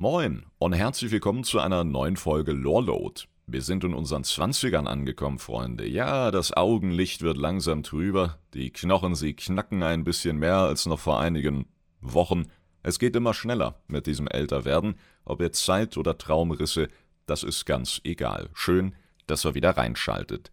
Moin 0.00 0.46
und 0.60 0.74
herzlich 0.74 1.10
willkommen 1.10 1.42
zu 1.42 1.58
einer 1.58 1.82
neuen 1.82 2.16
Folge 2.16 2.52
Loreload. 2.52 3.22
Wir 3.48 3.62
sind 3.62 3.82
in 3.82 3.94
unseren 3.94 4.22
Zwanzigern 4.22 4.86
angekommen, 4.86 5.40
Freunde. 5.40 5.88
Ja, 5.88 6.30
das 6.30 6.56
Augenlicht 6.56 7.22
wird 7.22 7.36
langsam 7.36 7.82
trüber, 7.82 8.38
die 8.54 8.70
Knochen, 8.70 9.16
sie 9.16 9.34
knacken 9.34 9.82
ein 9.82 10.04
bisschen 10.04 10.38
mehr 10.38 10.58
als 10.58 10.86
noch 10.86 11.00
vor 11.00 11.18
einigen 11.18 11.66
Wochen. 12.00 12.44
Es 12.84 13.00
geht 13.00 13.16
immer 13.16 13.34
schneller 13.34 13.82
mit 13.88 14.06
diesem 14.06 14.28
Älterwerden. 14.28 14.94
Ob 15.24 15.40
jetzt 15.40 15.64
Zeit 15.64 15.96
oder 15.96 16.16
Traumrisse, 16.16 16.86
das 17.26 17.42
ist 17.42 17.66
ganz 17.66 18.00
egal. 18.04 18.50
Schön, 18.54 18.94
dass 19.26 19.44
ihr 19.44 19.56
wieder 19.56 19.76
reinschaltet. 19.76 20.52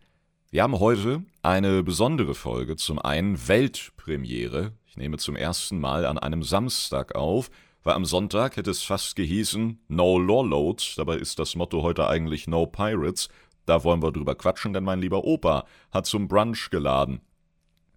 Wir 0.50 0.64
haben 0.64 0.80
heute 0.80 1.24
eine 1.44 1.84
besondere 1.84 2.34
Folge. 2.34 2.78
Zum 2.78 2.98
einen 2.98 3.48
Weltpremiere. 3.48 4.72
Ich 4.88 4.98
nehme 4.98 5.18
zum 5.18 5.36
ersten 5.36 5.80
Mal 5.80 6.08
an 6.08 6.18
einem 6.18 6.42
Samstag 6.42 7.14
auf– 7.14 7.52
weil 7.86 7.94
am 7.94 8.04
Sonntag 8.04 8.58
hätte 8.58 8.72
es 8.72 8.82
fast 8.82 9.16
gehießen 9.16 9.80
No 9.88 10.18
Law 10.18 10.44
Loads, 10.44 10.96
dabei 10.96 11.18
ist 11.18 11.38
das 11.38 11.56
Motto 11.56 11.84
heute 11.84 12.08
eigentlich 12.08 12.48
No 12.48 12.66
Pirates. 12.66 13.30
Da 13.68 13.84
wollen 13.84 14.02
wir 14.02 14.12
drüber 14.12 14.36
quatschen, 14.36 14.74
denn 14.74 14.84
mein 14.84 15.00
lieber 15.00 15.24
Opa 15.24 15.66
hat 15.92 16.08
zum 16.08 16.28
Brunch 16.28 16.72
geladen. 16.72 17.22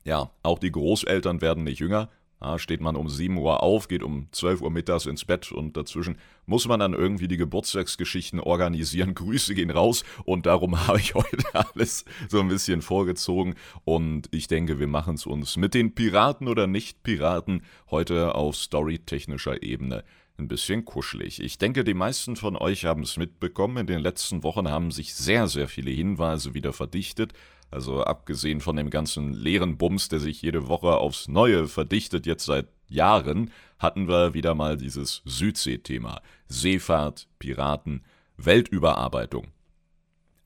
Ja, 0.05 0.31
auch 0.43 0.59
die 0.59 0.71
Großeltern 0.71 1.41
werden 1.41 1.65
nicht 1.65 1.81
jünger, 1.81 2.11
da 2.41 2.59
steht 2.59 2.80
man 2.80 2.97
um 2.97 3.09
7 3.09 3.37
Uhr 3.37 3.62
auf, 3.62 3.88
geht 3.88 4.02
um 4.02 4.28
12 4.33 4.62
Uhr 4.62 4.70
mittags 4.70 5.06
ins 5.06 5.24
Bett 5.24 5.51
und 5.51 5.77
dazwischen 5.77 6.19
muss 6.47 6.69
man 6.69 6.80
dann 6.80 6.95
irgendwie 6.95 7.28
die 7.28 7.37
Geburtstagsgeschichten 7.37 8.41
organisieren. 8.41 9.14
Grüße 9.19 9.55
gehen 9.55 9.70
raus 9.70 10.05
und 10.24 10.47
darum 10.47 10.87
habe 10.87 10.98
ich 10.98 11.14
heute 11.14 11.45
alles 11.52 12.05
so 12.28 12.41
ein 12.41 12.48
bisschen 12.48 12.83
vorgezogen 12.83 13.55
und 13.84 14.28
ich 14.30 14.47
denke, 14.47 14.78
wir 14.78 14.87
machen 14.87 15.14
es 15.14 15.27
uns 15.27 15.56
mit 15.56 15.74
den 15.74 15.95
Piraten 15.95 16.48
oder 16.48 16.66
Nicht-Piraten 16.66 17.62
heute 17.91 18.34
auf 18.34 18.56
storytechnischer 18.56 19.62
Ebene 19.62 20.05
ein 20.39 20.48
bisschen 20.48 20.84
kuschelig. 20.84 21.42
Ich 21.42 21.59
denke, 21.59 21.83
die 21.83 21.95
meisten 21.95 22.36
von 22.36 22.56
euch 22.56 22.84
haben 22.84 23.02
es 23.02 23.16
mitbekommen. 23.16 23.78
In 23.78 23.86
den 23.89 24.00
letzten 24.00 24.45
Wochen 24.45 24.69
haben 24.69 24.92
sich 24.92 25.14
sehr, 25.14 25.48
sehr 25.48 25.67
viele 25.67 25.91
Hinweise 25.91 26.55
wieder 26.55 26.73
verdichtet 26.73 27.33
also 27.70 28.02
abgesehen 28.02 28.61
von 28.61 28.77
dem 28.77 28.91
ganzen 28.91 29.33
leeren 29.33 29.77
Bums, 29.77 30.08
der 30.08 30.20
sich 30.20 30.41
jede 30.42 30.69
Woche 30.69 30.97
aufs 30.97 31.28
Neue 31.28 31.69
verdichtet, 31.69 32.27
jetzt 32.27 32.47
seit 32.47 32.69
Jahren, 32.88 33.50
hatten 33.78 34.08
wir 34.08 34.34
wieder 34.34 34.55
mal 34.55 34.77
dieses 34.77 35.22
Südsee-Thema. 35.24 36.22
Seefahrt, 36.48 37.28
Piraten, 37.39 38.05
Weltüberarbeitung. 38.39 39.48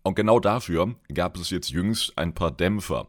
Und 0.02 0.16
genau 0.16 0.40
dafür 0.40 0.96
gab 1.14 1.36
es 1.36 1.50
jetzt 1.50 1.70
jüngst 1.70 2.18
ein 2.18 2.34
paar 2.34 2.50
Dämpfer. 2.50 3.08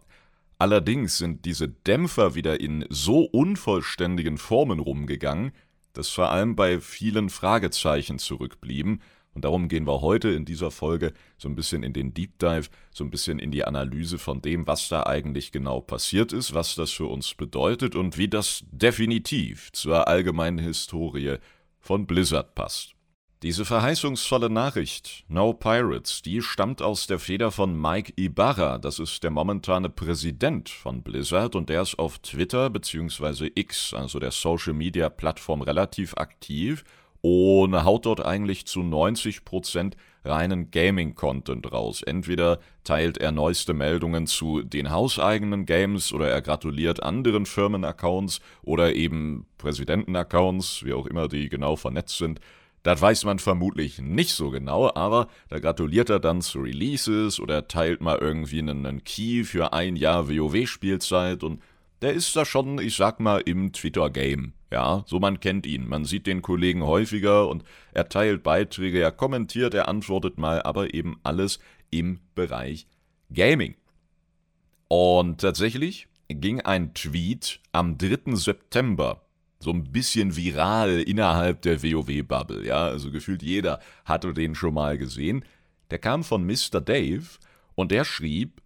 Allerdings 0.60 1.18
sind 1.18 1.46
diese 1.46 1.68
Dämpfer 1.68 2.36
wieder 2.36 2.60
in 2.62 2.86
so 2.90 3.22
unvollständigen 3.24 4.38
Formen 4.38 4.80
rumgegangen, 4.80 5.52
dass 5.94 6.10
vor 6.10 6.30
allem 6.30 6.56
bei 6.56 6.80
vielen 6.80 7.30
Fragezeichen 7.30 8.20
zurückblieben 8.20 9.02
und 9.34 9.46
darum 9.46 9.68
gehen 9.68 9.88
wir 9.88 10.02
heute 10.02 10.30
in 10.30 10.46
dieser 10.46 10.72
Folge 10.72 11.14
so 11.38 11.50
ein 11.50 11.56
bisschen 11.56 11.84
in 11.84 11.94
den 11.94 12.14
Deep 12.14 12.38
Dive, 12.40 12.70
so 12.92 13.04
ein 13.04 13.10
bisschen 13.10 13.40
in 13.40 13.52
die 13.52 13.66
Analyse 13.66 14.18
von 14.18 14.42
dem, 14.42 14.68
was 14.68 14.90
da 14.90 15.04
eigentlich 15.04 15.52
genau 15.52 15.82
passiert 15.82 16.34
ist, 16.34 16.54
was 16.54 16.76
das 16.76 16.92
für 16.92 17.08
uns 17.08 17.34
bedeutet 17.34 17.96
und 17.96 18.18
wie 18.18 18.28
das 18.28 18.64
definitiv 18.72 19.72
zur 19.72 20.08
allgemeinen 20.08 20.60
Historie 20.60 21.38
von 21.80 22.06
Blizzard 22.06 22.54
passt. 22.56 22.96
Diese 23.44 23.66
verheißungsvolle 23.66 24.50
Nachricht, 24.50 25.26
No 25.28 25.52
Pirates, 25.52 26.22
die 26.22 26.42
stammt 26.42 26.82
aus 26.82 27.08
der 27.08 27.20
Feder 27.20 27.52
von 27.52 27.78
Mike 27.78 28.14
Ibarra, 28.16 28.78
das 28.78 29.00
ist 29.00 29.22
der 29.22 29.32
momentane 29.32 29.90
Präsident 29.90 30.70
von 30.70 31.04
Blizzard 31.04 31.54
und 31.54 31.68
der 31.68 31.82
ist 31.82 32.00
auf 32.00 32.20
Twitter 32.20 32.70
bzw. 32.70 33.52
X, 33.54 33.94
also 33.94 34.20
der 34.20 34.32
Social 34.32 34.72
Media 34.72 35.10
Plattform, 35.10 35.62
relativ 35.62 36.14
aktiv 36.16 36.86
und 37.24 37.86
haut 37.86 38.06
dort 38.06 38.24
eigentlich 38.24 38.66
zu 38.66 38.82
90% 38.82 39.94
reinen 40.26 40.72
Gaming-Content 40.72 41.72
raus. 41.72 42.02
Entweder 42.02 42.60
teilt 42.84 43.18
er 43.18 43.32
neueste 43.32 43.74
Meldungen 43.74 44.28
zu 44.28 44.62
den 44.62 44.92
hauseigenen 44.92 45.66
Games 45.66 46.12
oder 46.12 46.30
er 46.30 46.42
gratuliert 46.42 47.02
anderen 47.02 47.46
Firmen-Accounts 47.46 48.42
oder 48.62 48.94
eben 48.94 49.46
Präsidenten-Accounts, 49.58 50.84
wie 50.84 50.92
auch 50.92 51.08
immer 51.08 51.30
die 51.30 51.48
genau 51.48 51.78
vernetzt 51.78 52.18
sind. 52.18 52.42
Das 52.84 53.02
weiß 53.02 53.24
man 53.24 53.40
vermutlich 53.40 54.00
nicht 54.00 54.32
so 54.32 54.50
genau, 54.50 54.92
aber 54.94 55.30
da 55.48 55.60
gratuliert 55.60 56.10
er 56.10 56.20
dann 56.20 56.42
zu 56.42 56.60
Releases 56.60 57.40
oder 57.40 57.70
teilt 57.70 58.02
mal 58.02 58.18
irgendwie 58.18 58.60
einen 58.60 59.06
Key 59.06 59.46
für 59.46 59.72
ein 59.72 59.96
Jahr 59.96 60.28
WoW-Spielzeit 60.28 61.44
und 61.44 61.62
der 62.02 62.12
ist 62.12 62.36
da 62.36 62.44
schon, 62.44 62.80
ich 62.80 62.98
sag 62.98 63.22
mal, 63.22 63.38
im 63.46 63.72
Twitter-Game. 63.72 64.52
Ja, 64.74 65.04
so 65.06 65.20
man 65.20 65.40
kennt 65.40 65.68
ihn. 65.68 65.88
Man 65.88 66.04
sieht 66.04 66.26
den 66.26 66.42
Kollegen 66.42 66.82
häufiger 66.82 67.48
und 67.48 67.64
er 67.94 68.10
teilt 68.10 68.42
Beiträge, 68.42 69.00
er 69.00 69.12
kommentiert, 69.12 69.76
er 69.76 69.88
antwortet 69.88 70.40
mal, 70.40 70.64
aber 70.64 70.96
eben 70.96 71.20
alles 71.22 71.60
im 71.92 72.22
Bereich 72.34 72.88
Gaming. 73.32 73.76
Und 74.88 75.42
tatsächlich 75.42 76.08
ging 76.28 76.60
ein 76.62 76.96
Tweet 76.96 77.60
am 77.72 78.00
3. 78.00 78.34
September 78.34 79.22
so 79.60 79.70
ein 79.70 79.92
bisschen 79.92 80.36
viral 80.36 81.02
innerhalb 81.02 81.62
der 81.62 81.84
WoW-Bubble, 81.84 82.66
ja, 82.66 82.88
also 82.88 83.12
gefühlt 83.12 83.44
jeder 83.44 83.80
hatte 84.06 84.34
den 84.34 84.56
schon 84.56 84.74
mal 84.74 84.98
gesehen. 84.98 85.46
Der 85.92 86.00
kam 86.00 86.24
von 86.24 86.46
Mr. 86.48 86.82
Dave 86.82 87.26
und 87.76 87.92
der 87.92 88.06
schrieb, 88.06 88.60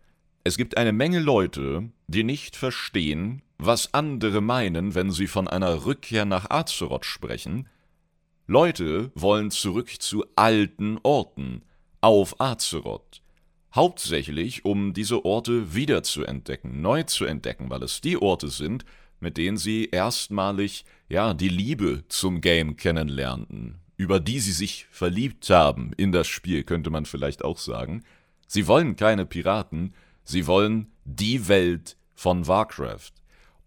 es 0.46 0.56
gibt 0.56 0.78
eine 0.78 0.94
Menge 0.94 1.20
Leute, 1.20 1.90
die 2.08 2.24
nicht 2.24 2.56
verstehen, 2.56 3.42
was 3.58 3.94
andere 3.94 4.42
meinen, 4.42 4.96
wenn 4.96 5.12
sie 5.12 5.28
von 5.28 5.48
einer 5.48 5.86
Rückkehr 5.86 6.26
nach 6.26 6.50
Azeroth 6.50 7.06
sprechen. 7.06 7.68
Leute 8.46 9.12
wollen 9.16 9.52
zurück 9.52 9.90
zu 10.00 10.26
alten 10.36 11.00
Orten, 11.04 11.64
auf 12.02 12.40
Azeroth. 12.40 13.22
Hauptsächlich, 13.74 14.66
um 14.66 14.94
diese 14.94 15.26
Orte 15.26 15.74
wiederzuentdecken, 15.74 16.82
neu 16.82 17.04
zu 17.04 17.26
entdecken, 17.26 17.70
weil 17.70 17.84
es 17.84 18.02
die 18.02 18.18
Orte 18.18 18.50
sind, 18.50 18.86
mit 19.20 19.38
denen 19.38 19.58
sie 19.58 19.86
erstmalig, 19.86 20.86
ja, 21.10 21.34
die 21.34 21.50
Liebe 21.50 22.04
zum 22.08 22.42
Game 22.42 22.78
kennenlernten, 22.78 23.80
über 23.98 24.20
die 24.20 24.40
sie 24.40 24.52
sich 24.52 24.88
verliebt 24.92 25.50
haben 25.50 25.92
in 25.98 26.12
das 26.12 26.28
Spiel, 26.28 26.64
könnte 26.64 26.90
man 26.90 27.06
vielleicht 27.06 27.44
auch 27.44 27.58
sagen. 27.58 28.04
Sie 28.48 28.68
wollen 28.68 28.96
keine 28.96 29.26
Piraten, 29.26 29.94
Sie 30.24 30.46
wollen 30.46 30.92
die 31.06 31.48
Welt 31.48 31.96
von 32.14 32.48
Warcraft. 32.48 33.14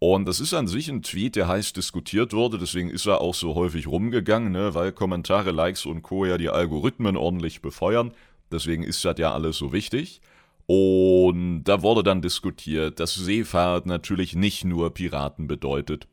Und 0.03 0.27
das 0.27 0.41
ist 0.41 0.55
an 0.55 0.67
sich 0.67 0.89
ein 0.89 1.03
Tweet, 1.03 1.37
der 1.37 1.47
heiß 1.47 1.75
diskutiert 1.75 2.33
wurde, 2.33 2.57
deswegen 2.57 2.89
ist 2.89 3.05
er 3.05 3.21
auch 3.21 3.35
so 3.35 3.55
häufig 3.55 3.87
rumgegangen, 3.87 4.51
ne, 4.51 4.75
weil 4.75 4.93
Kommentare, 4.93 5.51
Likes 5.51 5.85
und 5.85 6.01
Co. 6.01 6.25
ja 6.25 6.39
die 6.39 6.49
Algorithmen 6.49 7.19
ordentlich 7.19 7.61
befeuern. 7.61 8.13
Deswegen 8.51 8.83
ist 8.83 9.05
das 9.05 9.19
ja 9.19 9.35
alles 9.35 9.59
so 9.59 9.75
wichtig. 9.75 10.23
Und 10.67 11.65
da 11.65 11.83
wurde 11.83 12.03
dann 12.03 12.23
diskutiert, 12.23 12.99
dass 12.99 13.15
Seefahrt 13.15 13.85
natürlich 13.85 14.35
nicht 14.35 14.65
nur 14.65 14.95
Piraten 14.95 15.47
bedeutet, 15.47 16.07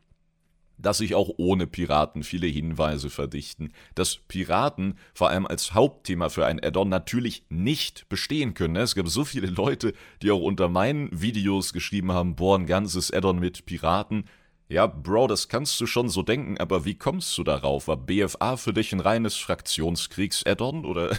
dass 0.77 0.99
sich 0.99 1.15
auch 1.15 1.29
ohne 1.37 1.67
Piraten 1.67 2.23
viele 2.23 2.47
Hinweise 2.47 3.09
verdichten, 3.09 3.73
dass 3.95 4.17
Piraten 4.17 4.97
vor 5.13 5.29
allem 5.29 5.47
als 5.47 5.73
Hauptthema 5.73 6.29
für 6.29 6.45
ein 6.45 6.63
Add-on 6.63 6.89
natürlich 6.89 7.43
nicht 7.49 8.07
bestehen 8.09 8.53
können. 8.53 8.75
Es 8.75 8.95
gab 8.95 9.07
so 9.07 9.25
viele 9.25 9.47
Leute, 9.47 9.93
die 10.21 10.31
auch 10.31 10.41
unter 10.41 10.69
meinen 10.69 11.09
Videos 11.11 11.73
geschrieben 11.73 12.11
haben, 12.11 12.35
boah, 12.35 12.57
ein 12.57 12.65
ganzes 12.65 13.11
Add-on 13.11 13.39
mit 13.39 13.65
Piraten. 13.65 14.25
Ja, 14.69 14.85
Bro, 14.85 15.27
das 15.27 15.47
kannst 15.47 15.79
du 15.79 15.85
schon 15.85 16.09
so 16.09 16.23
denken, 16.23 16.57
aber 16.57 16.83
wie 16.83 16.95
kommst 16.95 17.37
du 17.37 17.45
darauf? 17.45 17.87
War 17.87 17.95
BFA 17.95 18.57
für 18.57 18.73
dich 18.73 18.91
ein 18.91 18.99
reines 18.99 19.37
Fraktionskriegs-Add-on? 19.37 20.83
Oder? 20.83 21.17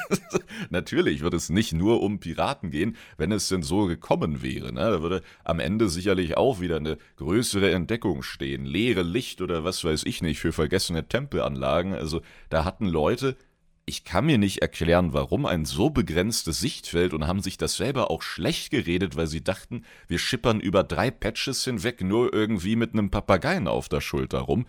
Natürlich 0.70 1.20
würde 1.20 1.36
es 1.36 1.50
nicht 1.50 1.74
nur 1.74 2.02
um 2.02 2.18
Piraten 2.18 2.70
gehen, 2.70 2.96
wenn 3.18 3.30
es 3.30 3.48
denn 3.48 3.62
so 3.62 3.84
gekommen 3.84 4.40
wäre. 4.40 4.72
Ne? 4.72 4.80
Da 4.80 5.02
würde 5.02 5.20
am 5.44 5.60
Ende 5.60 5.90
sicherlich 5.90 6.38
auch 6.38 6.60
wieder 6.60 6.76
eine 6.76 6.96
größere 7.16 7.70
Entdeckung 7.72 8.22
stehen. 8.22 8.64
Leere 8.64 9.02
Licht 9.02 9.42
oder 9.42 9.64
was 9.64 9.84
weiß 9.84 10.04
ich 10.04 10.22
nicht 10.22 10.40
für 10.40 10.54
vergessene 10.54 11.06
Tempelanlagen. 11.06 11.92
Also 11.92 12.22
da 12.48 12.64
hatten 12.64 12.86
Leute 12.86 13.36
ich 13.88 14.04
kann 14.04 14.26
mir 14.26 14.36
nicht 14.36 14.60
erklären, 14.60 15.14
warum 15.14 15.46
ein 15.46 15.64
so 15.64 15.88
begrenztes 15.88 16.60
Sichtfeld 16.60 17.14
und 17.14 17.26
haben 17.26 17.40
sich 17.40 17.56
das 17.56 17.76
selber 17.76 18.10
auch 18.10 18.20
schlecht 18.20 18.70
geredet, 18.70 19.16
weil 19.16 19.26
sie 19.26 19.42
dachten, 19.42 19.82
wir 20.06 20.18
schippern 20.18 20.60
über 20.60 20.84
drei 20.84 21.10
Patches 21.10 21.64
hinweg 21.64 22.02
nur 22.02 22.32
irgendwie 22.32 22.76
mit 22.76 22.92
einem 22.92 23.10
Papageien 23.10 23.66
auf 23.66 23.88
der 23.88 24.02
Schulter 24.02 24.40
rum. 24.40 24.66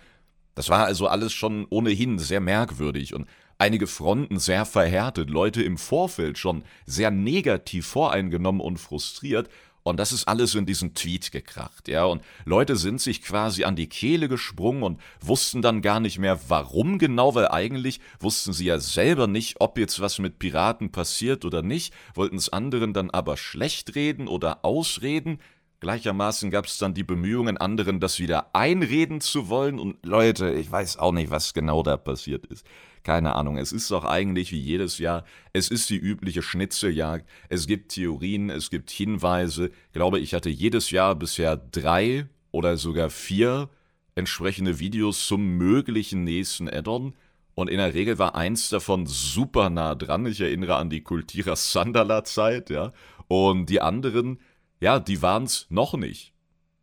Das 0.56 0.70
war 0.70 0.86
also 0.86 1.08
alles 1.08 1.34
schon 1.34 1.68
ohnehin 1.70 2.18
sehr 2.18 2.40
merkwürdig 2.40 3.14
und 3.14 3.28
einige 3.58 3.88
Fronten 3.88 4.40
sehr 4.40 4.66
verhärtet, 4.66 5.30
Leute 5.30 5.62
im 5.64 5.78
Vorfeld 5.78 6.38
schon 6.38 6.64
sehr 6.86 7.12
negativ 7.12 7.88
voreingenommen 7.88 8.62
und 8.62 8.78
frustriert 8.78 9.50
und 9.84 9.98
das 9.98 10.12
ist 10.12 10.28
alles 10.28 10.56
in 10.56 10.66
diesen 10.66 10.94
Tweet 10.94 11.32
gekracht, 11.32 11.88
ja. 11.88 12.06
Und 12.06 12.24
Leute 12.46 12.76
sind 12.76 13.02
sich 13.02 13.22
quasi 13.22 13.64
an 13.64 13.76
die 13.76 13.88
Kehle 13.88 14.28
gesprungen 14.28 14.84
und 14.84 15.02
wussten 15.22 15.62
dann 15.62 15.82
gar 15.82 16.00
nicht 16.00 16.20
mehr, 16.20 16.40
warum 16.48 17.00
genau, 17.00 17.36
weil 17.36 17.48
eigentlich 17.48 18.00
wussten 18.20 18.54
sie 18.54 18.66
ja 18.66 18.80
selber 18.80 19.28
nicht, 19.28 19.58
ob 19.60 19.78
jetzt 19.78 20.00
was 20.00 20.20
mit 20.20 20.40
Piraten 20.40 20.92
passiert 20.92 21.46
oder 21.46 21.62
nicht, 21.62 21.94
wollten 22.14 22.36
es 22.36 22.50
anderen 22.50 22.94
dann 22.94 23.10
aber 23.10 23.38
schlecht 23.38 23.96
reden 23.96 24.28
oder 24.28 24.64
ausreden. 24.64 25.40
Gleichermaßen 25.80 26.52
gab 26.52 26.66
es 26.66 26.78
dann 26.78 26.94
die 26.94 27.06
Bemühungen, 27.06 27.58
anderen 27.58 28.02
das 28.02 28.20
wieder 28.20 28.54
einreden 28.54 29.22
zu 29.22 29.48
wollen. 29.48 29.80
Und 29.80 30.06
Leute, 30.06 30.52
ich 30.52 30.70
weiß 30.70 30.98
auch 30.98 31.14
nicht, 31.14 31.32
was 31.32 31.54
genau 31.54 31.84
da 31.84 31.96
passiert 31.96 32.46
ist. 32.48 32.66
Keine 33.04 33.36
Ahnung. 33.36 33.58
Es 33.58 33.72
ist 33.72 33.90
doch 33.92 34.06
eigentlich 34.06 34.52
wie 34.52 34.60
jedes 34.60 34.98
Jahr. 34.98 35.26
Es 35.54 35.70
ist 35.70 35.90
die 35.90 35.98
übliche 35.98 36.42
Schnitzeljagd. 36.42 37.28
Es 37.50 37.68
gibt 37.68 37.92
Theorien, 37.94 38.50
es 38.50 38.70
gibt 38.70 38.90
Hinweise. 38.90 39.68
Ich 39.88 39.94
glaube, 39.94 40.20
ich 40.20 40.34
hatte 40.34 40.50
jedes 40.50 40.92
Jahr 40.92 41.16
bisher 41.16 41.58
drei 41.58 42.28
oder 42.52 42.78
sogar 42.78 43.10
vier 43.10 43.70
entsprechende 44.16 44.80
Videos 44.80 45.26
zum 45.28 45.58
möglichen 45.58 46.24
nächsten 46.24 46.70
Addon. 46.70 47.14
Und 47.56 47.70
in 47.70 47.78
der 47.78 47.94
Regel 47.94 48.20
war 48.20 48.36
eins 48.36 48.70
davon 48.70 49.06
super 49.06 49.70
nah 49.70 49.96
dran. 49.96 50.26
Ich 50.26 50.42
erinnere 50.42 50.76
an 50.76 50.90
die 50.90 51.02
Kultira 51.02 51.56
Sandala 51.56 52.24
Zeit, 52.24 52.70
ja. 52.70 52.94
Und 53.28 53.70
die 53.70 53.82
anderen 53.82 54.40
ja, 54.80 55.00
die 55.00 55.22
waren 55.22 55.44
es 55.44 55.68
noch 55.70 55.94
nicht. 55.94 56.34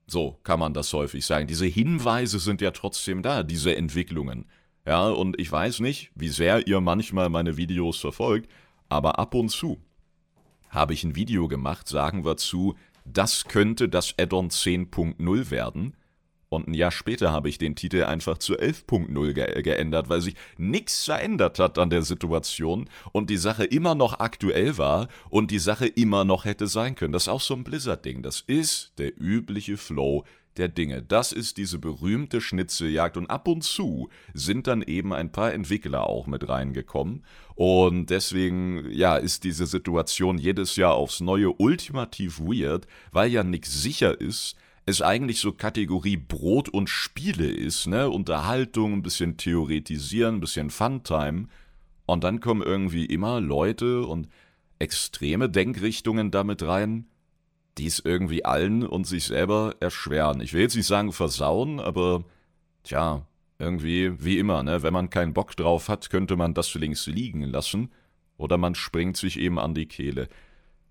So 0.07 0.39
kann 0.43 0.61
man 0.61 0.75
das 0.75 0.93
häufig 0.93 1.25
sagen. 1.25 1.47
Diese 1.47 1.67
Hinweise 1.67 2.39
sind 2.39 2.61
ja 2.61 2.71
trotzdem 2.71 3.23
da, 3.23 3.43
diese 3.43 3.75
Entwicklungen. 3.75 4.47
Ja, 4.87 5.09
und 5.09 5.41
ich 5.41 5.51
weiß 5.51 5.81
nicht, 5.81 6.13
wie 6.15 6.29
sehr 6.29 6.67
ihr 6.69 6.81
manchmal 6.81 7.29
meine 7.29 7.57
Videos 7.57 7.99
verfolgt, 7.99 8.49
aber 8.89 9.19
ab 9.19 9.35
und 9.35 9.49
zu 9.49 9.79
habe 10.71 10.95
ich 10.95 11.03
ein 11.03 11.17
Video 11.17 11.49
gemacht, 11.49 11.89
sagen 11.89 12.25
wir 12.25 12.37
zu, 12.37 12.77
das 13.05 13.47
könnte 13.47 13.89
das 13.89 14.15
Addon 14.19 14.51
10.0 14.51 15.51
werden. 15.51 15.97
Und 16.49 16.69
ein 16.69 16.75
Jahr 16.75 16.93
später 16.93 17.33
habe 17.33 17.49
ich 17.49 17.59
den 17.59 17.75
Titel 17.75 18.05
einfach 18.05 18.39
zu 18.39 18.55
11.0 18.55 19.33
ge 19.33 19.63
geändert, 19.63 20.09
weil 20.09 20.21
sich 20.21 20.37
nichts 20.57 21.05
verändert 21.05 21.59
hat 21.59 21.79
an 21.79 21.91
der 21.91 22.03
Situation 22.03 22.89
und 23.13 23.31
die 23.31 23.37
Sache 23.37 23.65
immer 23.65 23.97
noch 23.97 24.21
aktuell 24.21 24.79
war 24.79 25.09
und 25.29 25.51
die 25.51 25.59
Sache 25.59 25.87
immer 25.87 26.25
noch 26.25 26.45
hätte 26.45 26.69
sein 26.69 26.95
können. 26.95 27.13
Das 27.13 27.25
ist 27.25 27.29
auch 27.29 27.41
so 27.41 27.55
ein 27.55 27.65
Blizzard-Ding. 27.65 28.23
Das 28.23 28.43
ist 28.47 28.93
der 28.99 29.21
übliche 29.21 29.77
Flow 29.77 30.25
der 30.59 30.69
Dinge. 30.69 31.03
Das 31.03 31.33
ist 31.33 31.57
diese 31.57 31.79
berühmte 31.79 32.41
Schnitzeljagd 32.41 33.17
und 33.17 33.31
ab 33.31 33.49
und 33.49 33.63
zu 33.63 34.09
sind 34.35 34.67
dann 34.67 34.83
eben 34.83 35.13
ein 35.13 35.33
paar 35.33 35.53
Entwickler 35.53 36.07
auch 36.07 36.27
mit 36.27 36.49
reingekommen 36.49 37.25
und 37.55 38.11
deswegen 38.11 38.91
ja 38.91 39.17
ist 39.17 39.45
diese 39.45 39.67
Situation 39.67 40.37
jedes 40.37 40.77
Jahr 40.77 40.95
aufs 40.95 41.21
neue 41.21 41.51
ultimativ 41.53 42.39
weird, 42.41 42.87
weil 43.13 43.31
ja 43.31 43.43
nichts 43.43 43.83
sicher 43.83 44.21
ist, 44.21 44.57
es 44.87 45.03
eigentlich 45.03 45.41
so 45.41 45.53
Kategorie 45.53 46.17
Brot 46.17 46.69
und 46.69 46.89
Spiele 46.89 47.49
ist, 47.49 47.87
ne? 47.89 48.09
Unterhaltung, 48.09 48.93
ein 48.93 49.03
bisschen 49.03 49.37
theoretisieren, 49.37 50.37
ein 50.37 50.41
bisschen 50.41 50.71
Funtime. 50.71 51.49
Und 52.07 52.23
dann 52.23 52.39
kommen 52.39 52.63
irgendwie 52.63 53.05
immer 53.05 53.41
Leute 53.41 54.07
und 54.07 54.29
extreme 54.79 55.49
Denkrichtungen 55.51 56.31
damit 56.31 56.63
rein, 56.63 57.07
die 57.79 57.87
es 57.87 58.01
irgendwie 58.01 58.45
allen 58.45 58.87
und 58.87 59.07
sich 59.07 59.25
selber 59.25 59.75
erschweren. 59.81 60.41
Ich 60.41 60.53
will 60.53 60.63
jetzt 60.63 60.77
nicht 60.77 60.87
sagen 60.87 61.13
versauen, 61.13 61.81
aber 61.81 62.25
tja, 62.83 63.27
irgendwie 63.59 64.13
wie 64.23 64.39
immer, 64.39 64.63
ne? 64.63 64.83
Wenn 64.83 64.93
man 64.93 65.11
keinen 65.11 65.35
Bock 65.35 65.57
drauf 65.57 65.89
hat, 65.89 66.11
könnte 66.11 66.37
man 66.37 66.55
das 66.55 66.75
links 66.75 67.07
liegen 67.07 67.43
lassen 67.43 67.91
oder 68.37 68.59
man 68.59 68.75
springt 68.75 69.17
sich 69.17 69.39
eben 69.39 69.59
an 69.59 69.75
die 69.75 69.87
Kehle. 69.87 70.29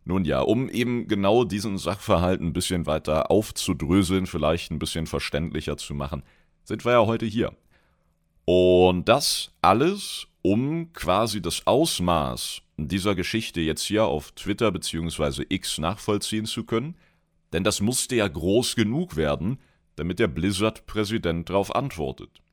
Nun 0.03 0.23
ja, 0.23 0.41
um 0.41 0.69
eben 0.69 1.07
genau 1.07 1.43
diesen 1.43 1.77
Sachverhalt 1.77 2.39
ein 2.39 2.53
bisschen 2.53 2.85
weiter 2.85 3.31
aufzudröseln, 3.31 4.27
vielleicht 4.27 4.71
ein 4.71 4.79
bisschen 4.79 5.07
verständlicher 5.07 5.77
zu 5.77 5.95
machen, 5.95 6.23
sind 6.63 6.85
wir 6.85 6.91
ja 6.93 7.05
heute 7.05 7.25
hier. 7.25 7.53
Und 8.45 9.09
das 9.09 9.51
alles, 9.61 10.27
um 10.45 10.93
quasi 10.93 11.41
das 11.41 11.65
Ausmaß 11.65 12.61
dieser 12.77 13.15
Geschichte 13.15 13.61
jetzt 13.61 13.81
hier 13.81 14.05
auf 14.05 14.31
Twitter 14.33 14.71
bzw. 14.71 15.43
X 15.49 15.79
nachvollziehen 15.79 16.45
zu 16.45 16.65
können, 16.65 16.95
denn 17.51 17.63
das 17.63 17.81
musste 17.81 18.17
ja 18.17 18.27
groß 18.27 18.75
genug 18.75 19.15
werden, 19.15 19.57
damit 19.95 20.19
der 20.19 20.27
Blizzard-Präsident 20.27 21.49
darauf 21.49 21.73
antwortet. 21.73 22.43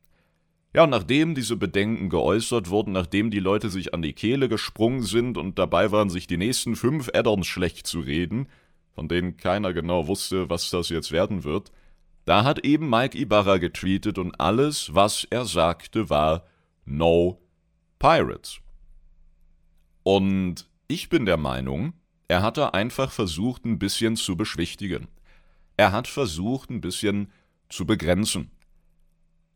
Ja, 0.75 0.85
und 0.85 0.91
nachdem 0.91 1.35
diese 1.35 1.56
Bedenken 1.56 2.09
geäußert 2.09 2.71
wurden, 2.71 2.94
nachdem 2.94 3.31
die 3.31 3.41
Leute 3.41 3.69
sich 3.69 3.93
an 3.93 4.00
die 4.00 4.15
Kehle 4.15 4.49
gesprungen 4.49 5.03
sind 5.03 5.37
und 5.37 5.59
dabei 5.59 5.93
waren, 5.93 6.09
sich 6.09 6.27
die 6.27 6.39
nächsten 6.39 6.77
fünf 6.77 7.11
Addons 7.12 7.47
schlecht 7.47 7.87
zu 7.87 8.00
reden, 8.00 8.49
von 8.94 9.06
denen 9.06 9.37
keiner 9.37 9.75
genau 9.75 10.06
wusste, 10.06 10.49
was 10.49 10.71
das 10.71 10.89
jetzt 10.89 11.12
werden 11.12 11.44
wird, 11.44 11.71
da 12.25 12.44
hat 12.44 12.65
eben 12.65 12.89
Mike 12.89 13.19
Ibarra 13.19 13.59
getweetet 13.59 14.17
und 14.17 14.41
alles, 14.41 14.94
was 14.94 15.27
er 15.29 15.44
sagte, 15.44 16.09
war 16.09 16.47
No 16.87 17.42
Pirates. 18.02 18.58
Und 20.02 20.69
ich 20.88 21.08
bin 21.08 21.25
der 21.25 21.37
Meinung, 21.37 21.93
er 22.26 22.43
hatte 22.43 22.75
einfach 22.75 23.12
versucht, 23.12 23.64
ein 23.64 23.78
bisschen 23.78 24.16
zu 24.16 24.37
beschwichtigen. 24.37 25.06
Er 25.76 25.93
hat 25.93 26.08
versucht, 26.08 26.69
ein 26.69 26.81
bisschen 26.81 27.31
zu 27.69 27.87
begrenzen. 27.87 28.50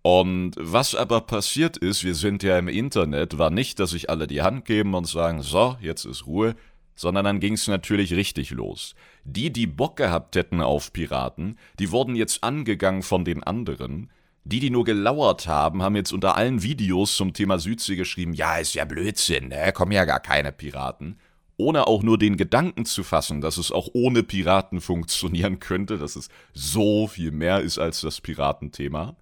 Und 0.02 0.52
was 0.60 0.94
aber 0.94 1.22
passiert 1.22 1.76
ist, 1.76 2.04
wir 2.04 2.14
sind 2.14 2.44
ja 2.44 2.56
im 2.56 2.68
Internet, 2.68 3.36
war 3.36 3.50
nicht, 3.50 3.80
dass 3.80 3.90
sich 3.90 4.10
alle 4.10 4.28
die 4.28 4.42
Hand 4.42 4.64
geben 4.64 4.94
und 4.94 5.08
sagen, 5.08 5.42
so, 5.42 5.76
jetzt 5.80 6.04
ist 6.04 6.28
Ruhe, 6.28 6.54
sondern 6.94 7.24
dann 7.24 7.40
ging 7.40 7.54
es 7.54 7.66
natürlich 7.66 8.14
richtig 8.14 8.52
los. 8.52 8.94
Die, 9.24 9.52
die 9.52 9.66
Bock 9.66 9.96
gehabt 9.96 10.36
hätten 10.36 10.60
auf 10.60 10.92
Piraten, 10.92 11.58
die 11.80 11.90
wurden 11.90 12.14
jetzt 12.14 12.44
angegangen 12.44 13.02
von 13.02 13.24
den 13.24 13.42
anderen. 13.42 14.08
Die, 14.48 14.60
die 14.60 14.70
nur 14.70 14.84
gelauert 14.84 15.48
haben, 15.48 15.82
haben 15.82 15.96
jetzt 15.96 16.12
unter 16.12 16.36
allen 16.36 16.62
Videos 16.62 17.16
zum 17.16 17.32
Thema 17.32 17.58
Südsee 17.58 17.96
geschrieben, 17.96 18.32
ja, 18.32 18.58
ist 18.58 18.74
ja 18.74 18.84
Blödsinn, 18.84 19.48
ne? 19.48 19.72
kommen 19.72 19.90
ja 19.90 20.04
gar 20.04 20.20
keine 20.20 20.52
Piraten. 20.52 21.18
Ohne 21.56 21.88
auch 21.88 22.04
nur 22.04 22.16
den 22.16 22.36
Gedanken 22.36 22.84
zu 22.84 23.02
fassen, 23.02 23.40
dass 23.40 23.56
es 23.56 23.72
auch 23.72 23.88
ohne 23.92 24.22
Piraten 24.22 24.80
funktionieren 24.80 25.58
könnte, 25.58 25.98
dass 25.98 26.14
es 26.14 26.28
so 26.52 27.08
viel 27.08 27.32
mehr 27.32 27.60
ist 27.60 27.78
als 27.80 28.02
das 28.02 28.20
Piratenthema. 28.20 29.16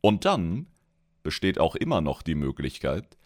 Und 0.00 0.24
dann 0.24 0.68
besteht 1.22 1.60
auch 1.60 1.74
immer 1.74 2.00
noch 2.00 2.22
die 2.22 2.34
Möglichkeit, 2.34 3.18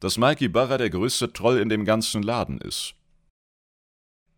dass 0.00 0.16
Mikey 0.16 0.48
Barra 0.48 0.78
der 0.78 0.88
größte 0.88 1.34
Troll 1.34 1.58
in 1.58 1.68
dem 1.68 1.84
ganzen 1.84 2.22
Laden 2.22 2.62
ist. 2.62 2.94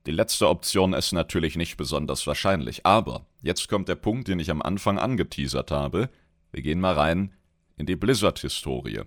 Die 0.07 0.11
letzte 0.11 0.49
Option 0.49 0.95
ist 0.95 1.13
natürlich 1.13 1.55
nicht 1.55 1.77
besonders 1.77 2.27
wahrscheinlich, 2.27 2.85
aber 2.85 3.27
jetzt 3.41 3.69
kommt 3.69 3.89
der 3.89 3.95
Punkt, 3.95 4.27
den 4.27 4.41
ich 4.41 4.51
am 4.51 4.63
Anfang 4.63 4.99
angeteasert 4.99 5.71
habe. 5.71 6.11
Wir 6.53 6.63
gehen 6.63 6.81
mal 6.81 6.95
rein 6.95 7.33
in 7.77 7.87
die 7.87 7.97
Blizzard-Historie. 7.97 9.03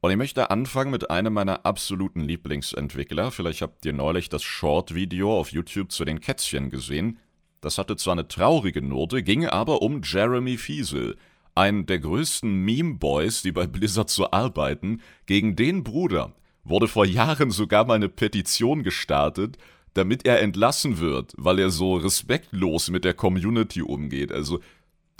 Und 0.00 0.10
ich 0.10 0.16
möchte 0.16 0.50
anfangen 0.50 0.90
mit 0.90 1.10
einem 1.10 1.32
meiner 1.32 1.64
absoluten 1.64 2.20
Lieblingsentwickler. 2.20 3.30
Vielleicht 3.30 3.62
habt 3.62 3.84
ihr 3.84 3.92
neulich 3.92 4.28
das 4.28 4.42
Short-Video 4.42 5.38
auf 5.38 5.52
YouTube 5.52 5.92
zu 5.92 6.04
den 6.04 6.20
Kätzchen 6.20 6.70
gesehen. 6.70 7.18
Das 7.60 7.78
hatte 7.78 7.96
zwar 7.96 8.12
eine 8.12 8.26
traurige 8.26 8.82
Note, 8.82 9.22
ging 9.22 9.46
aber 9.46 9.82
um 9.82 10.02
Jeremy 10.02 10.56
Fiesel– 10.56 11.16
ein 11.54 11.86
der 11.86 11.98
größten 11.98 12.50
Meme-Boys, 12.50 13.42
die 13.42 13.52
bei 13.52 13.66
Blizzard 13.66 14.10
so 14.10 14.30
arbeiten, 14.30 15.00
gegen 15.26 15.56
den 15.56 15.84
Bruder 15.84 16.34
wurde 16.64 16.88
vor 16.88 17.04
Jahren 17.04 17.50
sogar 17.50 17.84
mal 17.84 17.94
eine 17.94 18.08
Petition 18.08 18.82
gestartet, 18.82 19.58
damit 19.94 20.24
er 20.24 20.40
entlassen 20.40 20.98
wird, 20.98 21.34
weil 21.36 21.58
er 21.58 21.70
so 21.70 21.96
respektlos 21.96 22.88
mit 22.88 23.04
der 23.04 23.14
Community 23.14 23.82
umgeht. 23.82 24.32
Also, 24.32 24.60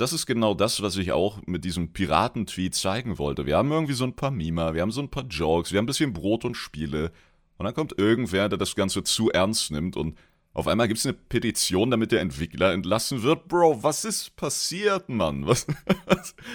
das 0.02 0.12
ist 0.12 0.26
genau 0.26 0.52
das, 0.52 0.82
was 0.82 0.97
ich 0.97 1.12
auch 1.12 1.38
mit 1.47 1.64
diesem 1.64 1.92
Piratentweet 1.92 2.75
zeigen 2.75 3.18
wollte. 3.18 3.47
Wir 3.47 3.56
haben 3.56 3.71
irgendwie 3.71 3.92
so 3.92 4.04
ein 4.04 4.16
paar 4.16 4.32
Mima, 4.32 4.75
wir 4.75 4.82
haben 4.82 4.90
so 4.90 5.00
ein 5.00 5.11
paar 5.11 5.25
Jokes, 5.25 5.71
wir 5.71 5.78
haben 5.78 5.85
ein 5.85 5.87
bisschen 5.87 6.12
Brot 6.12 6.44
und 6.44 6.56
Spiele. 6.56 7.12
Und 7.56 7.66
dann 7.66 7.75
kommt 7.75 7.97
irgendwer, 7.97 8.49
der 8.49 8.59
das 8.59 8.75
Ganze 8.75 9.04
zu 9.04 9.30
ernst 9.30 9.71
nimmt 9.71 9.97
und 9.97 10.18
auf 10.54 10.66
einmal 10.66 10.88
gibt 10.88 10.99
es 10.99 11.06
eine 11.06 11.14
Petition, 11.14 11.90
damit 11.90 12.11
der 12.11 12.21
Entwickler 12.21 12.73
entlassen 12.73 13.23
wird. 13.23 13.47
Bro, 13.47 13.85
was 13.85 14.04
ist 14.04 14.35
passiert, 14.37 15.09
Mann? 15.09 15.47
Was, 15.47 15.66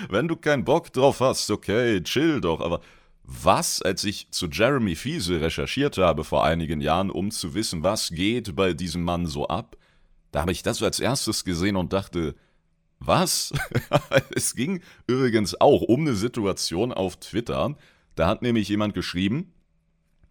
wenn 0.09 0.27
du 0.27 0.35
keinen 0.35 0.65
Bock 0.65 0.91
drauf 0.91 1.21
hast, 1.21 1.49
okay, 1.49 2.03
chill 2.03 2.41
doch. 2.41 2.59
Aber 2.59 2.81
was, 3.23 3.81
als 3.81 4.03
ich 4.03 4.29
zu 4.29 4.47
Jeremy 4.47 4.95
Fiese 4.95 5.39
recherchiert 5.39 5.97
habe 5.97 6.25
vor 6.25 6.43
einigen 6.43 6.81
Jahren, 6.81 7.09
um 7.09 7.31
zu 7.31 7.55
wissen, 7.55 7.81
was 7.81 8.09
geht 8.09 8.55
bei 8.55 8.73
diesem 8.73 9.03
Mann 9.03 9.25
so 9.25 9.47
ab, 9.47 9.77
da 10.31 10.41
habe 10.41 10.51
ich 10.51 10.63
das 10.63 10.83
als 10.83 10.99
erstes 10.99 11.43
gesehen 11.43 11.77
und 11.77 11.93
dachte, 11.93 12.35
was? 12.99 13.53
es 14.35 14.55
ging 14.55 14.81
übrigens 15.07 15.59
auch 15.59 15.81
um 15.81 16.01
eine 16.01 16.15
Situation 16.15 16.91
auf 16.91 17.17
Twitter. 17.17 17.75
Da 18.15 18.27
hat 18.27 18.41
nämlich 18.41 18.67
jemand 18.69 18.93
geschrieben, 18.93 19.53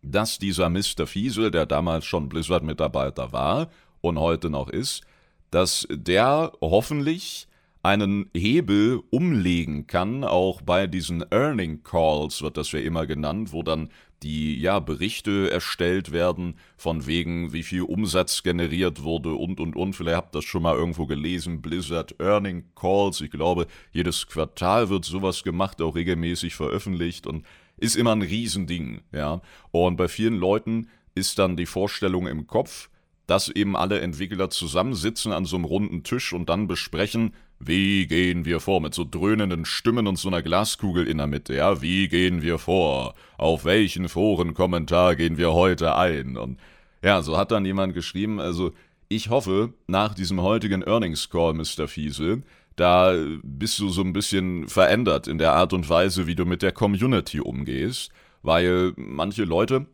dass 0.02 0.38
dieser 0.38 0.70
Mr. 0.70 1.06
Fiesel, 1.06 1.50
der 1.50 1.66
damals 1.66 2.04
schon 2.04 2.28
Blizzard-Mitarbeiter 2.28 3.32
war 3.32 3.70
und 4.00 4.18
heute 4.18 4.50
noch 4.50 4.68
ist, 4.68 5.02
dass 5.50 5.86
der 5.90 6.52
hoffentlich 6.60 7.48
einen 7.82 8.28
Hebel 8.34 9.00
umlegen 9.10 9.86
kann, 9.86 10.24
auch 10.24 10.60
bei 10.60 10.88
diesen 10.88 11.24
Earning 11.30 11.84
Calls 11.84 12.42
wird 12.42 12.56
das 12.56 12.72
ja 12.72 12.80
immer 12.80 13.06
genannt, 13.06 13.52
wo 13.52 13.62
dann 13.62 13.90
die 14.22 14.58
ja 14.60 14.80
Berichte 14.80 15.50
erstellt 15.50 16.12
werden 16.12 16.58
von 16.76 17.06
wegen 17.06 17.52
wie 17.52 17.62
viel 17.62 17.82
Umsatz 17.82 18.42
generiert 18.42 19.02
wurde 19.02 19.34
und 19.34 19.60
und 19.60 19.76
und. 19.76 19.94
Vielleicht 19.94 20.16
habt 20.16 20.34
ihr 20.34 20.38
das 20.38 20.44
schon 20.44 20.62
mal 20.62 20.74
irgendwo 20.74 21.06
gelesen. 21.06 21.62
Blizzard 21.62 22.18
Earning 22.20 22.64
Calls. 22.74 23.20
Ich 23.20 23.30
glaube 23.30 23.66
jedes 23.92 24.26
Quartal 24.26 24.88
wird 24.88 25.04
sowas 25.04 25.42
gemacht 25.42 25.82
auch 25.82 25.94
regelmäßig 25.94 26.54
veröffentlicht 26.54 27.26
und 27.26 27.44
ist 27.76 27.96
immer 27.96 28.12
ein 28.12 28.22
Riesending, 28.22 29.02
ja. 29.12 29.42
Und 29.70 29.96
bei 29.96 30.08
vielen 30.08 30.36
Leuten 30.36 30.88
ist 31.14 31.38
dann 31.38 31.56
die 31.56 31.66
Vorstellung 31.66 32.26
im 32.26 32.46
Kopf, 32.46 32.88
dass 33.26 33.48
eben 33.48 33.76
alle 33.76 34.00
Entwickler 34.00 34.50
zusammensitzen 34.50 35.32
an 35.32 35.44
so 35.44 35.56
einem 35.56 35.64
runden 35.64 36.02
Tisch 36.02 36.32
und 36.32 36.48
dann 36.48 36.66
besprechen, 36.66 37.34
wie 37.58 38.06
gehen 38.06 38.44
wir 38.44 38.60
vor, 38.60 38.80
mit 38.80 38.94
so 38.94 39.04
dröhnenden 39.08 39.64
Stimmen 39.64 40.06
und 40.06 40.18
so 40.18 40.28
einer 40.28 40.42
Glaskugel 40.42 41.06
in 41.08 41.18
der 41.18 41.26
Mitte, 41.26 41.54
ja, 41.54 41.80
wie 41.80 42.08
gehen 42.08 42.42
wir 42.42 42.58
vor, 42.58 43.14
auf 43.38 43.64
welchen 43.64 44.08
Forenkommentar 44.08 45.16
gehen 45.16 45.38
wir 45.38 45.52
heute 45.52 45.96
ein 45.96 46.36
und 46.36 46.58
ja, 47.02 47.22
so 47.22 47.36
hat 47.36 47.50
dann 47.50 47.64
jemand 47.64 47.94
geschrieben, 47.94 48.40
also 48.40 48.72
ich 49.08 49.30
hoffe, 49.30 49.72
nach 49.86 50.14
diesem 50.14 50.42
heutigen 50.42 50.82
Earnings 50.82 51.30
Call, 51.30 51.54
Mr. 51.54 51.86
Fiesel, 51.86 52.42
da 52.74 53.14
bist 53.42 53.78
du 53.78 53.88
so 53.88 54.02
ein 54.02 54.12
bisschen 54.12 54.68
verändert 54.68 55.28
in 55.28 55.38
der 55.38 55.54
Art 55.54 55.72
und 55.72 55.88
Weise, 55.88 56.26
wie 56.26 56.34
du 56.34 56.44
mit 56.44 56.62
der 56.62 56.72
Community 56.72 57.40
umgehst, 57.40 58.10
weil 58.42 58.92
manche 58.96 59.44
Leute 59.44 59.86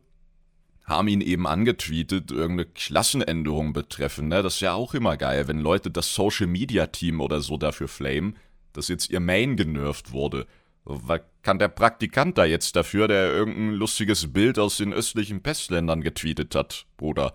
haben 0.85 1.07
ihn 1.07 1.21
eben 1.21 1.47
angetweetet, 1.47 2.31
irgendeine 2.31 2.65
Klassenänderung 2.65 3.73
betreffen. 3.73 4.27
Ne? 4.27 4.43
Das 4.43 4.55
ist 4.55 4.61
ja 4.61 4.73
auch 4.73 4.93
immer 4.93 5.17
geil, 5.17 5.47
wenn 5.47 5.59
Leute 5.59 5.89
das 5.89 6.13
Social 6.13 6.47
Media 6.47 6.87
Team 6.87 7.21
oder 7.21 7.41
so 7.41 7.57
dafür 7.57 7.87
flamen, 7.87 8.35
dass 8.73 8.89
jetzt 8.89 9.09
ihr 9.09 9.19
Main 9.19 9.55
genervt 9.55 10.11
wurde. 10.11 10.45
Was 10.85 11.21
kann 11.41 11.59
der 11.59 11.69
Praktikant 11.69 12.37
da 12.37 12.43
jetzt 12.43 12.75
dafür, 12.75 13.07
der 13.07 13.31
irgendein 13.31 13.73
lustiges 13.73 14.33
Bild 14.33 14.59
aus 14.59 14.77
den 14.77 14.93
östlichen 14.93 15.41
Pestländern 15.41 16.01
getweetet 16.01 16.55
hat, 16.55 16.85
Bruder? 16.97 17.33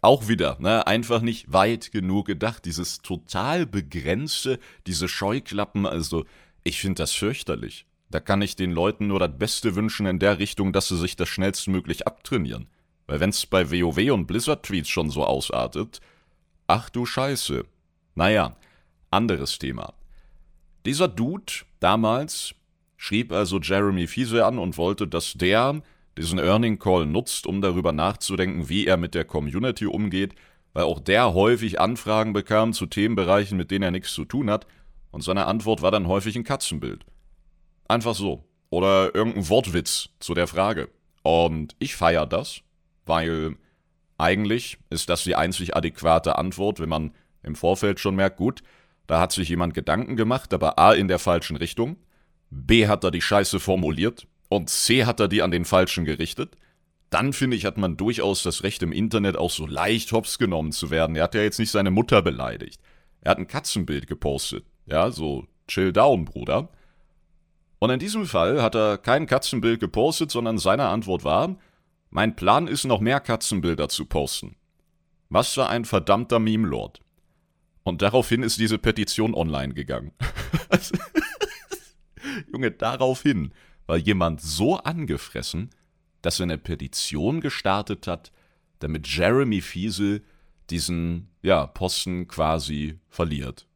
Auch 0.00 0.28
wieder, 0.28 0.56
ne, 0.60 0.86
einfach 0.86 1.20
nicht 1.20 1.52
weit 1.52 1.92
genug 1.92 2.26
gedacht. 2.26 2.64
Dieses 2.64 3.02
total 3.02 3.66
begrenzte, 3.66 4.58
diese 4.86 5.08
Scheuklappen, 5.08 5.86
also, 5.86 6.24
ich 6.62 6.80
finde 6.80 7.02
das 7.02 7.12
fürchterlich. 7.12 7.84
Da 8.10 8.20
kann 8.20 8.40
ich 8.40 8.56
den 8.56 8.70
Leuten 8.70 9.08
nur 9.08 9.18
das 9.18 9.36
Beste 9.36 9.74
wünschen 9.74 10.06
in 10.06 10.18
der 10.18 10.38
Richtung, 10.38 10.72
dass 10.72 10.88
sie 10.88 10.96
sich 10.96 11.16
das 11.16 11.28
schnellstmöglich 11.28 12.06
abtrainieren. 12.06 12.68
Weil 13.08 13.20
wenn's 13.20 13.46
bei 13.46 13.70
WoW 13.70 14.12
und 14.12 14.26
Blizzard-Tweets 14.26 14.88
schon 14.88 15.10
so 15.10 15.24
ausartet, 15.24 16.00
ach 16.66 16.90
du 16.90 17.06
Scheiße. 17.06 17.64
Naja, 18.14 18.56
anderes 19.10 19.58
Thema. 19.58 19.94
Dieser 20.84 21.08
Dude 21.08 21.52
damals 21.80 22.54
schrieb 22.96 23.32
also 23.32 23.58
Jeremy 23.58 24.06
Fiese 24.06 24.44
an 24.44 24.58
und 24.58 24.76
wollte, 24.76 25.08
dass 25.08 25.32
der 25.32 25.82
diesen 26.18 26.38
Earning 26.38 26.78
Call 26.78 27.06
nutzt, 27.06 27.46
um 27.46 27.62
darüber 27.62 27.92
nachzudenken, 27.92 28.68
wie 28.68 28.86
er 28.86 28.96
mit 28.96 29.14
der 29.14 29.24
Community 29.24 29.86
umgeht, 29.86 30.34
weil 30.74 30.84
auch 30.84 31.00
der 31.00 31.32
häufig 31.32 31.80
Anfragen 31.80 32.32
bekam 32.32 32.72
zu 32.72 32.86
Themenbereichen, 32.86 33.56
mit 33.56 33.70
denen 33.70 33.84
er 33.84 33.90
nichts 33.90 34.12
zu 34.12 34.24
tun 34.24 34.50
hat, 34.50 34.66
und 35.10 35.22
seine 35.22 35.46
Antwort 35.46 35.80
war 35.80 35.90
dann 35.90 36.06
häufig 36.06 36.36
ein 36.36 36.44
Katzenbild. 36.44 37.06
Einfach 37.86 38.14
so. 38.14 38.44
Oder 38.68 39.14
irgendein 39.14 39.48
Wortwitz 39.48 40.10
zu 40.20 40.34
der 40.34 40.46
Frage. 40.46 40.90
Und 41.22 41.74
ich 41.78 41.96
feiere 41.96 42.26
das, 42.26 42.60
weil 43.08 43.56
eigentlich 44.18 44.78
ist 44.90 45.08
das 45.08 45.24
die 45.24 45.36
einzig 45.36 45.76
adäquate 45.76 46.36
Antwort, 46.36 46.80
wenn 46.80 46.88
man 46.88 47.12
im 47.42 47.54
Vorfeld 47.54 48.00
schon 48.00 48.16
merkt, 48.16 48.36
gut, 48.36 48.62
da 49.06 49.20
hat 49.20 49.32
sich 49.32 49.48
jemand 49.48 49.74
Gedanken 49.74 50.16
gemacht, 50.16 50.52
aber 50.52 50.78
A 50.78 50.92
in 50.92 51.08
der 51.08 51.18
falschen 51.18 51.56
Richtung, 51.56 51.96
B 52.50 52.86
hat 52.86 53.04
er 53.04 53.10
die 53.10 53.22
Scheiße 53.22 53.60
formuliert 53.60 54.26
und 54.48 54.70
C 54.70 55.04
hat 55.04 55.20
er 55.20 55.28
die 55.28 55.42
an 55.42 55.50
den 55.50 55.64
Falschen 55.64 56.04
gerichtet. 56.04 56.56
Dann 57.10 57.32
finde 57.32 57.56
ich, 57.56 57.64
hat 57.64 57.78
man 57.78 57.96
durchaus 57.96 58.42
das 58.42 58.62
Recht 58.62 58.82
im 58.82 58.92
Internet 58.92 59.36
auch 59.36 59.50
so 59.50 59.66
leicht 59.66 60.12
hops 60.12 60.38
genommen 60.38 60.72
zu 60.72 60.90
werden. 60.90 61.16
Er 61.16 61.24
hat 61.24 61.34
ja 61.34 61.42
jetzt 61.42 61.58
nicht 61.58 61.70
seine 61.70 61.90
Mutter 61.90 62.20
beleidigt. 62.20 62.80
Er 63.22 63.30
hat 63.30 63.38
ein 63.38 63.46
Katzenbild 63.46 64.06
gepostet. 64.06 64.64
Ja, 64.86 65.10
so 65.10 65.46
chill 65.66 65.92
down, 65.92 66.26
Bruder. 66.26 66.68
Und 67.78 67.90
in 67.90 67.98
diesem 67.98 68.26
Fall 68.26 68.60
hat 68.60 68.74
er 68.74 68.98
kein 68.98 69.26
Katzenbild 69.26 69.80
gepostet, 69.80 70.30
sondern 70.30 70.58
seine 70.58 70.88
Antwort 70.88 71.24
war, 71.24 71.56
mein 72.10 72.36
Plan 72.36 72.66
ist, 72.66 72.84
noch 72.84 73.00
mehr 73.00 73.20
Katzenbilder 73.20 73.88
zu 73.88 74.06
posten. 74.06 74.56
Was 75.28 75.52
für 75.52 75.68
ein 75.68 75.84
verdammter 75.84 76.38
Meme-Lord. 76.38 77.00
Und 77.82 78.02
daraufhin 78.02 78.42
ist 78.42 78.58
diese 78.58 78.78
Petition 78.78 79.34
online 79.34 79.74
gegangen. 79.74 80.12
Junge, 82.52 82.70
daraufhin 82.70 83.52
war 83.86 83.96
jemand 83.96 84.40
so 84.40 84.76
angefressen, 84.76 85.70
dass 86.22 86.40
er 86.40 86.44
eine 86.44 86.58
Petition 86.58 87.40
gestartet 87.40 88.06
hat, 88.06 88.32
damit 88.80 89.06
Jeremy 89.06 89.60
Fiesel 89.60 90.22
diesen 90.70 91.28
ja, 91.42 91.66
Posten 91.66 92.28
quasi 92.28 92.98
verliert. 93.08 93.67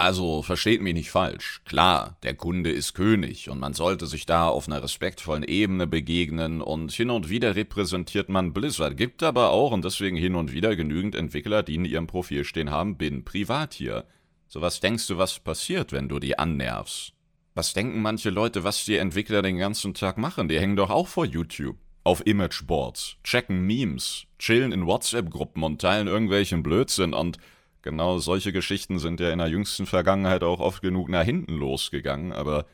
Also 0.00 0.40
versteht 0.40 0.80
mich 0.80 0.94
nicht 0.94 1.10
falsch. 1.10 1.60
Klar, 1.66 2.16
der 2.22 2.32
Kunde 2.32 2.70
ist 2.70 2.94
König 2.94 3.50
und 3.50 3.60
man 3.60 3.74
sollte 3.74 4.06
sich 4.06 4.24
da 4.24 4.48
auf 4.48 4.66
einer 4.66 4.82
respektvollen 4.82 5.42
Ebene 5.42 5.86
begegnen 5.86 6.62
und 6.62 6.90
hin 6.90 7.10
und 7.10 7.28
wieder 7.28 7.54
repräsentiert 7.54 8.30
man 8.30 8.54
Blizzard. 8.54 8.96
Gibt 8.96 9.22
aber 9.22 9.50
auch 9.50 9.72
und 9.72 9.84
deswegen 9.84 10.16
hin 10.16 10.36
und 10.36 10.54
wieder 10.54 10.74
genügend 10.74 11.14
Entwickler, 11.14 11.62
die 11.62 11.74
in 11.74 11.84
ihrem 11.84 12.06
Profil 12.06 12.44
stehen 12.44 12.70
haben, 12.70 12.96
bin 12.96 13.26
privat 13.26 13.74
hier. 13.74 14.06
So 14.48 14.62
was 14.62 14.80
denkst 14.80 15.06
du, 15.06 15.18
was 15.18 15.38
passiert, 15.38 15.92
wenn 15.92 16.08
du 16.08 16.18
die 16.18 16.38
annervst? 16.38 17.12
Was 17.54 17.74
denken 17.74 18.00
manche 18.00 18.30
Leute, 18.30 18.64
was 18.64 18.86
die 18.86 18.96
Entwickler 18.96 19.42
den 19.42 19.58
ganzen 19.58 19.92
Tag 19.92 20.16
machen? 20.16 20.48
Die 20.48 20.58
hängen 20.58 20.76
doch 20.76 20.88
auch 20.88 21.08
vor 21.08 21.26
YouTube. 21.26 21.76
Auf 22.04 22.26
Imageboards, 22.26 23.18
checken 23.22 23.66
Memes, 23.66 24.24
chillen 24.38 24.72
in 24.72 24.86
WhatsApp-Gruppen 24.86 25.62
und 25.62 25.78
teilen 25.78 26.08
irgendwelchen 26.08 26.62
Blödsinn 26.62 27.12
und 27.12 27.36
Genau 27.82 28.18
solche 28.18 28.52
Geschichten 28.52 28.98
sind 28.98 29.20
ja 29.20 29.30
in 29.30 29.38
der 29.38 29.48
jüngsten 29.48 29.86
Vergangenheit 29.86 30.42
auch 30.42 30.60
oft 30.60 30.82
genug 30.82 31.08
nach 31.08 31.24
hinten 31.24 31.56
losgegangen, 31.56 32.32
aber 32.32 32.66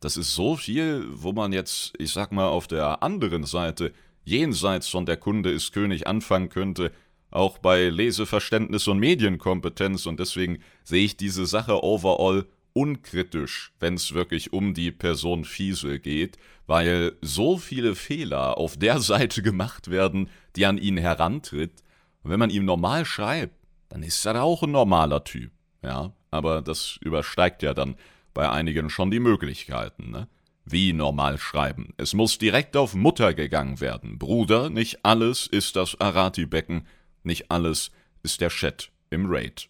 das 0.00 0.16
ist 0.16 0.34
so 0.34 0.56
viel, 0.56 1.06
wo 1.10 1.32
man 1.32 1.52
jetzt, 1.52 1.92
ich 1.98 2.12
sag 2.12 2.32
mal, 2.32 2.48
auf 2.48 2.66
der 2.66 3.02
anderen 3.02 3.44
Seite, 3.44 3.92
jenseits 4.24 4.88
von 4.88 5.06
der 5.06 5.18
Kunde 5.18 5.50
ist 5.50 5.72
König, 5.72 6.06
anfangen 6.06 6.48
könnte, 6.48 6.90
auch 7.30 7.58
bei 7.58 7.88
Leseverständnis 7.88 8.88
und 8.88 8.98
Medienkompetenz, 8.98 10.06
und 10.06 10.18
deswegen 10.18 10.58
sehe 10.82 11.04
ich 11.04 11.16
diese 11.16 11.46
Sache 11.46 11.84
overall 11.84 12.46
unkritisch, 12.72 13.72
wenn 13.78 13.94
es 13.94 14.14
wirklich 14.14 14.52
um 14.52 14.74
die 14.74 14.90
Person 14.90 15.44
Fiesel 15.44 15.98
geht, 15.98 16.38
weil 16.66 17.12
so 17.20 17.58
viele 17.58 17.94
Fehler 17.94 18.58
auf 18.58 18.76
der 18.76 18.98
Seite 19.00 19.42
gemacht 19.42 19.90
werden, 19.90 20.28
die 20.56 20.66
an 20.66 20.78
ihn 20.78 20.96
herantritt. 20.96 21.82
Und 22.22 22.30
wenn 22.30 22.38
man 22.38 22.50
ihm 22.50 22.64
normal 22.64 23.04
schreibt, 23.04 23.54
dann 23.90 24.02
ist 24.02 24.24
er 24.24 24.42
auch 24.42 24.62
ein 24.62 24.70
normaler 24.70 25.22
Typ. 25.24 25.52
Ja, 25.82 26.12
aber 26.30 26.62
das 26.62 26.98
übersteigt 27.02 27.62
ja 27.62 27.74
dann 27.74 27.96
bei 28.32 28.48
einigen 28.48 28.88
schon 28.88 29.10
die 29.10 29.20
Möglichkeiten, 29.20 30.10
ne? 30.10 30.28
Wie 30.64 30.92
normal 30.92 31.38
schreiben. 31.38 31.94
Es 31.96 32.14
muss 32.14 32.38
direkt 32.38 32.76
auf 32.76 32.94
Mutter 32.94 33.34
gegangen 33.34 33.80
werden. 33.80 34.18
Bruder, 34.18 34.70
nicht 34.70 35.04
alles 35.04 35.46
ist 35.46 35.74
das 35.74 36.00
Arati-Becken, 36.00 36.86
nicht 37.24 37.50
alles 37.50 37.90
ist 38.22 38.40
der 38.40 38.50
Chat 38.50 38.92
im 39.10 39.26
Raid. 39.28 39.68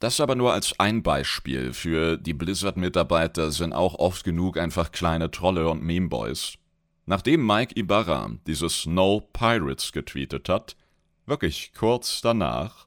Das 0.00 0.18
aber 0.18 0.34
nur 0.34 0.52
als 0.52 0.80
ein 0.80 1.02
Beispiel. 1.02 1.74
Für 1.74 2.16
die 2.16 2.32
Blizzard-Mitarbeiter 2.32 3.50
sind 3.50 3.74
auch 3.74 3.94
oft 3.96 4.24
genug 4.24 4.58
einfach 4.58 4.90
kleine 4.90 5.30
Trolle 5.30 5.68
und 5.68 5.82
Memeboys. 5.82 6.54
Nachdem 7.04 7.46
Mike 7.46 7.78
Ibarra 7.78 8.30
dieses 8.46 8.86
No 8.86 9.20
Pirates 9.32 9.92
getweetet 9.92 10.48
hat, 10.48 10.76
wirklich 11.26 11.72
kurz 11.74 12.22
danach, 12.22 12.86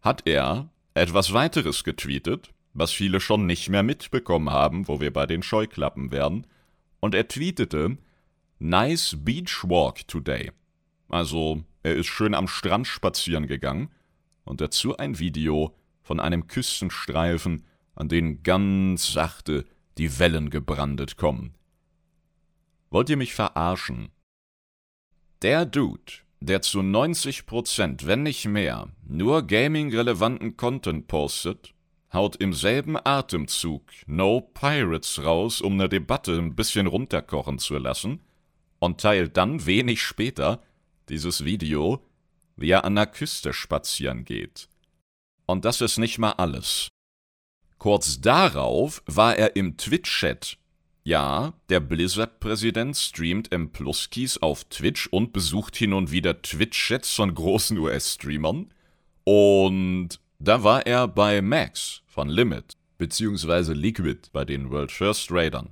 hat 0.00 0.22
er 0.26 0.68
etwas 0.94 1.32
weiteres 1.32 1.84
getweetet, 1.84 2.52
was 2.74 2.92
viele 2.92 3.20
schon 3.20 3.46
nicht 3.46 3.68
mehr 3.68 3.82
mitbekommen 3.82 4.50
haben, 4.50 4.88
wo 4.88 5.00
wir 5.00 5.12
bei 5.12 5.26
den 5.26 5.42
Scheuklappen 5.42 6.10
wären, 6.10 6.46
und 7.00 7.14
er 7.14 7.28
tweetete 7.28 7.98
Nice 8.58 9.16
Beach 9.18 9.64
Walk 9.64 10.08
today. 10.08 10.50
Also, 11.08 11.62
er 11.82 11.94
ist 11.94 12.08
schön 12.08 12.34
am 12.34 12.48
Strand 12.48 12.86
spazieren 12.86 13.46
gegangen 13.46 13.90
und 14.44 14.60
dazu 14.60 14.96
ein 14.96 15.18
Video 15.18 15.76
von 16.02 16.20
einem 16.20 16.46
Küstenstreifen, 16.46 17.64
an 17.94 18.08
den 18.08 18.42
ganz 18.42 19.12
sachte 19.12 19.64
die 19.98 20.18
Wellen 20.18 20.50
gebrandet 20.50 21.16
kommen. 21.16 21.54
Wollt 22.90 23.10
ihr 23.10 23.16
mich 23.16 23.34
verarschen? 23.34 24.10
Der 25.42 25.66
Dude, 25.66 26.12
der 26.40 26.62
zu 26.62 26.80
90%, 26.80 28.06
wenn 28.06 28.22
nicht 28.22 28.46
mehr, 28.46 28.88
nur 29.06 29.46
gaming-relevanten 29.46 30.56
Content 30.56 31.08
postet, 31.08 31.74
haut 32.12 32.36
im 32.36 32.52
selben 32.52 32.96
Atemzug 32.96 33.82
No 34.06 34.40
Pirates 34.40 35.24
raus, 35.24 35.60
um 35.60 35.74
eine 35.74 35.88
Debatte 35.88 36.36
ein 36.38 36.54
bisschen 36.54 36.86
runterkochen 36.86 37.58
zu 37.58 37.76
lassen, 37.78 38.20
und 38.78 39.00
teilt 39.00 39.36
dann 39.36 39.66
wenig 39.66 40.02
später 40.02 40.62
dieses 41.08 41.44
Video, 41.44 42.06
wie 42.56 42.70
er 42.70 42.84
an 42.84 42.94
der 42.94 43.06
Küste 43.06 43.52
spazieren 43.52 44.24
geht. 44.24 44.68
Und 45.46 45.64
das 45.64 45.80
ist 45.80 45.98
nicht 45.98 46.18
mal 46.18 46.32
alles. 46.32 46.88
Kurz 47.78 48.20
darauf 48.20 49.02
war 49.06 49.36
er 49.36 49.56
im 49.56 49.76
Twitch-Chat 49.76 50.58
ja, 51.04 51.54
der 51.68 51.80
Blizzard-Präsident 51.80 52.96
streamt 52.96 53.50
M-Plus-Keys 53.52 54.38
auf 54.38 54.64
Twitch 54.64 55.06
und 55.08 55.32
besucht 55.32 55.76
hin 55.76 55.92
und 55.92 56.10
wieder 56.10 56.42
Twitch-Chats 56.42 57.14
von 57.14 57.34
großen 57.34 57.78
US-Streamern. 57.78 58.72
Und 59.24 60.20
da 60.38 60.62
war 60.64 60.86
er 60.86 61.08
bei 61.08 61.42
Max 61.42 62.02
von 62.06 62.28
Limit, 62.28 62.76
beziehungsweise 62.98 63.72
Liquid 63.72 64.28
bei 64.32 64.44
den 64.44 64.70
World 64.70 64.92
First 64.92 65.30
Raidern. 65.30 65.70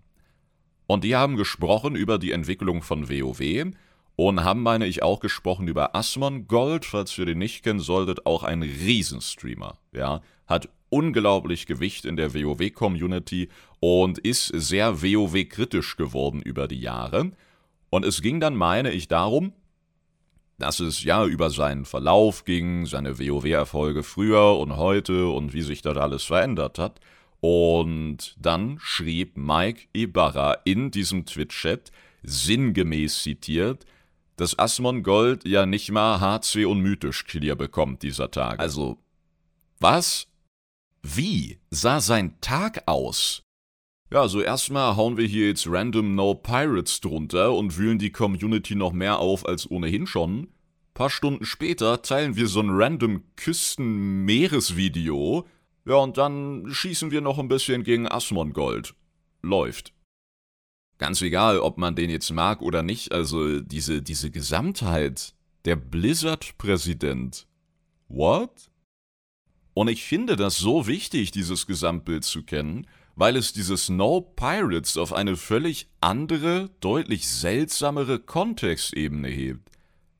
Und 0.86 1.04
die 1.04 1.16
haben 1.16 1.36
gesprochen 1.36 1.96
über 1.96 2.18
die 2.18 2.32
Entwicklung 2.32 2.82
von 2.82 3.08
WoW 3.08 3.72
und 4.16 4.44
haben, 4.44 4.62
meine 4.62 4.86
ich, 4.86 5.02
auch 5.02 5.20
gesprochen 5.20 5.68
über 5.68 5.94
Asmongold, 5.94 6.84
falls 6.84 7.16
ihr 7.18 7.26
den 7.26 7.38
nicht 7.38 7.62
kennen 7.62 7.80
solltet, 7.80 8.24
auch 8.24 8.42
ein 8.42 8.62
Riesenstreamer, 8.62 9.78
ja, 9.92 10.22
hat 10.46 10.68
unglaublich 10.88 11.66
Gewicht 11.66 12.04
in 12.04 12.16
der 12.16 12.34
WoW-Community 12.34 13.48
und 13.80 14.18
ist 14.18 14.48
sehr 14.48 15.02
WoW-kritisch 15.02 15.96
geworden 15.96 16.42
über 16.42 16.68
die 16.68 16.80
Jahre. 16.80 17.32
Und 17.90 18.04
es 18.04 18.22
ging 18.22 18.40
dann, 18.40 18.56
meine 18.56 18.92
ich, 18.92 19.08
darum, 19.08 19.52
dass 20.58 20.80
es 20.80 21.04
ja 21.04 21.24
über 21.26 21.50
seinen 21.50 21.84
Verlauf 21.84 22.44
ging, 22.44 22.86
seine 22.86 23.18
WoW-Erfolge 23.18 24.02
früher 24.02 24.58
und 24.58 24.76
heute 24.76 25.28
und 25.28 25.52
wie 25.52 25.62
sich 25.62 25.82
das 25.82 25.96
alles 25.96 26.24
verändert 26.24 26.78
hat. 26.78 27.00
Und 27.40 28.36
dann 28.40 28.78
schrieb 28.80 29.36
Mike 29.36 29.88
Ibarra 29.92 30.54
in 30.64 30.90
diesem 30.90 31.26
Twitch-Chat, 31.26 31.92
sinngemäß 32.22 33.22
zitiert, 33.22 33.84
dass 34.36 34.58
Asmongold 34.58 35.46
ja 35.46 35.66
nicht 35.66 35.90
mal 35.90 36.20
HC 36.20 36.64
und 36.64 36.80
mythisch 36.80 37.24
Clear 37.24 37.56
bekommt 37.56 38.02
dieser 38.02 38.30
Tag. 38.30 38.58
Also, 38.58 38.98
was? 39.80 40.26
Wie 41.14 41.60
sah 41.70 42.00
sein 42.00 42.34
Tag 42.40 42.82
aus? 42.86 43.44
Ja, 44.10 44.22
also 44.22 44.40
erstmal 44.40 44.96
hauen 44.96 45.16
wir 45.16 45.26
hier 45.26 45.46
jetzt 45.46 45.68
random 45.68 46.16
No 46.16 46.34
Pirates 46.34 47.00
drunter 47.00 47.54
und 47.54 47.78
wühlen 47.78 48.00
die 48.00 48.10
Community 48.10 48.74
noch 48.74 48.92
mehr 48.92 49.20
auf 49.20 49.46
als 49.46 49.70
ohnehin 49.70 50.08
schon. 50.08 50.48
Paar 50.94 51.10
Stunden 51.10 51.44
später 51.44 52.02
teilen 52.02 52.34
wir 52.34 52.48
so 52.48 52.58
ein 52.60 52.70
random 52.70 53.22
Küsten-Meeresvideo. 53.36 55.46
Ja, 55.84 55.94
und 55.94 56.18
dann 56.18 56.72
schießen 56.72 57.12
wir 57.12 57.20
noch 57.20 57.38
ein 57.38 57.46
bisschen 57.46 57.84
gegen 57.84 58.08
Asmongold. 58.08 58.96
Läuft. 59.42 59.92
Ganz 60.98 61.22
egal, 61.22 61.60
ob 61.60 61.78
man 61.78 61.94
den 61.94 62.10
jetzt 62.10 62.32
mag 62.32 62.62
oder 62.62 62.82
nicht, 62.82 63.12
also 63.12 63.60
diese, 63.60 64.02
diese 64.02 64.32
Gesamtheit. 64.32 65.36
Der 65.66 65.76
Blizzard-Präsident. 65.76 67.46
What? 68.08 68.72
Und 69.76 69.88
ich 69.88 70.04
finde 70.04 70.36
das 70.36 70.56
so 70.56 70.86
wichtig, 70.86 71.32
dieses 71.32 71.66
Gesamtbild 71.66 72.24
zu 72.24 72.44
kennen, 72.44 72.86
weil 73.14 73.36
es 73.36 73.52
diese 73.52 73.76
Snow 73.76 74.24
Pirates 74.34 74.96
auf 74.96 75.12
eine 75.12 75.36
völlig 75.36 75.90
andere, 76.00 76.70
deutlich 76.80 77.28
seltsamere 77.28 78.18
Kontextebene 78.18 79.28
hebt. 79.28 79.70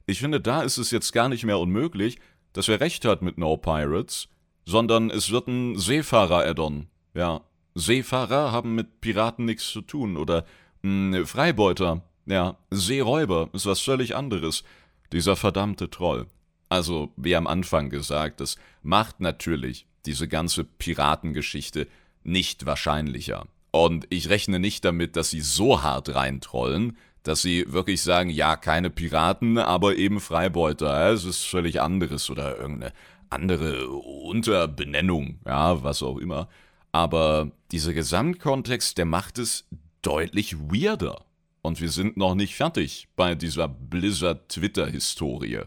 Ich 0.04 0.18
finde, 0.18 0.42
da 0.42 0.60
ist 0.60 0.76
es 0.76 0.90
jetzt 0.90 1.14
gar 1.14 1.30
nicht 1.30 1.44
mehr 1.44 1.58
unmöglich, 1.58 2.18
dass 2.52 2.68
er 2.68 2.80
recht 2.80 3.06
hat 3.06 3.22
mit 3.22 3.38
No 3.38 3.56
Pirates, 3.56 4.28
sondern 4.66 5.08
es 5.08 5.30
wird 5.30 5.48
ein 5.48 5.78
Seefahrer-Addon. 5.78 6.88
Ja, 7.14 7.40
Seefahrer 7.74 8.52
haben 8.52 8.74
mit 8.74 9.00
Piraten 9.00 9.46
nichts 9.46 9.70
zu 9.70 9.80
tun 9.80 10.18
oder 10.18 10.44
mh, 10.82 11.16
hm, 11.16 11.26
Freibeuter. 11.26 12.02
Ja, 12.26 12.58
Seeräuber 12.70 13.48
ist 13.54 13.64
was 13.64 13.80
völlig 13.80 14.16
anderes. 14.16 14.64
Dieser 15.12 15.34
verdammte 15.34 15.88
Troll. 15.88 16.26
Also, 16.68 17.12
wie 17.16 17.36
am 17.36 17.46
Anfang 17.46 17.90
gesagt, 17.90 18.40
das 18.40 18.56
macht 18.82 19.20
natürlich 19.20 19.86
diese 20.04 20.28
ganze 20.28 20.64
Piratengeschichte 20.64 21.86
nicht 22.24 22.66
wahrscheinlicher. 22.66 23.46
Und 23.70 24.06
ich 24.10 24.28
rechne 24.30 24.58
nicht 24.58 24.84
damit, 24.84 25.16
dass 25.16 25.30
sie 25.30 25.40
so 25.40 25.82
hart 25.82 26.14
reintrollen, 26.14 26.96
dass 27.22 27.42
sie 27.42 27.64
wirklich 27.72 28.02
sagen, 28.02 28.30
ja, 28.30 28.56
keine 28.56 28.88
Piraten, 28.88 29.58
aber 29.58 29.96
eben 29.96 30.20
Freibeuter. 30.20 31.10
Es 31.10 31.24
ist 31.24 31.44
völlig 31.44 31.80
anderes 31.80 32.30
oder 32.30 32.56
irgendeine 32.58 32.92
andere 33.30 33.88
Unterbenennung, 33.88 35.40
ja, 35.44 35.82
was 35.82 36.02
auch 36.02 36.18
immer. 36.18 36.48
Aber 36.92 37.50
dieser 37.72 37.92
Gesamtkontext, 37.92 38.96
der 38.96 39.04
macht 39.04 39.38
es 39.38 39.66
deutlich 40.02 40.56
weirder. 40.56 41.24
Und 41.62 41.80
wir 41.80 41.90
sind 41.90 42.16
noch 42.16 42.36
nicht 42.36 42.54
fertig 42.54 43.08
bei 43.16 43.34
dieser 43.34 43.66
Blizzard-Twitter-Historie. 43.68 45.62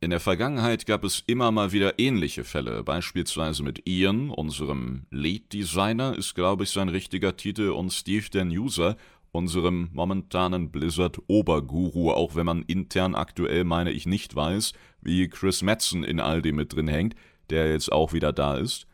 In 0.00 0.10
der 0.10 0.20
Vergangenheit 0.20 0.84
gab 0.84 1.02
es 1.04 1.22
immer 1.26 1.50
mal 1.50 1.72
wieder 1.72 1.98
ähnliche 1.98 2.44
Fälle, 2.44 2.82
beispielsweise 2.82 3.62
mit 3.62 3.88
Ian, 3.88 4.28
unserem 4.30 5.06
Lead-Designer, 5.10 6.16
ist 6.16 6.34
glaube 6.34 6.64
ich 6.64 6.70
sein 6.70 6.90
richtiger 6.90 7.36
Titel, 7.36 7.70
und 7.70 7.90
Steve, 7.90 8.28
der 8.30 8.44
User, 8.44 8.96
unserem 9.32 9.88
momentanen 9.92 10.70
Blizzard-Oberguru, 10.70 12.12
auch 12.12 12.34
wenn 12.36 12.46
man 12.46 12.62
intern 12.62 13.14
aktuell, 13.14 13.64
meine 13.64 13.90
ich, 13.90 14.06
nicht 14.06 14.36
weiß, 14.36 14.74
wie 15.00 15.28
Chris 15.28 15.62
Metzen 15.62 16.04
in 16.04 16.20
all 16.20 16.42
dem 16.42 16.56
mit 16.56 16.74
drin 16.74 16.88
hängt, 16.88 17.16
der 17.50 17.70
jetzt 17.70 17.90
auch 17.90 18.12
wieder 18.12 18.32
da 18.32 18.56
ist. 18.56 18.86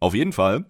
Auf 0.00 0.14
jeden 0.14 0.32
Fall 0.32 0.66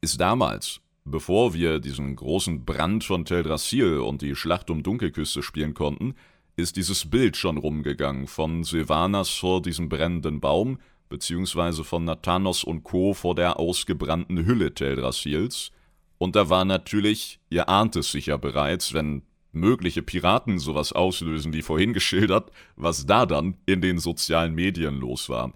ist 0.00 0.20
damals, 0.20 0.80
bevor 1.04 1.54
wir 1.54 1.78
diesen 1.78 2.16
großen 2.16 2.64
Brand 2.64 3.04
von 3.04 3.24
Teldrassil 3.24 3.98
und 3.98 4.22
die 4.22 4.34
Schlacht 4.34 4.70
um 4.70 4.82
Dunkelküste 4.82 5.42
spielen 5.42 5.74
konnten, 5.74 6.14
ist 6.58 6.76
dieses 6.76 7.08
Bild 7.08 7.36
schon 7.36 7.56
rumgegangen 7.56 8.26
von 8.26 8.64
Sylvanas 8.64 9.30
vor 9.30 9.62
diesem 9.62 9.88
brennenden 9.88 10.40
Baum, 10.40 10.80
beziehungsweise 11.08 11.84
von 11.84 12.04
Nathanos 12.04 12.64
und 12.64 12.82
Co. 12.82 13.14
vor 13.14 13.36
der 13.36 13.60
ausgebrannten 13.60 14.44
Hülle 14.44 14.74
Teldrassils. 14.74 15.70
Und 16.18 16.34
da 16.34 16.50
war 16.50 16.64
natürlich, 16.64 17.38
ihr 17.48 17.68
ahnt 17.68 17.94
es 17.94 18.10
sicher 18.10 18.38
bereits, 18.38 18.92
wenn 18.92 19.22
mögliche 19.52 20.02
Piraten 20.02 20.58
sowas 20.58 20.92
auslösen 20.92 21.52
wie 21.52 21.62
vorhin 21.62 21.92
geschildert, 21.92 22.50
was 22.74 23.06
da 23.06 23.24
dann 23.24 23.56
in 23.64 23.80
den 23.80 24.00
sozialen 24.00 24.52
Medien 24.52 24.98
los 24.98 25.28
war. 25.28 25.52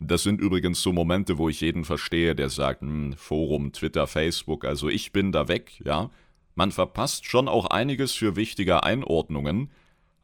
Das 0.00 0.22
sind 0.22 0.40
übrigens 0.40 0.80
so 0.80 0.94
Momente, 0.94 1.36
wo 1.36 1.50
ich 1.50 1.60
jeden 1.60 1.84
verstehe, 1.84 2.34
der 2.34 2.48
sagt, 2.48 2.80
hm, 2.80 3.12
Forum, 3.18 3.72
Twitter, 3.72 4.06
Facebook, 4.06 4.64
also 4.64 4.88
ich 4.88 5.12
bin 5.12 5.30
da 5.30 5.46
weg, 5.46 5.78
ja. 5.84 6.10
Man 6.54 6.72
verpasst 6.72 7.26
schon 7.26 7.48
auch 7.48 7.66
einiges 7.66 8.14
für 8.14 8.34
wichtige 8.34 8.82
Einordnungen, 8.82 9.70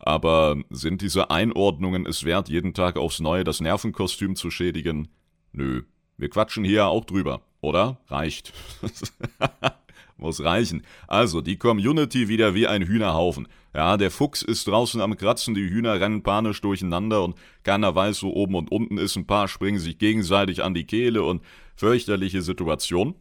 aber 0.04 0.56
sind 0.68 1.00
diese 1.00 1.30
Einordnungen 1.30 2.04
es 2.04 2.24
wert, 2.24 2.50
jeden 2.50 2.74
Tag 2.74 2.96
aufs 2.98 3.20
Neue 3.20 3.42
das 3.42 3.60
Nervenkostüm 3.60 4.36
zu 4.36 4.50
schädigen? 4.50 5.08
Nö. 5.52 5.84
Wir 6.18 6.28
quatschen 6.28 6.62
hier 6.62 6.86
auch 6.86 7.06
drüber, 7.06 7.40
oder? 7.60 7.98
Reicht. 8.08 8.52
Muss 10.16 10.44
reichen. 10.44 10.82
Also, 11.08 11.40
die 11.40 11.56
Community 11.56 12.28
wieder 12.28 12.54
wie 12.54 12.68
ein 12.68 12.82
Hühnerhaufen. 12.82 13.48
Ja, 13.74 13.96
der 13.96 14.10
Fuchs 14.10 14.42
ist 14.42 14.68
draußen 14.68 15.00
am 15.00 15.16
Kratzen, 15.16 15.54
die 15.54 15.68
Hühner 15.68 15.98
rennen 16.00 16.22
panisch 16.22 16.60
durcheinander 16.60 17.24
und 17.24 17.36
keiner 17.62 17.94
weiß, 17.94 18.22
wo 18.22 18.28
oben 18.28 18.54
und 18.54 18.70
unten 18.70 18.98
ist. 18.98 19.16
Ein 19.16 19.26
paar 19.26 19.48
springen 19.48 19.80
sich 19.80 19.98
gegenseitig 19.98 20.62
an 20.62 20.74
die 20.74 20.84
Kehle 20.84 21.22
und 21.24 21.42
fürchterliche 21.74 22.42
Situation. 22.42 23.14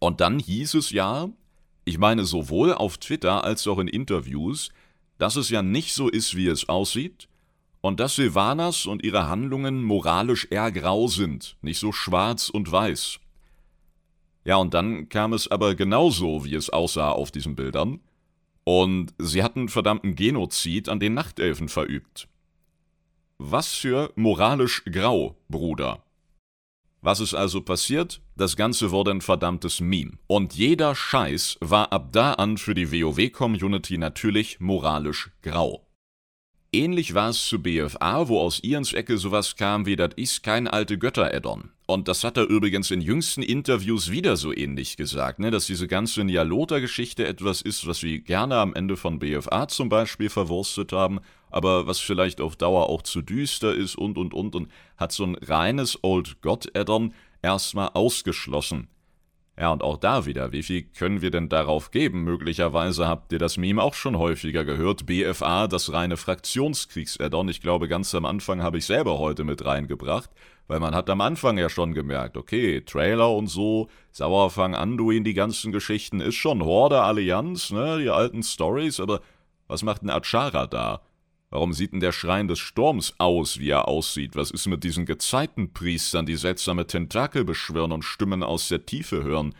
Und 0.00 0.20
dann 0.20 0.40
hieß 0.40 0.74
es 0.74 0.90
ja, 0.90 1.28
ich 1.84 1.98
meine 1.98 2.24
sowohl 2.24 2.72
auf 2.72 2.98
Twitter 2.98 3.44
als 3.44 3.66
auch 3.68 3.78
in 3.78 3.88
Interviews, 3.88 4.70
dass 5.22 5.36
es 5.36 5.50
ja 5.50 5.62
nicht 5.62 5.94
so 5.94 6.08
ist, 6.08 6.34
wie 6.34 6.48
es 6.48 6.68
aussieht, 6.68 7.28
und 7.80 8.00
dass 8.00 8.16
Silvanas 8.16 8.86
und 8.86 9.04
ihre 9.04 9.28
Handlungen 9.28 9.80
moralisch 9.84 10.48
eher 10.50 10.72
grau 10.72 11.06
sind, 11.06 11.56
nicht 11.62 11.78
so 11.78 11.92
schwarz 11.92 12.48
und 12.48 12.72
weiß. 12.72 13.20
Ja, 14.44 14.56
und 14.56 14.74
dann 14.74 15.08
kam 15.10 15.32
es 15.32 15.48
aber 15.48 15.76
genauso, 15.76 16.44
wie 16.44 16.56
es 16.56 16.70
aussah 16.70 17.10
auf 17.10 17.30
diesen 17.30 17.54
Bildern, 17.54 18.00
und 18.64 19.14
sie 19.18 19.44
hatten 19.44 19.68
verdammten 19.68 20.16
Genozid 20.16 20.88
an 20.88 20.98
den 20.98 21.14
Nachtelfen 21.14 21.68
verübt. 21.68 22.26
Was 23.38 23.68
für 23.68 24.12
moralisch 24.16 24.82
grau, 24.86 25.36
Bruder. 25.48 26.02
Was 27.04 27.18
ist 27.18 27.34
also 27.34 27.60
passiert? 27.62 28.22
Das 28.36 28.54
Ganze 28.54 28.92
wurde 28.92 29.10
ein 29.10 29.22
verdammtes 29.22 29.80
Meme. 29.80 30.12
Und 30.28 30.54
jeder 30.54 30.94
Scheiß 30.94 31.58
war 31.60 31.92
ab 31.92 32.10
da 32.12 32.34
an 32.34 32.58
für 32.58 32.74
die 32.74 32.92
WoW-Community 32.92 33.98
natürlich 33.98 34.60
moralisch 34.60 35.32
grau. 35.42 35.84
Ähnlich 36.74 37.12
war 37.12 37.28
es 37.28 37.48
zu 37.48 37.60
BFA, 37.62 38.28
wo 38.28 38.40
aus 38.40 38.60
Ians 38.64 38.94
Ecke 38.94 39.18
sowas 39.18 39.56
kam 39.56 39.84
wie, 39.84 39.94
das 39.94 40.14
ist 40.16 40.42
kein 40.42 40.66
alte 40.66 40.96
Götter-Addon. 40.96 41.68
Und 41.84 42.08
das 42.08 42.24
hat 42.24 42.38
er 42.38 42.48
übrigens 42.48 42.90
in 42.90 43.02
jüngsten 43.02 43.42
Interviews 43.42 44.10
wieder 44.10 44.38
so 44.38 44.56
ähnlich 44.56 44.96
gesagt, 44.96 45.38
ne, 45.38 45.50
dass 45.50 45.66
diese 45.66 45.86
ganze 45.86 46.24
Nialota-Geschichte 46.24 47.26
etwas 47.26 47.60
ist, 47.60 47.86
was 47.86 48.02
wir 48.02 48.20
gerne 48.20 48.56
am 48.56 48.74
Ende 48.74 48.96
von 48.96 49.18
BFA 49.18 49.68
zum 49.68 49.90
Beispiel 49.90 50.30
verwurstet 50.30 50.92
haben, 50.92 51.20
aber 51.50 51.86
was 51.86 51.98
vielleicht 51.98 52.40
auf 52.40 52.56
Dauer 52.56 52.88
auch 52.88 53.02
zu 53.02 53.20
düster 53.20 53.74
ist 53.74 53.96
und 53.96 54.16
und 54.16 54.32
und 54.32 54.54
und 54.54 54.70
hat 54.96 55.12
so 55.12 55.24
ein 55.24 55.34
reines 55.34 55.98
Old 56.02 56.40
God-Addon 56.40 57.12
erstmal 57.42 57.90
ausgeschlossen. 57.92 58.88
Ja, 59.58 59.70
und 59.70 59.82
auch 59.82 59.98
da 59.98 60.24
wieder, 60.24 60.50
wie 60.52 60.62
viel 60.62 60.82
können 60.82 61.20
wir 61.20 61.30
denn 61.30 61.50
darauf 61.50 61.90
geben? 61.90 62.24
Möglicherweise 62.24 63.06
habt 63.06 63.32
ihr 63.32 63.38
das 63.38 63.58
Meme 63.58 63.82
auch 63.82 63.92
schon 63.92 64.16
häufiger 64.16 64.64
gehört. 64.64 65.04
BFA, 65.04 65.68
das 65.68 65.92
reine 65.92 66.16
Fraktionskriegs-Addon. 66.16 67.50
Ich 67.50 67.60
glaube, 67.60 67.86
ganz 67.86 68.14
am 68.14 68.24
Anfang 68.24 68.62
habe 68.62 68.78
ich 68.78 68.86
selber 68.86 69.18
heute 69.18 69.44
mit 69.44 69.62
reingebracht, 69.64 70.30
weil 70.68 70.80
man 70.80 70.94
hat 70.94 71.10
am 71.10 71.20
Anfang 71.20 71.58
ja 71.58 71.68
schon 71.68 71.92
gemerkt, 71.92 72.38
okay, 72.38 72.80
Trailer 72.80 73.30
und 73.30 73.48
so, 73.48 73.88
Sauerfang, 74.10 74.74
Anduin, 74.74 75.22
die 75.22 75.34
ganzen 75.34 75.70
Geschichten, 75.70 76.20
ist 76.20 76.36
schon 76.36 76.64
Horde, 76.64 77.02
Allianz, 77.02 77.70
ne, 77.70 77.98
die 77.98 78.08
alten 78.08 78.42
Stories, 78.42 79.00
aber 79.00 79.20
was 79.68 79.82
macht 79.82 80.02
ein 80.02 80.10
Achara 80.10 80.66
da? 80.66 81.02
Warum 81.52 81.74
sieht 81.74 81.92
denn 81.92 82.00
der 82.00 82.12
Schrein 82.12 82.48
des 82.48 82.58
Sturms 82.58 83.14
aus, 83.18 83.58
wie 83.58 83.68
er 83.68 83.86
aussieht? 83.86 84.36
Was 84.36 84.50
ist 84.50 84.66
mit 84.66 84.84
diesen 84.84 85.04
Gezeitenpriestern, 85.04 86.24
die 86.24 86.36
seltsame 86.36 86.86
Tentakel 86.86 87.44
beschwören 87.44 87.92
und 87.92 88.04
Stimmen 88.04 88.42
aus 88.42 88.68
der 88.68 88.86
Tiefe 88.86 89.22
hören? 89.22 89.54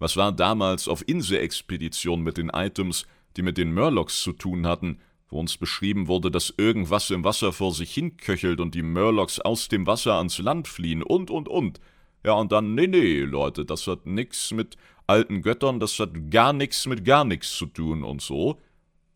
Was 0.00 0.16
war 0.16 0.32
damals 0.32 0.88
auf 0.88 1.06
Inselexpedition 1.06 2.22
mit 2.22 2.36
den 2.36 2.48
Items, 2.48 3.06
die 3.36 3.42
mit 3.42 3.58
den 3.58 3.72
Murlocs 3.72 4.22
zu 4.22 4.32
tun 4.32 4.66
hatten? 4.66 4.98
wo 5.28 5.40
uns 5.40 5.56
beschrieben 5.56 6.06
wurde, 6.06 6.30
dass 6.30 6.54
irgendwas 6.56 7.10
im 7.10 7.24
Wasser 7.24 7.52
vor 7.52 7.74
sich 7.74 7.92
hinköchelt 7.92 8.60
und 8.60 8.76
die 8.76 8.82
Murlocs 8.82 9.40
aus 9.40 9.66
dem 9.66 9.84
Wasser 9.84 10.14
ans 10.14 10.38
Land 10.38 10.68
fliehen 10.68 11.02
und 11.02 11.30
und 11.30 11.48
und. 11.48 11.80
Ja, 12.24 12.34
und 12.34 12.52
dann, 12.52 12.76
nee, 12.76 12.86
nee, 12.86 13.20
Leute, 13.22 13.64
das 13.64 13.88
hat 13.88 14.06
nix 14.06 14.52
mit 14.52 14.76
alten 15.08 15.42
Göttern, 15.42 15.80
das 15.80 15.98
hat 15.98 16.30
gar 16.30 16.52
nichts 16.52 16.86
mit 16.86 17.04
gar 17.04 17.24
nichts 17.24 17.56
zu 17.56 17.66
tun 17.66 18.04
und 18.04 18.22
so. 18.22 18.60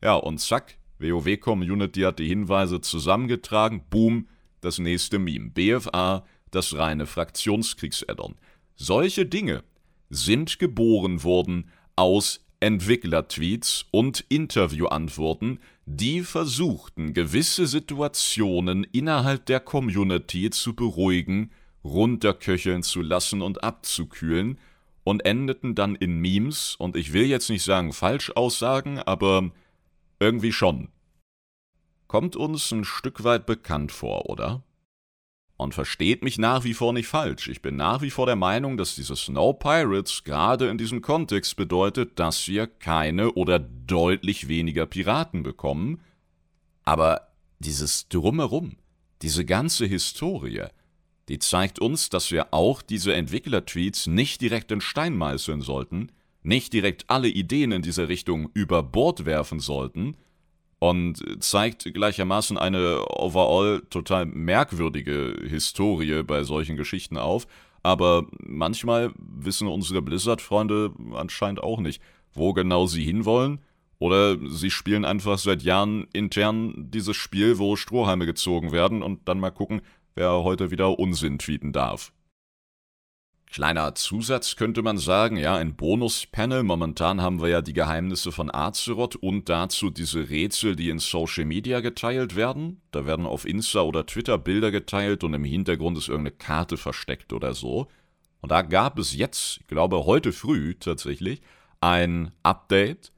Ja, 0.03 0.15
und 0.17 0.39
zack, 0.41 0.79
WoW-Community 1.01 2.03
hat 2.03 2.19
die 2.19 2.29
Hinweise 2.29 2.81
zusammengetragen, 2.81 3.83
boom, 3.91 4.29
das 4.61 4.79
nächste 4.79 5.19
Meme. 5.19 5.51
BFA, 5.51 6.25
das 6.51 6.77
reine 6.77 7.07
Fraktionskriegsaddon. 7.07 8.35
Solche 8.77 9.27
Dinge 9.27 9.63
sind 10.11 10.59
geboren 10.59 11.23
worden 11.23 11.71
aus 11.97 12.45
Entwicklertweets 12.61 13.87
und 13.91 14.25
Interviewantworten, 14.29 15.61
die 15.87 16.21
versuchten, 16.23 17.15
gewisse 17.15 17.67
Situationen 17.67 18.85
innerhalb 18.85 19.47
der 19.47 19.61
Community 19.61 20.51
zu 20.51 20.75
beruhigen, 20.75 21.51
runterköcheln 21.85 22.83
zu 22.83 23.01
lassen 23.01 23.41
und 23.41 23.65
abzukühlen 23.65 24.59
und 25.05 25.25
endeten 25.25 25.75
dann 25.75 25.95
in 25.95 26.21
Memes 26.21 26.77
und 26.79 26.97
ich 26.97 27.15
will 27.15 27.25
jetzt 27.25 27.49
nicht 27.49 27.65
sagen 27.65 27.93
Falschaussagen, 27.93 28.99
aber 28.99 29.51
irgendwie 30.21 30.53
schon. 30.53 30.89
Kommt 32.07 32.37
uns 32.37 32.71
ein 32.71 32.85
Stück 32.85 33.25
weit 33.25 33.47
bekannt 33.47 33.91
vor, 33.91 34.29
oder? 34.29 34.63
Und 35.57 35.75
versteht 35.75 36.23
mich 36.23 36.39
nach 36.39 36.65
wie 36.65 36.75
vor 36.75 36.93
nicht 36.93 37.09
falsch. 37.09 37.49
Ich 37.49 37.61
bin 37.63 37.77
nach 37.77 38.01
wie 38.01 38.11
vor 38.11 38.27
der 38.27 38.37
Meinung, 38.37 38.77
dass 38.77 38.95
diese 38.95 39.15
Snow 39.17 39.59
Pirates 39.59 40.25
gerade 40.25 40.69
in 40.69 40.79
diesem 40.79 41.03
Kontext 41.03 41.57
bedeutet, 41.57 42.19
dass 42.19 42.49
wir 42.49 42.67
keine 42.67 43.33
oder 43.33 43.59
deutlich 43.59 44.49
weniger 44.49 44.87
Piraten 44.87 45.43
bekommen. 45.43 46.01
Aber 46.85 47.29
dieses 47.59 48.09
Drumherum, 48.09 48.77
diese 49.23 49.45
ganze 49.45 49.85
Historie, 49.85 50.65
die 51.29 51.39
zeigt 51.39 51.79
uns, 51.79 52.09
dass 52.09 52.31
wir 52.31 52.53
auch 52.53 52.83
diese 52.83 53.15
Entwicklertweets 53.15 54.07
nicht 54.07 54.41
direkt 54.41 54.73
in 54.73 54.81
Stein 54.81 55.15
meißeln 55.15 55.61
sollten, 55.61 56.11
nicht 56.43 56.73
direkt 56.73 57.05
alle 57.09 57.29
Ideen 57.29 57.73
in 57.73 57.83
dieser 57.83 58.09
Richtung 58.09 58.51
über 58.55 58.83
Bord 58.83 59.25
werfen 59.25 59.61
sollten, 59.61 60.17
und 60.81 61.23
zeigt 61.41 61.93
gleichermaßen 61.93 62.59
eine 62.59 63.05
overall 63.11 63.83
total 63.91 64.27
merkwürdige 64.27 65.37
Historie 65.47 66.23
bei 66.23 66.43
solchen 66.43 66.77
Geschichten 66.77 67.19
auf. 67.19 67.47
Aber 67.83 68.27
manchmal 68.43 69.13
wissen 69.19 69.69
unsere 69.69 70.03
Blizzard-Freunde 70.03 70.93
anscheinend 71.15 71.63
auch 71.63 71.81
nicht, 71.81 72.03
wo 72.33 72.55
genau 72.55 72.87
sie 72.87 73.05
hinwollen. 73.05 73.61
Oder 73.99 74.39
sie 74.49 74.71
spielen 74.71 75.05
einfach 75.05 75.39
seit 75.39 75.63
Jahren 75.63 76.07
intern 76.15 76.73
dieses 76.91 77.17
Spiel, 77.17 77.59
wo 77.59 77.77
Strohhalme 77.77 78.25
gezogen 78.25 78.73
werden 78.73 79.03
und 79.03 79.29
dann 79.29 79.39
mal 79.39 79.51
gucken, 79.51 79.83
wer 80.15 80.43
heute 80.43 80.71
wieder 80.71 80.99
Unsinn 80.99 81.39
tweeten 81.39 81.73
darf. 81.73 82.11
Kleiner 83.53 83.97
Zusatz 83.97 84.55
könnte 84.55 84.81
man 84.81 84.97
sagen, 84.97 85.37
ja, 85.37 85.57
ein 85.57 85.75
Bonus-Panel. 85.75 86.63
Momentan 86.63 87.21
haben 87.21 87.43
wir 87.43 87.49
ja 87.49 87.63
die 87.63 87.73
Geheimnisse 87.73 88.31
von 88.31 88.49
Azeroth 88.55 89.17
und 89.17 89.49
dazu 89.49 89.91
diese 89.91 90.31
Rätsel, 90.31 90.77
die 90.77 90.89
in 90.89 91.01
Social 91.01 91.45
Media 91.45 91.81
geteilt 91.81 92.37
werden. 92.37 92.81
Da 92.93 93.07
werden 93.07 93.27
auf 93.27 93.45
Insta 93.45 93.81
oder 93.81 94.07
Twitter 94.07 94.39
Bilder 94.39 94.71
geteilt 94.71 95.25
und 95.25 95.35
im 95.35 95.43
Hintergrund 95.43 95.99
ist 95.99 96.09
irgendeine 96.09 96.37
Karte 96.37 96.77
versteckt 96.77 97.33
oder 97.33 97.53
so. 97.53 97.89
Und 98.41 98.53
da 98.53 98.63
gab 98.63 99.01
es 99.01 99.17
jetzt, 99.17 99.59
ich 99.59 99.67
glaube 99.67 100.07
heute 100.07 100.33
früh 100.33 100.77
tatsächlich, 100.79 101.43
ein 101.81 102.31
Update, 102.45 103.11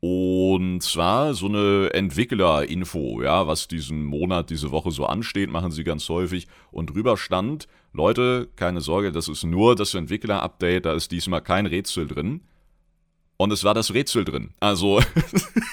und 0.00 0.80
zwar 0.80 1.34
so 1.34 1.46
eine 1.46 1.90
Entwicklerinfo, 1.92 3.22
ja, 3.22 3.48
was 3.48 3.66
diesen 3.66 4.04
Monat, 4.04 4.50
diese 4.50 4.70
Woche 4.70 4.92
so 4.92 5.06
ansteht, 5.06 5.50
machen 5.50 5.72
sie 5.72 5.82
ganz 5.82 6.08
häufig. 6.08 6.46
Und 6.70 6.90
drüber 6.90 7.16
stand, 7.16 7.66
Leute, 7.92 8.48
keine 8.54 8.80
Sorge, 8.80 9.10
das 9.10 9.26
ist 9.26 9.42
nur 9.42 9.74
das 9.74 9.94
Entwickler-Update, 9.94 10.86
da 10.86 10.92
ist 10.92 11.10
diesmal 11.10 11.42
kein 11.42 11.66
Rätsel 11.66 12.06
drin. 12.06 12.42
Und 13.36 13.52
es 13.52 13.64
war 13.64 13.74
das 13.74 13.92
Rätsel 13.92 14.24
drin. 14.24 14.50
Also, 14.60 15.00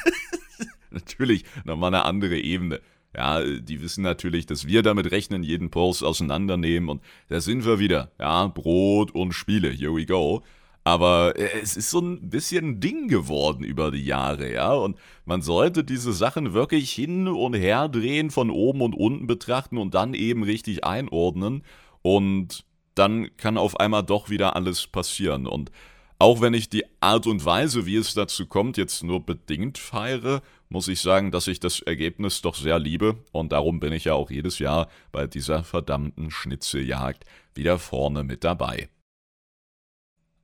natürlich 0.89 1.45
nochmal 1.63 1.93
eine 1.93 2.05
andere 2.05 2.39
Ebene. 2.39 2.81
Ja, 3.15 3.43
die 3.43 3.81
wissen 3.81 4.03
natürlich, 4.03 4.45
dass 4.45 4.65
wir 4.65 4.81
damit 4.81 5.11
rechnen, 5.11 5.43
jeden 5.43 5.69
Post 5.69 6.03
auseinandernehmen 6.03 6.89
und 6.89 7.01
da 7.29 7.39
sind 7.39 7.63
wir 7.63 7.79
wieder. 7.79 8.11
Ja, 8.19 8.47
Brot 8.47 9.11
und 9.11 9.33
Spiele, 9.33 9.69
here 9.69 9.95
we 9.95 10.05
go. 10.05 10.43
Aber 10.85 11.35
äh, 11.35 11.49
es 11.61 11.75
ist 11.75 11.89
so 11.89 11.99
ein 11.99 12.29
bisschen 12.29 12.79
Ding 12.79 13.07
geworden 13.07 13.63
über 13.63 13.91
die 13.91 14.05
Jahre, 14.05 14.53
ja. 14.53 14.71
Und 14.71 14.97
man 15.25 15.41
sollte 15.41 15.83
diese 15.83 16.13
Sachen 16.13 16.53
wirklich 16.53 16.91
hin 16.91 17.27
und 17.27 17.55
her 17.55 17.89
drehen, 17.89 18.29
von 18.29 18.51
oben 18.51 18.81
und 18.81 18.95
unten 18.95 19.27
betrachten 19.27 19.79
und 19.79 19.95
dann 19.95 20.13
eben 20.13 20.43
richtig 20.43 20.85
einordnen. 20.85 21.63
Und 22.03 22.65
dann 22.93 23.35
kann 23.35 23.57
auf 23.57 23.79
einmal 23.79 24.03
doch 24.03 24.29
wieder 24.29 24.55
alles 24.55 24.85
passieren. 24.85 25.47
Und 25.47 25.71
auch 26.19 26.39
wenn 26.39 26.53
ich 26.53 26.69
die 26.69 26.85
Art 27.01 27.25
und 27.25 27.43
Weise, 27.43 27.87
wie 27.87 27.95
es 27.95 28.13
dazu 28.13 28.45
kommt, 28.45 28.77
jetzt 28.77 29.03
nur 29.03 29.25
bedingt 29.25 29.79
feiere, 29.79 30.43
muss 30.69 30.87
ich 30.87 31.01
sagen, 31.01 31.31
dass 31.31 31.47
ich 31.47 31.59
das 31.59 31.81
Ergebnis 31.81 32.43
doch 32.43 32.55
sehr 32.55 32.77
liebe. 32.77 33.17
Und 33.31 33.51
darum 33.53 33.79
bin 33.79 33.91
ich 33.91 34.05
ja 34.05 34.13
auch 34.13 34.29
jedes 34.29 34.59
Jahr 34.59 34.87
bei 35.11 35.25
dieser 35.25 35.63
verdammten 35.63 36.29
Schnitzeljagd 36.29 37.25
wieder 37.55 37.79
vorne 37.79 38.23
mit 38.23 38.43
dabei. 38.43 38.87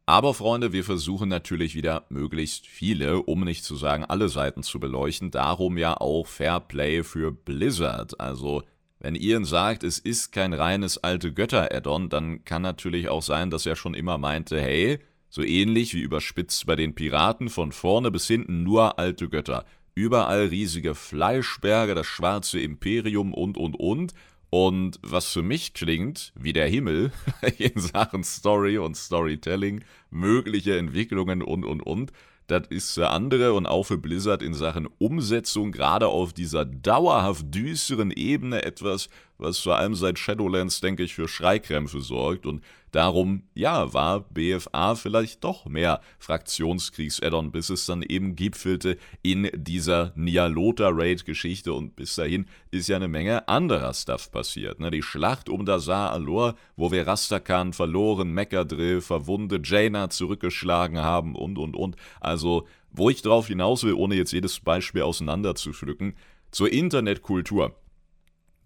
Aber 0.05 0.33
Freunde, 0.33 0.73
wir 0.73 0.83
versuchen 0.83 1.29
natürlich 1.29 1.75
wieder 1.75 2.05
möglichst 2.09 2.67
viele, 2.67 3.21
um 3.21 3.43
nicht 3.43 3.63
zu 3.63 3.75
sagen 3.75 4.03
alle 4.03 4.29
Seiten 4.29 4.63
zu 4.63 4.79
beleuchten. 4.79 5.31
Darum 5.31 5.77
ja 5.77 5.95
auch 5.95 6.27
Fair 6.27 6.59
Play 6.59 7.03
für 7.03 7.31
Blizzard. 7.31 8.19
Also 8.19 8.63
wenn 8.99 9.15
Ian 9.15 9.45
sagt, 9.45 9.83
es 9.83 9.99
ist 9.99 10.31
kein 10.31 10.53
reines 10.53 10.97
alte 10.97 11.33
Götter-Addon, 11.33 12.09
dann 12.09 12.45
kann 12.45 12.61
natürlich 12.61 13.09
auch 13.09 13.23
sein, 13.23 13.49
dass 13.49 13.65
er 13.65 13.75
schon 13.75 13.93
immer 13.93 14.17
meinte, 14.17 14.59
hey, 14.61 14.99
so 15.29 15.41
ähnlich 15.43 15.93
wie 15.93 16.01
überspitzt 16.01 16.65
bei 16.65 16.75
den 16.75 16.93
Piraten, 16.93 17.49
von 17.49 17.71
vorne 17.71 18.11
bis 18.11 18.27
hinten 18.27 18.63
nur 18.63 18.99
alte 18.99 19.29
Götter. 19.29 19.65
Überall 19.95 20.47
riesige 20.47 20.93
Fleischberge, 20.93 21.95
das 21.95 22.05
schwarze 22.05 22.59
Imperium 22.59 23.33
und 23.33 23.57
und 23.57 23.75
und. 23.75 24.13
Und 24.51 24.99
was 25.01 25.27
für 25.31 25.43
mich 25.43 25.73
klingt 25.73 26.33
wie 26.35 26.51
der 26.51 26.67
Himmel 26.67 27.13
in 27.57 27.79
Sachen 27.79 28.25
Story 28.25 28.77
und 28.77 28.97
Storytelling, 28.97 29.85
mögliche 30.09 30.77
Entwicklungen 30.77 31.41
und, 31.41 31.63
und, 31.63 31.81
und, 31.81 32.11
das 32.47 32.67
ist 32.67 32.93
für 32.93 33.09
andere 33.11 33.53
und 33.53 33.65
auch 33.65 33.83
für 33.83 33.97
Blizzard 33.97 34.41
in 34.41 34.53
Sachen 34.53 34.89
Umsetzung 34.97 35.71
gerade 35.71 36.07
auf 36.07 36.33
dieser 36.33 36.65
dauerhaft 36.65 37.45
düsteren 37.55 38.11
Ebene 38.11 38.65
etwas, 38.65 39.07
was 39.41 39.59
vor 39.59 39.77
allem 39.77 39.95
seit 39.95 40.19
Shadowlands, 40.19 40.81
denke 40.81 41.03
ich, 41.03 41.13
für 41.13 41.27
Schreikrämpfe 41.27 42.01
sorgt. 42.01 42.45
Und 42.45 42.63
darum, 42.91 43.43
ja, 43.53 43.93
war 43.93 44.21
BFA 44.21 44.95
vielleicht 44.95 45.43
doch 45.43 45.65
mehr 45.65 46.01
Fraktionskriegs-Addon, 46.19 47.51
bis 47.51 47.69
es 47.69 47.85
dann 47.85 48.01
eben 48.03 48.35
gipfelte 48.35 48.97
in 49.23 49.49
dieser 49.53 50.11
Nialota-Raid-Geschichte. 50.15 51.73
Und 51.73 51.95
bis 51.95 52.15
dahin 52.15 52.45
ist 52.69 52.87
ja 52.87 52.97
eine 52.97 53.07
Menge 53.07 53.47
anderer 53.47 53.93
Stuff 53.93 54.31
passiert. 54.31 54.79
Ne? 54.79 54.91
Die 54.91 55.01
Schlacht 55.01 55.49
um 55.49 55.65
Dazar 55.65 56.11
Alor, 56.11 56.55
wo 56.75 56.91
wir 56.91 57.07
Rastakan 57.07 57.73
verloren, 57.73 58.31
Mekadrill 58.31 59.01
verwundet, 59.01 59.67
Jaina 59.67 60.09
zurückgeschlagen 60.09 60.99
haben 60.99 61.35
und, 61.35 61.57
und, 61.57 61.75
und. 61.75 61.95
Also, 62.19 62.67
wo 62.91 63.09
ich 63.09 63.21
drauf 63.21 63.47
hinaus 63.47 63.83
will, 63.83 63.93
ohne 63.93 64.15
jetzt 64.15 64.33
jedes 64.33 64.59
Beispiel 64.59 65.01
auseinanderzupflücken, 65.01 66.15
zur 66.51 66.71
Internetkultur 66.71 67.75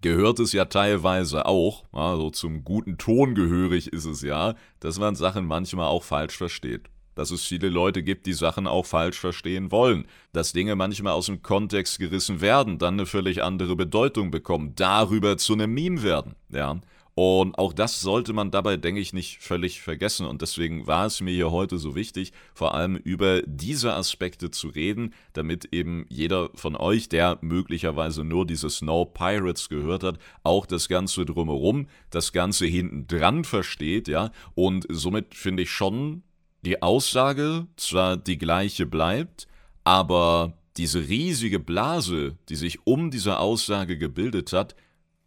gehört 0.06 0.40
es 0.40 0.54
ja 0.54 0.66
teilweise 0.66 1.48
auch, 1.48 1.84
also 1.92 2.30
zum 2.30 2.64
guten 2.64 3.00
Ton 3.00 3.34
gehörig 3.34 3.92
ist 3.92 4.06
es 4.06 4.22
ja, 4.22 4.54
dass 4.80 5.00
man 5.00 5.16
Sachen 5.16 5.48
manchmal 5.48 5.88
auch 5.88 6.04
falsch 6.04 6.38
versteht. 6.38 6.92
Dass 7.16 7.32
es 7.32 7.44
viele 7.44 7.70
Leute 7.70 8.04
gibt, 8.04 8.28
die 8.28 8.34
Sachen 8.34 8.68
auch 8.68 8.86
falsch 8.86 9.20
verstehen 9.20 9.72
wollen. 9.72 10.06
Dass 10.32 10.54
Dinge 10.54 10.76
manchmal 10.76 11.14
aus 11.14 11.26
dem 11.26 11.42
Kontext 11.42 11.98
gerissen 11.98 12.40
werden, 12.40 12.78
dann 12.78 12.94
eine 12.94 13.08
völlig 13.08 13.42
andere 13.42 13.76
Bedeutung 13.76 14.30
bekommen, 14.30 14.74
darüber 14.76 15.38
zu 15.38 15.54
einem 15.54 15.74
Meme 15.74 16.04
werden. 16.04 16.36
Ja. 16.50 16.80
Und 17.18 17.58
auch 17.58 17.72
das 17.72 18.02
sollte 18.02 18.34
man 18.34 18.52
dabei, 18.52 18.76
denke 18.76 19.00
ich, 19.00 19.14
nicht 19.14 19.42
völlig 19.42 19.82
vergessen. 19.82 20.26
Und 20.28 20.42
deswegen 20.42 20.86
war 20.86 21.06
es 21.06 21.22
mir 21.22 21.34
hier 21.34 21.50
heute 21.50 21.78
so 21.78 21.96
wichtig, 21.96 22.34
vor 22.54 22.76
allem 22.76 22.98
über 22.98 23.42
diese 23.44 23.94
Aspekte 23.94 24.52
zu 24.52 24.68
reden, 24.68 25.14
damit 25.32 25.70
eben 25.72 26.06
jeder 26.10 26.50
von 26.56 26.76
euch, 26.76 27.08
der 27.08 27.38
möglicherweise 27.40 28.26
nur 28.26 28.46
diese 28.46 28.70
Snow 28.70 29.08
Pirates 29.14 29.70
gehört 29.70 30.04
hat, 30.04 30.20
auch 30.44 30.66
das 30.66 30.90
Ganze 30.90 31.24
drumherum, 31.24 31.88
das 32.10 32.34
Ganze 32.34 32.66
hinten 32.66 33.08
dran 33.08 33.46
versteht, 33.46 34.10
ja. 34.10 34.32
Und 34.54 34.86
somit 34.90 35.36
finde 35.36 35.64
ich 35.64 35.72
schon, 35.72 36.22
die 36.64 36.82
Aussage 36.82 37.68
zwar 37.78 38.18
die 38.18 38.38
gleiche 38.38 38.86
bleibt, 38.86 39.48
aber 39.86 40.58
diese 40.76 41.08
riesige 41.08 41.60
Blase, 41.60 42.36
die 42.50 42.56
sich 42.56 42.86
um 42.86 43.10
diese 43.10 43.40
Aussage 43.40 43.98
gebildet 43.98 44.52
hat, 44.52 44.76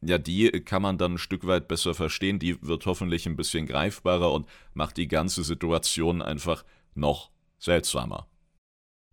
ja, 0.00 0.18
die 0.18 0.50
kann 0.50 0.82
man 0.82 0.98
dann 0.98 1.14
ein 1.14 1.18
Stück 1.18 1.46
weit 1.46 1.68
besser 1.68 1.94
verstehen. 1.94 2.38
Die 2.38 2.62
wird 2.62 2.86
hoffentlich 2.86 3.26
ein 3.26 3.36
bisschen 3.36 3.66
greifbarer 3.66 4.32
und 4.32 4.46
macht 4.74 4.96
die 4.96 5.08
ganze 5.08 5.42
Situation 5.42 6.22
einfach 6.22 6.64
noch 6.94 7.30
seltsamer. 7.58 8.28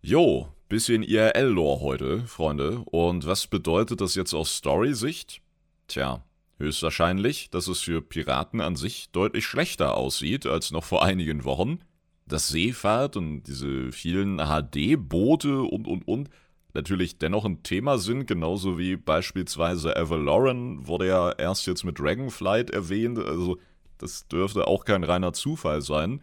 Jo, 0.02 0.48
Bisschen 0.68 1.04
IRL-Lore 1.04 1.80
heute, 1.80 2.26
Freunde. 2.26 2.78
Und 2.86 3.24
was 3.24 3.46
bedeutet 3.46 4.00
das 4.00 4.16
jetzt 4.16 4.34
aus 4.34 4.56
Story-Sicht? 4.56 5.40
Tja, 5.86 6.24
höchstwahrscheinlich, 6.58 7.50
dass 7.50 7.68
es 7.68 7.82
für 7.82 8.02
Piraten 8.02 8.60
an 8.60 8.74
sich 8.74 9.10
deutlich 9.12 9.46
schlechter 9.46 9.96
aussieht 9.96 10.44
als 10.44 10.72
noch 10.72 10.82
vor 10.82 11.04
einigen 11.04 11.44
Wochen. 11.44 11.78
Dass 12.26 12.48
Seefahrt 12.48 13.16
und 13.16 13.44
diese 13.44 13.92
vielen 13.92 14.38
HD-Boote 14.38 15.62
und 15.62 15.86
und 15.86 16.08
und 16.08 16.30
natürlich 16.76 17.18
dennoch 17.18 17.44
ein 17.44 17.62
Thema 17.64 17.98
sind, 17.98 18.26
genauso 18.26 18.78
wie 18.78 18.96
beispielsweise 18.96 19.96
Avaloran 19.96 20.86
wurde 20.86 21.08
ja 21.08 21.32
erst 21.32 21.66
jetzt 21.66 21.82
mit 21.84 21.98
Dragonflight 21.98 22.70
erwähnt, 22.70 23.18
also 23.18 23.58
das 23.98 24.28
dürfte 24.28 24.66
auch 24.66 24.84
kein 24.84 25.02
reiner 25.02 25.32
Zufall 25.32 25.82
sein. 25.82 26.22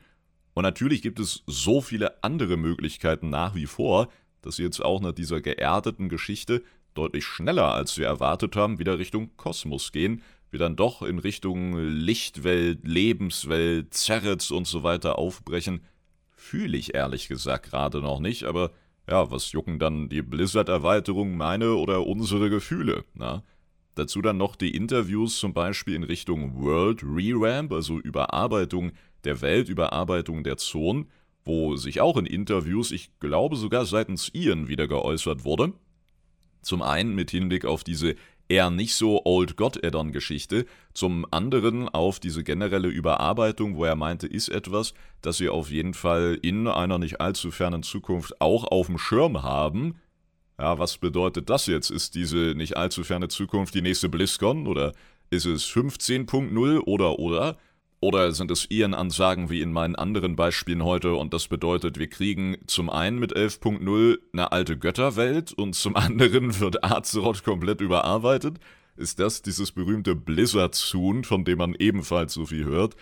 Und 0.53 0.63
natürlich 0.63 1.01
gibt 1.01 1.19
es 1.19 1.43
so 1.47 1.81
viele 1.81 2.23
andere 2.23 2.55
Möglichkeiten 2.55 3.29
nach 3.29 3.55
wie 3.55 3.65
vor, 3.65 4.09
dass 4.41 4.57
sie 4.57 4.63
jetzt 4.63 4.83
auch 4.83 5.01
nach 5.01 5.13
dieser 5.13 5.41
geerdeten 5.41 6.07
Geschichte 6.07 6.63
deutlich 6.93 7.25
schneller, 7.25 7.73
als 7.73 7.97
wir 7.97 8.05
erwartet 8.05 8.55
haben, 8.55 8.77
wieder 8.77 8.99
Richtung 8.99 9.35
Kosmos 9.35 9.91
gehen, 9.91 10.21
wir 10.51 10.59
dann 10.59 10.75
doch 10.75 11.01
in 11.01 11.17
Richtung 11.17 11.79
Lichtwelt, 11.79 12.87
Lebenswelt, 12.87 13.93
Zerrets 13.93 14.51
und 14.51 14.67
so 14.67 14.83
weiter 14.83 15.17
aufbrechen, 15.17 15.81
fühle 16.35 16.77
ich 16.77 16.93
ehrlich 16.93 17.27
gesagt 17.27 17.71
gerade 17.71 18.01
noch 18.01 18.19
nicht, 18.19 18.43
aber 18.43 18.71
ja, 19.09 19.29
was 19.31 19.51
jucken 19.51 19.79
dann 19.79 20.09
die 20.09 20.21
Blizzard-Erweiterung 20.21 21.35
meine 21.35 21.75
oder 21.75 22.05
unsere 22.05 22.49
Gefühle, 22.49 23.03
na? 23.13 23.43
Dazu 23.95 24.23
dann 24.23 24.37
noch 24.37 24.55
die 24.55 24.75
Interviews 24.75 25.37
zum 25.37 25.53
Beispiel 25.53 25.93
in 25.93 26.03
Richtung 26.03 26.59
World 26.59 27.03
Revamp, 27.03 27.71
also 27.71 27.99
Überarbeitung 27.99 28.91
der 29.23 29.41
Welt, 29.41 29.69
Überarbeitung 29.69 30.43
der 30.43 30.57
Zonen, 30.57 31.11
wo 31.45 31.75
sich 31.75 32.01
auch 32.01 32.17
in 32.17 32.25
Interviews, 32.25 32.91
ich 32.91 33.11
glaube 33.19 33.55
sogar 33.55 33.85
seitens 33.85 34.31
Ian 34.33 34.67
wieder 34.67 34.87
geäußert 34.87 35.43
wurde. 35.43 35.73
Zum 36.61 36.81
einen 36.81 37.13
mit 37.13 37.29
Hinblick 37.29 37.65
auf 37.65 37.83
diese 37.83 38.15
eher 38.53 38.69
nicht 38.69 38.93
so 38.93 39.21
Old 39.25 39.57
God 39.57 39.83
Addon 39.83 40.11
Geschichte, 40.11 40.67
zum 40.93 41.25
anderen 41.31 41.89
auf 41.89 42.19
diese 42.19 42.43
generelle 42.43 42.87
Überarbeitung, 42.87 43.75
wo 43.75 43.83
er 43.83 43.95
meinte, 43.95 44.27
ist 44.27 44.49
etwas, 44.49 44.93
das 45.21 45.39
wir 45.39 45.53
auf 45.53 45.71
jeden 45.71 45.95
Fall 45.95 46.37
in 46.39 46.67
einer 46.67 46.99
nicht 46.99 47.19
allzu 47.19 47.49
fernen 47.49 47.81
Zukunft 47.81 48.39
auch 48.39 48.65
auf 48.65 48.85
dem 48.85 48.99
Schirm 48.99 49.41
haben. 49.41 49.95
Ja, 50.59 50.77
was 50.77 50.99
bedeutet 50.99 51.49
das 51.49 51.65
jetzt? 51.65 51.89
Ist 51.89 52.13
diese 52.13 52.53
nicht 52.55 52.77
allzu 52.77 53.03
ferne 53.03 53.27
Zukunft 53.27 53.73
die 53.73 53.81
nächste 53.81 54.07
BlizzCon 54.07 54.67
oder 54.67 54.93
ist 55.31 55.47
es 55.47 55.65
15.0 55.65 56.79
oder 56.81 57.17
oder? 57.17 57.57
Oder 58.03 58.33
sind 58.33 58.51
es 58.51 58.65
eher 58.65 58.93
Ansagen 58.93 59.49
wie 59.49 59.61
in 59.61 59.71
meinen 59.71 59.95
anderen 59.95 60.35
Beispielen 60.35 60.83
heute 60.83 61.13
und 61.13 61.33
das 61.33 61.47
bedeutet, 61.47 61.97
wir 61.97 62.09
kriegen 62.09 62.57
zum 62.67 62.89
einen 62.89 63.17
mit 63.17 63.33
11.0 63.33 64.17
eine 64.33 64.51
alte 64.51 64.77
Götterwelt 64.77 65.53
und 65.53 65.73
zum 65.73 65.95
anderen 65.95 66.59
wird 66.59 66.83
Azeroth 66.83 67.45
komplett 67.45 67.79
überarbeitet? 67.79 68.59
Ist 68.97 69.19
das 69.19 69.41
dieses 69.41 69.71
berühmte 69.71 70.15
Blizzard-Soon, 70.15 71.23
von 71.23 71.45
dem 71.45 71.59
man 71.59 71.75
ebenfalls 71.75 72.33
so 72.33 72.45
viel 72.45 72.65
hört? 72.65 72.97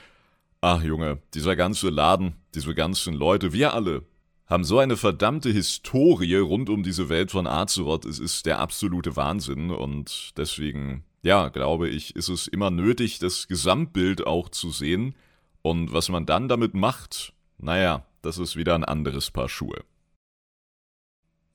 Ach 0.61 0.83
Junge, 0.83 1.17
dieser 1.33 1.55
ganze 1.55 1.89
Laden, 1.89 2.35
diese 2.53 2.75
ganzen 2.75 3.15
Leute, 3.15 3.53
wir 3.53 3.73
alle, 3.73 4.03
haben 4.45 4.63
so 4.63 4.77
eine 4.77 4.97
verdammte 4.97 5.49
Historie 5.49 6.35
rund 6.35 6.69
um 6.69 6.83
diese 6.83 7.09
Welt 7.09 7.31
von 7.31 7.47
Azeroth. 7.47 8.05
Es 8.05 8.19
ist 8.19 8.45
der 8.45 8.59
absolute 8.59 9.15
Wahnsinn 9.15 9.71
und 9.71 10.37
deswegen 10.37 11.05
ja, 11.21 11.49
glaube 11.49 11.89
ich, 11.89 12.15
ist 12.15 12.29
es 12.29 12.47
immer 12.47 12.71
nötig, 12.71 13.19
das 13.19 13.47
Gesamtbild 13.47 14.25
auch 14.25 14.49
zu 14.49 14.71
sehen. 14.71 15.15
Und 15.61 15.93
was 15.93 16.09
man 16.09 16.25
dann 16.25 16.47
damit 16.47 16.73
macht, 16.73 17.33
naja, 17.57 18.05
das 18.21 18.37
ist 18.37 18.55
wieder 18.55 18.75
ein 18.75 18.83
anderes 18.83 19.29
Paar 19.29 19.49
Schuhe. 19.49 19.83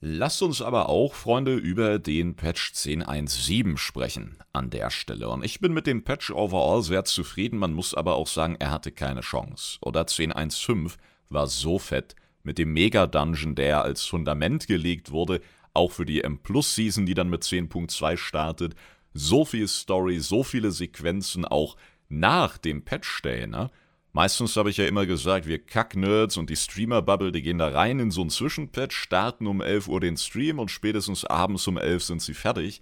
Lasst 0.01 0.43
uns 0.43 0.61
aber 0.63 0.89
auch, 0.89 1.15
Freunde, 1.15 1.55
über 1.55 1.99
den 1.99 2.37
Patch 2.37 2.73
10.1.7 2.73 3.79
sprechen 3.79 4.37
an 4.53 4.71
der 4.71 4.91
Stelle. 4.91 5.29
Und 5.31 5.45
ich 5.45 5.59
bin 5.59 5.73
mit 5.73 5.87
dem 5.87 6.05
Patch 6.05 6.31
overall 6.31 6.83
sehr 6.83 7.05
zufrieden, 7.05 7.59
man 7.59 7.73
muss 7.73 7.95
aber 7.95 8.15
auch 8.15 8.29
sagen, 8.29 8.57
er 8.59 8.71
hatte 8.71 8.93
keine 8.93 9.23
Chance. 9.23 9.79
Oder 9.81 10.03
10.1.5 10.03 10.97
war 11.31 11.47
so 11.49 11.79
fett 11.79 12.15
mit 12.43 12.59
dem 12.59 12.73
Mega-Dungeon, 12.73 13.55
der 13.57 13.83
als 13.83 14.05
Fundament 14.05 14.69
gelegt 14.69 15.11
wurde, 15.11 15.41
auch 15.73 15.93
für 15.93 16.07
die 16.07 16.23
M-Plus-Season, 16.23 17.07
die 17.07 17.15
dann 17.15 17.31
mit 17.31 17.43
10.2 17.43 18.17
startet 18.17 18.77
so 19.19 19.45
viel 19.45 19.69
Story, 19.69 20.21
so 20.21 20.43
viele 20.43 20.71
Sequenzen 20.71 21.45
auch 21.45 21.77
nach 22.09 22.59
dem 22.59 22.85
Patch 22.85 23.23
Day, 23.23 23.47
ne? 23.47 23.71
Meistens 24.13 24.57
habe 24.57 24.71
ich 24.71 24.79
ja 24.79 24.87
immer 24.87 25.05
gesagt, 25.05 25.47
wir 25.47 25.59
Kack-Nerds 25.59 26.39
und 26.39 26.49
die 26.49 26.57
Streamer-Bubble, 26.57 27.33
die 27.33 27.43
gehen 27.43 27.59
da 27.59 27.69
rein 27.69 27.99
in 27.99 28.11
so 28.11 28.23
einen 28.23 28.31
Zwischenpatch, 28.31 28.97
starten 28.97 29.47
um 29.47 29.61
11 29.61 29.89
Uhr 29.89 30.01
den 30.01 30.17
Stream 30.17 30.59
und 30.59 30.71
spätestens 30.71 31.27
abends 31.27 31.67
um 31.67 31.77
11 31.77 32.03
sind 32.03 32.23
sie 32.23 32.33
fertig. 32.33 32.81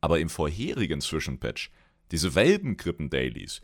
Aber 0.00 0.20
im 0.20 0.28
vorherigen 0.28 1.00
Zwischenpatch, 1.00 1.72
diese 2.12 2.36
Weltenkrippen-Dailies, 2.36 3.62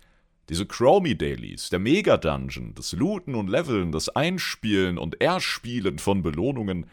diese 0.48 0.66
Chromie-Dailies, 0.66 1.68
der 1.68 1.78
Mega-Dungeon, 1.78 2.74
das 2.74 2.90
Looten 2.90 3.36
und 3.36 3.48
Leveln, 3.48 3.92
das 3.92 4.08
Einspielen 4.08 4.98
und 4.98 5.20
Erspielen 5.20 6.00
von 6.00 6.24
Belohnungen, 6.24 6.86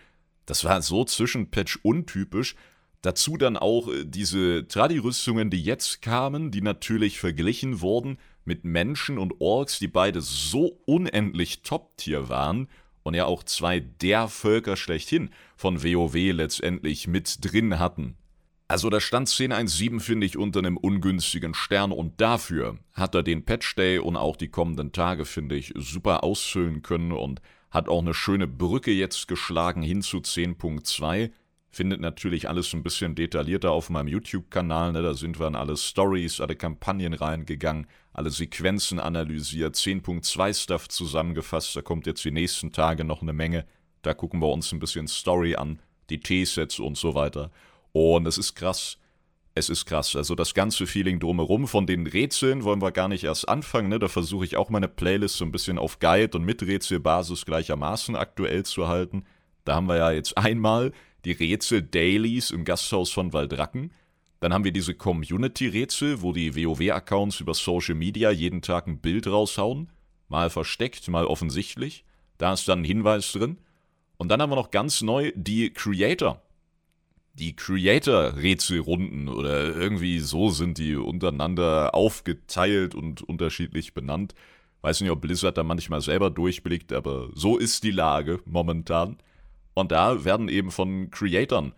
das 0.45 0.63
war 0.63 0.83
so 0.83 1.05
Zwischenpatch 1.05 1.79
untypisch 1.81 2.55
Dazu 3.01 3.37
dann 3.37 3.55
auch 3.55 3.87
äh, 3.87 4.05
diese 4.05 4.67
Tradi-Rüstungen, 4.67 5.49
die 5.49 5.61
jetzt 5.61 6.01
kamen, 6.01 6.51
die 6.51 6.61
natürlich 6.61 7.19
verglichen 7.19 7.81
wurden 7.81 8.17
mit 8.45 8.65
Menschen 8.65 9.17
und 9.17 9.39
Orks, 9.39 9.79
die 9.79 9.87
beide 9.87 10.21
so 10.21 10.81
unendlich 10.85 11.61
Top-Tier 11.61 12.29
waren 12.29 12.67
und 13.03 13.13
ja 13.13 13.25
auch 13.25 13.43
zwei 13.43 13.79
der 13.79 14.27
Völker 14.27 14.75
schlechthin 14.75 15.29
von 15.55 15.83
WoW 15.83 16.15
letztendlich 16.33 17.07
mit 17.07 17.37
drin 17.41 17.79
hatten. 17.79 18.17
Also 18.67 18.89
da 18.91 18.99
stand 18.99 19.29
10.1.7 19.29 19.99
finde 19.99 20.27
ich 20.27 20.37
unter 20.37 20.59
einem 20.59 20.77
ungünstigen 20.77 21.55
Stern 21.55 21.91
und 21.91 22.21
dafür 22.21 22.77
hat 22.93 23.15
er 23.15 23.23
den 23.23 23.43
Patch 23.43 23.75
Day 23.75 23.97
und 23.97 24.15
auch 24.15 24.35
die 24.35 24.49
kommenden 24.49 24.91
Tage 24.91 25.25
finde 25.25 25.55
ich 25.55 25.73
super 25.75 26.23
ausfüllen 26.23 26.83
können 26.83 27.11
und 27.11 27.41
hat 27.71 27.89
auch 27.89 28.01
eine 28.01 28.13
schöne 28.13 28.47
Brücke 28.47 28.91
jetzt 28.91 29.27
geschlagen 29.27 29.81
hin 29.81 30.03
zu 30.03 30.17
10.2 30.17 31.31
Findet 31.71 32.01
natürlich 32.01 32.49
alles 32.49 32.73
ein 32.73 32.81
bisschen 32.81 33.13
detaillierter 33.13 33.71
auf 33.71 33.91
meinem 33.91 34.07
YouTube-Kanal. 34.07 34.91
Ne? 34.91 35.03
Da 35.03 35.13
sind 35.13 35.39
wir 35.39 35.47
in 35.47 35.55
alle 35.55 35.77
Stories, 35.77 36.41
alle 36.41 36.55
Kampagnen 36.55 37.13
reingegangen, 37.13 37.85
alle 38.11 38.31
Sequenzen 38.31 38.99
analysiert, 38.99 39.75
10.2-Stuff 39.75 40.89
zusammengefasst. 40.89 41.75
Da 41.75 41.81
kommt 41.81 42.07
jetzt 42.07 42.25
die 42.25 42.31
nächsten 42.31 42.71
Tage 42.71 43.03
noch 43.03 43.21
eine 43.21 43.33
Menge. 43.33 43.65
Da 44.01 44.15
gucken 44.15 44.41
wir 44.41 44.49
uns 44.49 44.71
ein 44.71 44.79
bisschen 44.79 45.07
Story 45.07 45.55
an, 45.55 45.79
die 46.09 46.19
T-Sets 46.19 46.79
und 46.79 46.97
so 46.97 47.13
weiter. 47.13 47.51
Und 47.91 48.25
es 48.25 48.39
ist 48.39 48.55
krass. 48.55 48.97
Es 49.53 49.69
ist 49.69 49.85
krass. 49.85 50.15
Also 50.15 50.33
das 50.35 50.53
ganze 50.55 50.87
Feeling 50.87 51.19
drumherum 51.19 51.67
von 51.67 51.85
den 51.85 52.07
Rätseln 52.07 52.63
wollen 52.63 52.81
wir 52.81 52.91
gar 52.91 53.09
nicht 53.09 53.25
erst 53.25 53.47
anfangen. 53.47 53.89
Ne? 53.89 53.99
Da 53.99 54.07
versuche 54.07 54.45
ich 54.45 54.57
auch 54.57 54.69
meine 54.69 54.87
Playlist 54.87 55.37
so 55.37 55.45
ein 55.45 55.51
bisschen 55.51 55.77
auf 55.77 55.99
Guide 55.99 56.35
und 56.37 56.45
mit 56.45 56.63
Rätselbasis 56.63 57.45
gleichermaßen 57.45 58.15
aktuell 58.15 58.63
zu 58.63 58.87
halten. 58.87 59.25
Da 59.65 59.75
haben 59.75 59.87
wir 59.87 59.97
ja 59.97 60.11
jetzt 60.11 60.37
einmal 60.37 60.93
die 61.25 61.31
Rätsel-Dailies 61.31 62.51
im 62.51 62.65
Gasthaus 62.65 63.11
von 63.11 63.33
Waldracken. 63.33 63.91
Dann 64.39 64.53
haben 64.53 64.63
wir 64.63 64.71
diese 64.71 64.93
Community-Rätsel, 64.93 66.21
wo 66.21 66.31
die 66.31 66.55
WoW-Accounts 66.55 67.41
über 67.41 67.53
Social 67.53 67.95
Media 67.95 68.31
jeden 68.31 68.61
Tag 68.61 68.87
ein 68.87 68.99
Bild 68.99 69.27
raushauen. 69.27 69.89
Mal 70.29 70.49
versteckt, 70.49 71.07
mal 71.09 71.25
offensichtlich. 71.25 72.05
Da 72.37 72.53
ist 72.53 72.67
dann 72.67 72.81
ein 72.81 72.85
Hinweis 72.85 73.31
drin. 73.33 73.57
Und 74.17 74.29
dann 74.29 74.41
haben 74.41 74.51
wir 74.51 74.55
noch 74.55 74.71
ganz 74.71 75.01
neu 75.01 75.31
die 75.35 75.71
Creator. 75.71 76.41
Die 77.33 77.55
Creator-Rätselrunden 77.55 79.29
oder 79.29 79.75
irgendwie 79.75 80.19
so 80.19 80.49
sind 80.49 80.77
die 80.77 80.95
untereinander 80.95 81.95
aufgeteilt 81.95 82.95
und 82.95 83.21
unterschiedlich 83.21 83.93
benannt. 83.93 84.35
Weiß 84.81 85.01
nicht, 85.01 85.11
ob 85.11 85.21
Blizzard 85.21 85.57
da 85.57 85.63
manchmal 85.63 86.01
selber 86.01 86.29
durchblickt, 86.29 86.93
aber 86.93 87.29
so 87.33 87.57
ist 87.57 87.83
die 87.83 87.91
Lage 87.91 88.39
momentan. 88.45 89.17
Und 89.73 89.91
da 89.91 90.25
werden 90.25 90.49
eben 90.49 90.71
von 90.71 91.09
Creatoren 91.11 91.73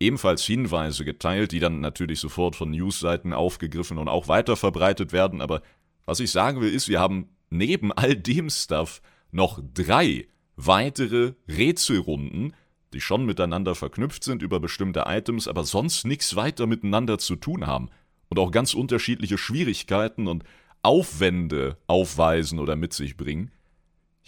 ebenfalls 0.00 0.44
Hinweise 0.44 1.04
geteilt, 1.04 1.52
die 1.52 1.60
dann 1.60 1.80
natürlich 1.80 2.20
sofort 2.20 2.56
von 2.56 2.70
Newsseiten 2.70 3.32
aufgegriffen 3.32 3.98
und 3.98 4.08
auch 4.08 4.28
weiterverbreitet 4.28 5.12
werden. 5.12 5.40
Aber 5.40 5.62
was 6.04 6.20
ich 6.20 6.30
sagen 6.30 6.60
will, 6.60 6.72
ist, 6.72 6.88
wir 6.88 7.00
haben 7.00 7.28
neben 7.50 7.92
all 7.92 8.14
dem 8.14 8.50
Stuff 8.50 9.02
noch 9.30 9.60
drei 9.74 10.26
weitere 10.56 11.34
Rätselrunden, 11.48 12.54
die 12.92 13.00
schon 13.00 13.26
miteinander 13.26 13.74
verknüpft 13.74 14.24
sind 14.24 14.42
über 14.42 14.60
bestimmte 14.60 15.04
Items, 15.06 15.48
aber 15.48 15.64
sonst 15.64 16.06
nichts 16.06 16.36
weiter 16.36 16.66
miteinander 16.66 17.18
zu 17.18 17.36
tun 17.36 17.66
haben 17.66 17.90
und 18.28 18.38
auch 18.38 18.50
ganz 18.50 18.74
unterschiedliche 18.74 19.38
Schwierigkeiten 19.38 20.26
und 20.26 20.44
Aufwände 20.82 21.76
aufweisen 21.86 22.58
oder 22.58 22.76
mit 22.76 22.92
sich 22.92 23.16
bringen. 23.16 23.50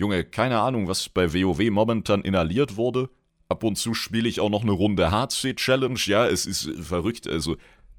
Junge, 0.00 0.24
keine 0.24 0.60
Ahnung, 0.60 0.88
was 0.88 1.10
bei 1.10 1.34
WoW 1.34 1.70
momentan 1.70 2.22
inhaliert 2.22 2.78
wurde. 2.78 3.10
Ab 3.50 3.62
und 3.64 3.76
zu 3.76 3.92
spiele 3.92 4.30
ich 4.30 4.40
auch 4.40 4.48
noch 4.48 4.62
eine 4.62 4.72
Runde 4.72 5.10
HC 5.10 5.54
Challenge. 5.56 6.00
Ja, 6.06 6.26
es 6.26 6.46
ist 6.46 6.66
äh, 6.66 6.82
verrückt. 6.82 7.28
Also, 7.28 7.56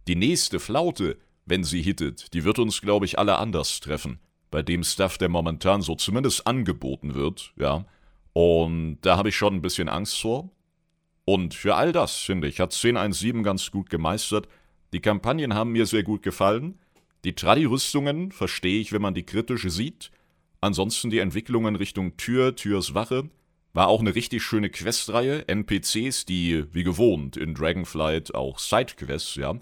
die 0.07 0.15
nächste 0.15 0.59
Flaute, 0.59 1.19
wenn 1.45 1.63
sie 1.63 1.81
hittet, 1.81 2.33
die 2.33 2.43
wird 2.43 2.57
uns, 2.57 2.81
glaube 2.81 3.05
ich, 3.05 3.19
alle 3.19 3.37
anders 3.37 3.81
treffen. 3.81 4.19
Bei 4.49 4.63
dem 4.63 4.83
Stuff, 4.83 5.19
der 5.19 5.29
momentan 5.29 5.83
so 5.83 5.93
zumindest 5.93 6.47
angeboten 6.47 7.13
wird, 7.13 7.53
ja. 7.55 7.85
Und 8.33 8.97
da 9.01 9.17
habe 9.17 9.29
ich 9.29 9.35
schon 9.35 9.53
ein 9.53 9.61
bisschen 9.61 9.87
Angst 9.87 10.19
vor. 10.19 10.49
Und 11.23 11.53
für 11.53 11.75
all 11.75 11.91
das, 11.91 12.15
finde 12.15 12.47
ich, 12.47 12.59
hat 12.59 12.73
1017 12.73 13.43
ganz 13.43 13.69
gut 13.69 13.91
gemeistert. 13.91 14.47
Die 14.91 15.01
Kampagnen 15.01 15.53
haben 15.53 15.71
mir 15.71 15.85
sehr 15.85 16.01
gut 16.01 16.23
gefallen. 16.23 16.79
Die 17.25 17.35
Tradi-Rüstungen 17.35 18.31
verstehe 18.31 18.81
ich, 18.81 18.91
wenn 18.91 19.03
man 19.03 19.13
die 19.13 19.23
kritisch 19.23 19.69
sieht. 19.69 20.09
Ansonsten 20.62 21.10
die 21.10 21.17
Entwicklungen 21.17 21.76
Richtung 21.76 22.17
Tür, 22.17 22.56
Türs 22.56 22.93
Wache. 22.93 23.30
War 23.74 23.88
auch 23.88 24.00
eine 24.00 24.13
richtig 24.13 24.43
schöne 24.43 24.69
Questreihe. 24.69 25.47
NPCs, 25.47 26.26
die, 26.26 26.65
wie 26.71 26.84
gewohnt, 26.84 27.36
in 27.36 27.56
Dragonflight 27.56 28.36
auch 28.36 28.60
Sidequests, 28.60 29.36
ja, 29.36 29.56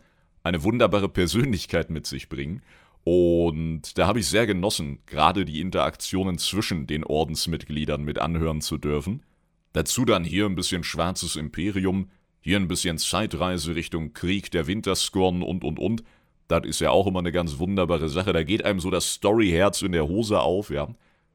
eine 0.44 0.64
wunderbare 0.64 1.08
Persönlichkeit 1.08 1.90
mit 1.90 2.06
sich 2.06 2.28
bringen. 2.28 2.62
Und 3.06 3.98
da 3.98 4.08
habe 4.08 4.20
ich 4.20 4.28
sehr 4.28 4.46
genossen, 4.46 5.00
gerade 5.06 5.46
die 5.46 5.62
Interaktionen 5.62 6.38
zwischen 6.38 6.86
den 6.86 7.06
Ordensmitgliedern 7.06 8.04
mit 8.04 8.20
anhören 8.20 8.62
zu 8.62 8.78
dürfen. 8.78 9.24
Dazu 9.72 10.04
dann 10.04 10.24
hier 10.24 10.46
ein 10.46 10.56
bisschen 10.56 10.84
Schwarzes 10.84 11.36
Imperium, 11.36 12.10
hier 12.42 12.58
ein 12.58 12.68
bisschen 12.68 12.98
Zeitreise 12.98 13.76
Richtung 13.76 14.14
Krieg 14.14 14.52
der 14.52 14.68
Winterscorn 14.68 15.44
und 15.44 15.64
und 15.64 15.80
und. 15.80 16.04
Das 16.50 16.66
ist 16.66 16.82
ja 16.82 16.90
auch 16.90 17.06
immer 17.08 17.20
eine 17.20 17.32
ganz 17.32 17.60
wunderbare 17.60 18.10
Sache. 18.10 18.34
Da 18.34 18.44
geht 18.44 18.66
einem 18.66 18.80
so 18.80 18.90
das 18.90 19.14
Storyherz 19.14 19.84
in 19.84 19.92
der 19.92 20.08
Hose 20.08 20.42
auf, 20.42 20.72
ja. 20.72 20.90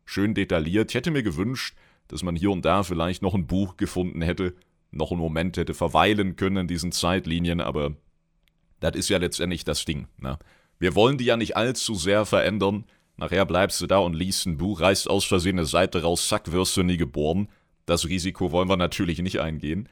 Schön 0.04 0.34
detailliert. 0.34 0.90
Ich 0.90 0.96
hätte 0.96 1.12
mir 1.12 1.22
gewünscht, 1.22 1.76
dass 2.08 2.24
man 2.24 2.36
hier 2.36 2.50
und 2.50 2.64
da 2.64 2.82
vielleicht 2.82 3.22
noch 3.22 3.32
ein 3.32 3.46
Buch 3.46 3.76
gefunden 3.76 4.22
hätte, 4.22 4.54
noch 4.90 5.12
einen 5.12 5.20
Moment 5.20 5.56
hätte 5.56 5.72
verweilen 5.72 6.34
können 6.34 6.56
in 6.56 6.68
diesen 6.68 6.92
Zeitlinien, 6.92 7.60
aber 7.60 7.94
das 8.80 8.96
ist 8.96 9.08
ja 9.08 9.18
letztendlich 9.18 9.64
das 9.64 9.84
Ding, 9.84 10.08
ne? 10.18 10.38
Wir 10.80 10.96
wollen 10.96 11.16
die 11.16 11.24
ja 11.24 11.36
nicht 11.36 11.56
allzu 11.56 11.94
sehr 11.94 12.26
verändern. 12.26 12.84
Nachher 13.16 13.46
bleibst 13.46 13.80
du 13.80 13.86
da 13.86 13.98
und 13.98 14.14
liest 14.14 14.44
ein 14.46 14.58
Buch, 14.58 14.80
reißt 14.80 15.08
aus 15.08 15.24
Versehen 15.24 15.58
eine 15.58 15.66
Seite 15.66 16.02
raus, 16.02 16.28
zack, 16.28 16.50
wirst 16.50 16.76
du 16.76 16.82
nie 16.82 16.96
geboren. 16.96 17.48
Das 17.86 18.08
Risiko 18.08 18.50
wollen 18.50 18.68
wir 18.68 18.76
natürlich 18.76 19.20
nicht 19.20 19.40
eingehen. 19.40 19.88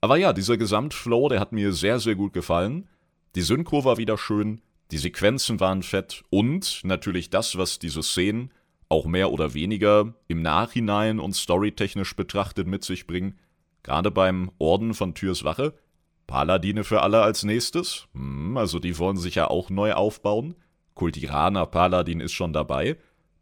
Aber 0.00 0.16
ja, 0.16 0.32
dieser 0.32 0.56
Gesamtflow, 0.56 1.28
der 1.28 1.40
hat 1.40 1.50
mir 1.50 1.72
sehr, 1.72 1.98
sehr 1.98 2.14
gut 2.14 2.32
gefallen. 2.32 2.88
Die 3.34 3.42
Synchro 3.42 3.84
war 3.84 3.96
wieder 3.96 4.18
schön, 4.18 4.60
die 4.90 4.98
Sequenzen 4.98 5.60
waren 5.60 5.82
fett 5.82 6.24
und 6.30 6.80
natürlich 6.84 7.30
das, 7.30 7.56
was 7.56 7.78
diese 7.78 8.02
Szenen 8.02 8.52
auch 8.88 9.06
mehr 9.06 9.30
oder 9.30 9.54
weniger 9.54 10.14
im 10.26 10.42
Nachhinein 10.42 11.20
und 11.20 11.36
storytechnisch 11.36 12.16
betrachtet 12.16 12.66
mit 12.66 12.84
sich 12.84 13.06
bringen. 13.06 13.38
Gerade 13.82 14.10
beim 14.10 14.50
Orden 14.58 14.94
von 14.94 15.14
Türs 15.14 15.44
Wache. 15.44 15.74
Paladine 16.26 16.84
für 16.84 17.02
alle 17.02 17.22
als 17.22 17.44
nächstes. 17.44 18.08
Hm, 18.14 18.56
also 18.56 18.78
die 18.78 18.98
wollen 18.98 19.16
sich 19.16 19.36
ja 19.36 19.48
auch 19.48 19.70
neu 19.70 19.92
aufbauen. 19.92 20.56
Kultiraner 20.94 21.66
Paladin 21.66 22.20
ist 22.20 22.32
schon 22.32 22.52
dabei 22.52 22.96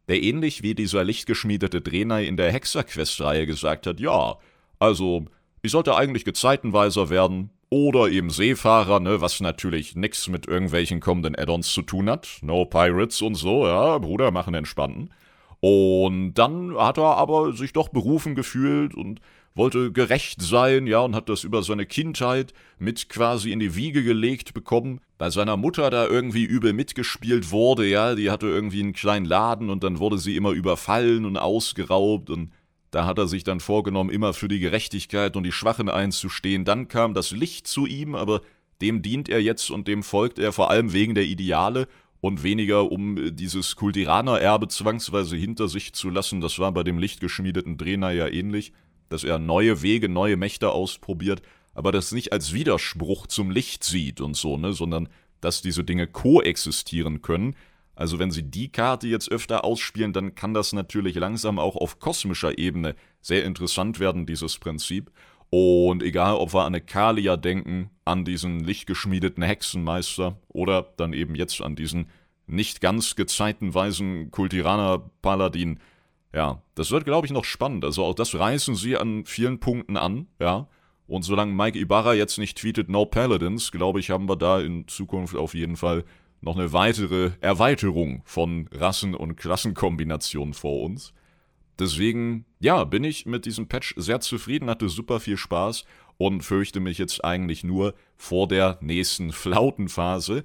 der 0.09 0.23
ähnlich 0.23 0.63
wie 0.63 0.73
dieser 0.73 1.03
lichtgeschmiedete 1.03 1.81
Drenai 1.81 2.25
in 2.25 2.35
der 2.35 2.51
Hexerquest-Reihe 2.51 3.45
gesagt 3.45 3.85
hat, 3.85 3.99
ja, 3.99 4.37
also, 4.79 5.25
ich 5.61 5.71
sollte 5.71 5.95
eigentlich 5.95 6.25
Gezeitenweiser 6.25 7.09
werden 7.11 7.51
oder 7.69 8.09
eben 8.09 8.29
Seefahrer, 8.29 8.99
ne, 8.99 9.21
was 9.21 9.39
natürlich 9.41 9.95
nix 9.95 10.27
mit 10.27 10.47
irgendwelchen 10.47 10.99
kommenden 10.99 11.35
Add-ons 11.35 11.71
zu 11.71 11.81
tun 11.83 12.09
hat. 12.09 12.39
No 12.41 12.65
Pirates 12.65 13.21
und 13.21 13.35
so, 13.35 13.67
ja, 13.67 13.97
Bruder, 13.99 14.31
machen 14.31 14.53
entspannten. 14.53 15.11
Und 15.59 16.33
dann 16.35 16.75
hat 16.77 16.97
er 16.97 17.17
aber 17.17 17.53
sich 17.53 17.73
doch 17.73 17.89
berufen 17.89 18.33
gefühlt 18.33 18.95
und 18.95 19.19
wollte 19.55 19.91
gerecht 19.91 20.41
sein, 20.41 20.87
ja, 20.87 20.99
und 21.01 21.15
hat 21.15 21.29
das 21.29 21.43
über 21.43 21.63
seine 21.63 21.85
Kindheit 21.85 22.53
mit 22.77 23.09
quasi 23.09 23.51
in 23.51 23.59
die 23.59 23.75
Wiege 23.75 24.03
gelegt 24.03 24.53
bekommen. 24.53 25.01
Bei 25.17 25.29
seiner 25.29 25.57
Mutter 25.57 25.89
da 25.89 26.07
irgendwie 26.07 26.45
übel 26.45 26.73
mitgespielt 26.73 27.51
wurde, 27.51 27.85
ja, 27.85 28.15
die 28.15 28.31
hatte 28.31 28.47
irgendwie 28.47 28.79
einen 28.79 28.93
kleinen 28.93 29.25
Laden 29.25 29.69
und 29.69 29.83
dann 29.83 29.99
wurde 29.99 30.17
sie 30.17 30.35
immer 30.37 30.51
überfallen 30.51 31.25
und 31.25 31.37
ausgeraubt 31.37 32.29
und 32.29 32.51
da 32.91 33.05
hat 33.05 33.17
er 33.17 33.27
sich 33.27 33.43
dann 33.43 33.59
vorgenommen, 33.59 34.09
immer 34.09 34.33
für 34.33 34.47
die 34.47 34.59
Gerechtigkeit 34.59 35.35
und 35.35 35.43
die 35.43 35.51
Schwachen 35.51 35.89
einzustehen. 35.89 36.65
Dann 36.65 36.87
kam 36.87 37.13
das 37.13 37.31
Licht 37.31 37.67
zu 37.67 37.85
ihm, 37.85 38.15
aber 38.15 38.41
dem 38.81 39.01
dient 39.01 39.29
er 39.29 39.41
jetzt 39.41 39.69
und 39.69 39.87
dem 39.87 40.03
folgt 40.03 40.39
er 40.39 40.51
vor 40.51 40.71
allem 40.71 40.93
wegen 40.93 41.15
der 41.15 41.25
Ideale 41.25 41.87
und 42.21 42.43
weniger 42.43 42.91
um 42.91 43.35
dieses 43.35 43.75
Kultiraner-Erbe 43.75 44.67
zwangsweise 44.67 45.35
hinter 45.35 45.67
sich 45.67 45.93
zu 45.93 46.09
lassen. 46.09 46.41
Das 46.41 46.59
war 46.59 46.71
bei 46.71 46.83
dem 46.83 46.97
lichtgeschmiedeten 46.97 47.77
Drehner 47.77 48.11
ja 48.11 48.27
ähnlich 48.27 48.73
dass 49.09 49.23
er 49.23 49.39
neue 49.39 49.81
Wege, 49.81 50.07
neue 50.07 50.37
Mächte 50.37 50.69
ausprobiert, 50.69 51.41
aber 51.73 51.91
das 51.91 52.11
nicht 52.11 52.31
als 52.31 52.53
Widerspruch 52.53 53.27
zum 53.27 53.51
Licht 53.51 53.83
sieht 53.83 54.21
und 54.21 54.35
so, 54.35 54.57
ne, 54.57 54.73
sondern 54.73 55.09
dass 55.41 55.61
diese 55.61 55.83
Dinge 55.83 56.07
koexistieren 56.07 57.21
können. 57.21 57.55
Also 57.99 58.17
wenn 58.17 58.31
sie 58.31 58.43
die 58.43 58.71
Karte 58.71 59.09
jetzt 59.09 59.29
öfter 59.29 59.65
ausspielen, 59.65 60.13
dann 60.13 60.33
kann 60.33 60.53
das 60.53 60.71
natürlich 60.71 61.15
langsam 61.15 61.59
auch 61.59 61.75
auf 61.75 61.99
kosmischer 61.99 62.57
Ebene 62.57 62.95
sehr 63.19 63.43
interessant 63.43 63.99
werden, 63.99 64.25
dieses 64.25 64.57
Prinzip. 64.57 65.11
Und 65.49 66.01
egal, 66.01 66.35
ob 66.35 66.53
wir 66.53 66.61
an 66.61 66.67
eine 66.67 66.79
Kalia 66.79 67.35
denken, 67.35 67.89
an 68.05 68.23
diesen 68.23 68.61
lichtgeschmiedeten 68.61 69.43
Hexenmeister 69.43 70.37
oder 70.47 70.93
dann 70.95 71.11
eben 71.11 71.35
jetzt 71.35 71.61
an 71.61 71.75
diesen 71.75 72.07
nicht 72.47 72.79
ganz 72.79 73.17
gezeitenweisen 73.17 74.31
Kultiraner 74.31 75.11
Paladin, 75.21 75.81
ja, 76.33 76.61
das 76.75 76.91
wird, 76.91 77.03
glaube 77.03 77.27
ich, 77.27 77.33
noch 77.33 77.43
spannend. 77.43 77.83
Also 77.83 78.05
auch 78.05 78.15
das 78.15 78.33
reißen 78.33 78.75
sie 78.75 78.95
an 78.95 79.25
vielen 79.25 79.59
Punkten 79.59 79.97
an, 79.97 80.27
ja. 80.39 80.69
Und 81.05 81.23
solange 81.23 81.51
Mike 81.51 81.77
Ibarra 81.77 82.13
jetzt 82.13 82.37
nicht 82.37 82.59
tweetet 82.59 82.87
No 82.87 83.05
Paladins, 83.05 83.73
glaube 83.73 83.99
ich, 83.99 84.09
haben 84.09 84.29
wir 84.29 84.37
da 84.37 84.61
in 84.61 84.87
Zukunft 84.87 85.35
auf 85.35 85.53
jeden 85.53 85.75
Fall 85.75 86.05
noch 86.41 86.57
eine 86.57 86.73
weitere 86.73 87.31
Erweiterung 87.41 88.21
von 88.25 88.67
Rassen- 88.71 89.15
und 89.15 89.35
Klassenkombinationen 89.35 90.53
vor 90.53 90.81
uns. 90.83 91.13
Deswegen, 91.79 92.45
ja, 92.59 92.83
bin 92.83 93.03
ich 93.03 93.25
mit 93.25 93.45
diesem 93.45 93.67
Patch 93.67 93.93
sehr 93.97 94.19
zufrieden, 94.19 94.69
hatte 94.69 94.89
super 94.89 95.19
viel 95.19 95.37
Spaß 95.37 95.85
und 96.17 96.41
fürchte 96.41 96.81
mich 96.81 96.97
jetzt 96.97 97.23
eigentlich 97.23 97.63
nur 97.63 97.93
vor 98.17 98.47
der 98.47 98.77
nächsten 98.81 99.31
Flautenphase. 99.31 100.43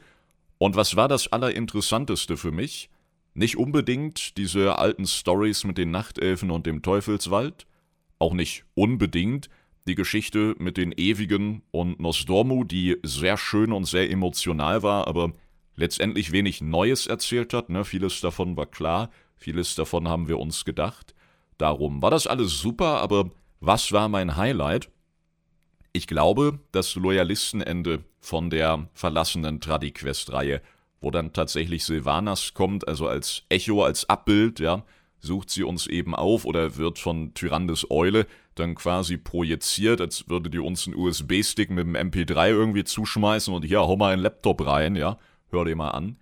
Und 0.58 0.76
was 0.76 0.94
war 0.94 1.08
das 1.08 1.32
Allerinteressanteste 1.32 2.36
für 2.36 2.52
mich? 2.52 2.88
Nicht 3.34 3.56
unbedingt 3.56 4.36
diese 4.36 4.78
alten 4.78 5.06
Stories 5.06 5.64
mit 5.64 5.76
den 5.76 5.90
Nachtelfen 5.90 6.52
und 6.52 6.66
dem 6.66 6.82
Teufelswald, 6.82 7.66
auch 8.20 8.32
nicht 8.32 8.64
unbedingt 8.74 9.48
die 9.88 9.96
Geschichte 9.96 10.54
mit 10.58 10.76
den 10.76 10.92
Ewigen 10.92 11.62
und 11.72 12.00
Nosdormu, 12.00 12.62
die 12.62 12.96
sehr 13.02 13.36
schön 13.36 13.72
und 13.72 13.84
sehr 13.84 14.08
emotional 14.10 14.82
war, 14.84 15.08
aber 15.08 15.32
letztendlich 15.76 16.32
wenig 16.32 16.60
Neues 16.60 17.06
erzählt 17.06 17.52
hat. 17.52 17.68
Ne? 17.68 17.84
Vieles 17.84 18.20
davon 18.20 18.56
war 18.56 18.66
klar, 18.66 19.10
vieles 19.36 19.74
davon 19.74 20.08
haben 20.08 20.28
wir 20.28 20.38
uns 20.38 20.64
gedacht. 20.64 21.14
Darum 21.58 22.02
war 22.02 22.10
das 22.10 22.26
alles 22.26 22.58
super, 22.58 23.00
aber 23.00 23.30
was 23.60 23.92
war 23.92 24.08
mein 24.08 24.36
Highlight? 24.36 24.90
Ich 25.92 26.06
glaube, 26.06 26.58
das 26.72 26.94
Loyalistenende 26.96 28.04
von 28.20 28.50
der 28.50 28.88
verlassenen 28.94 29.60
Tradiquest-Reihe 29.60 30.60
wo 31.04 31.10
dann 31.10 31.32
tatsächlich 31.32 31.84
Sylvanas 31.84 32.54
kommt, 32.54 32.88
also 32.88 33.06
als 33.06 33.44
Echo, 33.50 33.84
als 33.84 34.08
Abbild, 34.08 34.58
ja, 34.58 34.84
sucht 35.20 35.50
sie 35.50 35.62
uns 35.62 35.86
eben 35.86 36.14
auf 36.14 36.44
oder 36.44 36.76
wird 36.76 36.98
von 36.98 37.34
Tyrandes 37.34 37.90
Eule 37.90 38.26
dann 38.54 38.74
quasi 38.74 39.16
projiziert, 39.16 40.00
als 40.00 40.28
würde 40.28 40.50
die 40.50 40.58
uns 40.58 40.86
einen 40.86 40.96
USB-Stick 40.96 41.70
mit 41.70 41.86
dem 41.86 41.94
MP3 41.94 42.48
irgendwie 42.48 42.84
zuschmeißen 42.84 43.54
und 43.54 43.64
hier, 43.64 43.80
hau 43.80 43.96
mal 43.96 44.12
einen 44.12 44.22
Laptop 44.22 44.66
rein, 44.66 44.96
ja, 44.96 45.18
hör 45.54 45.64
dir 45.64 45.76
mal 45.76 45.90
an. 45.90 46.16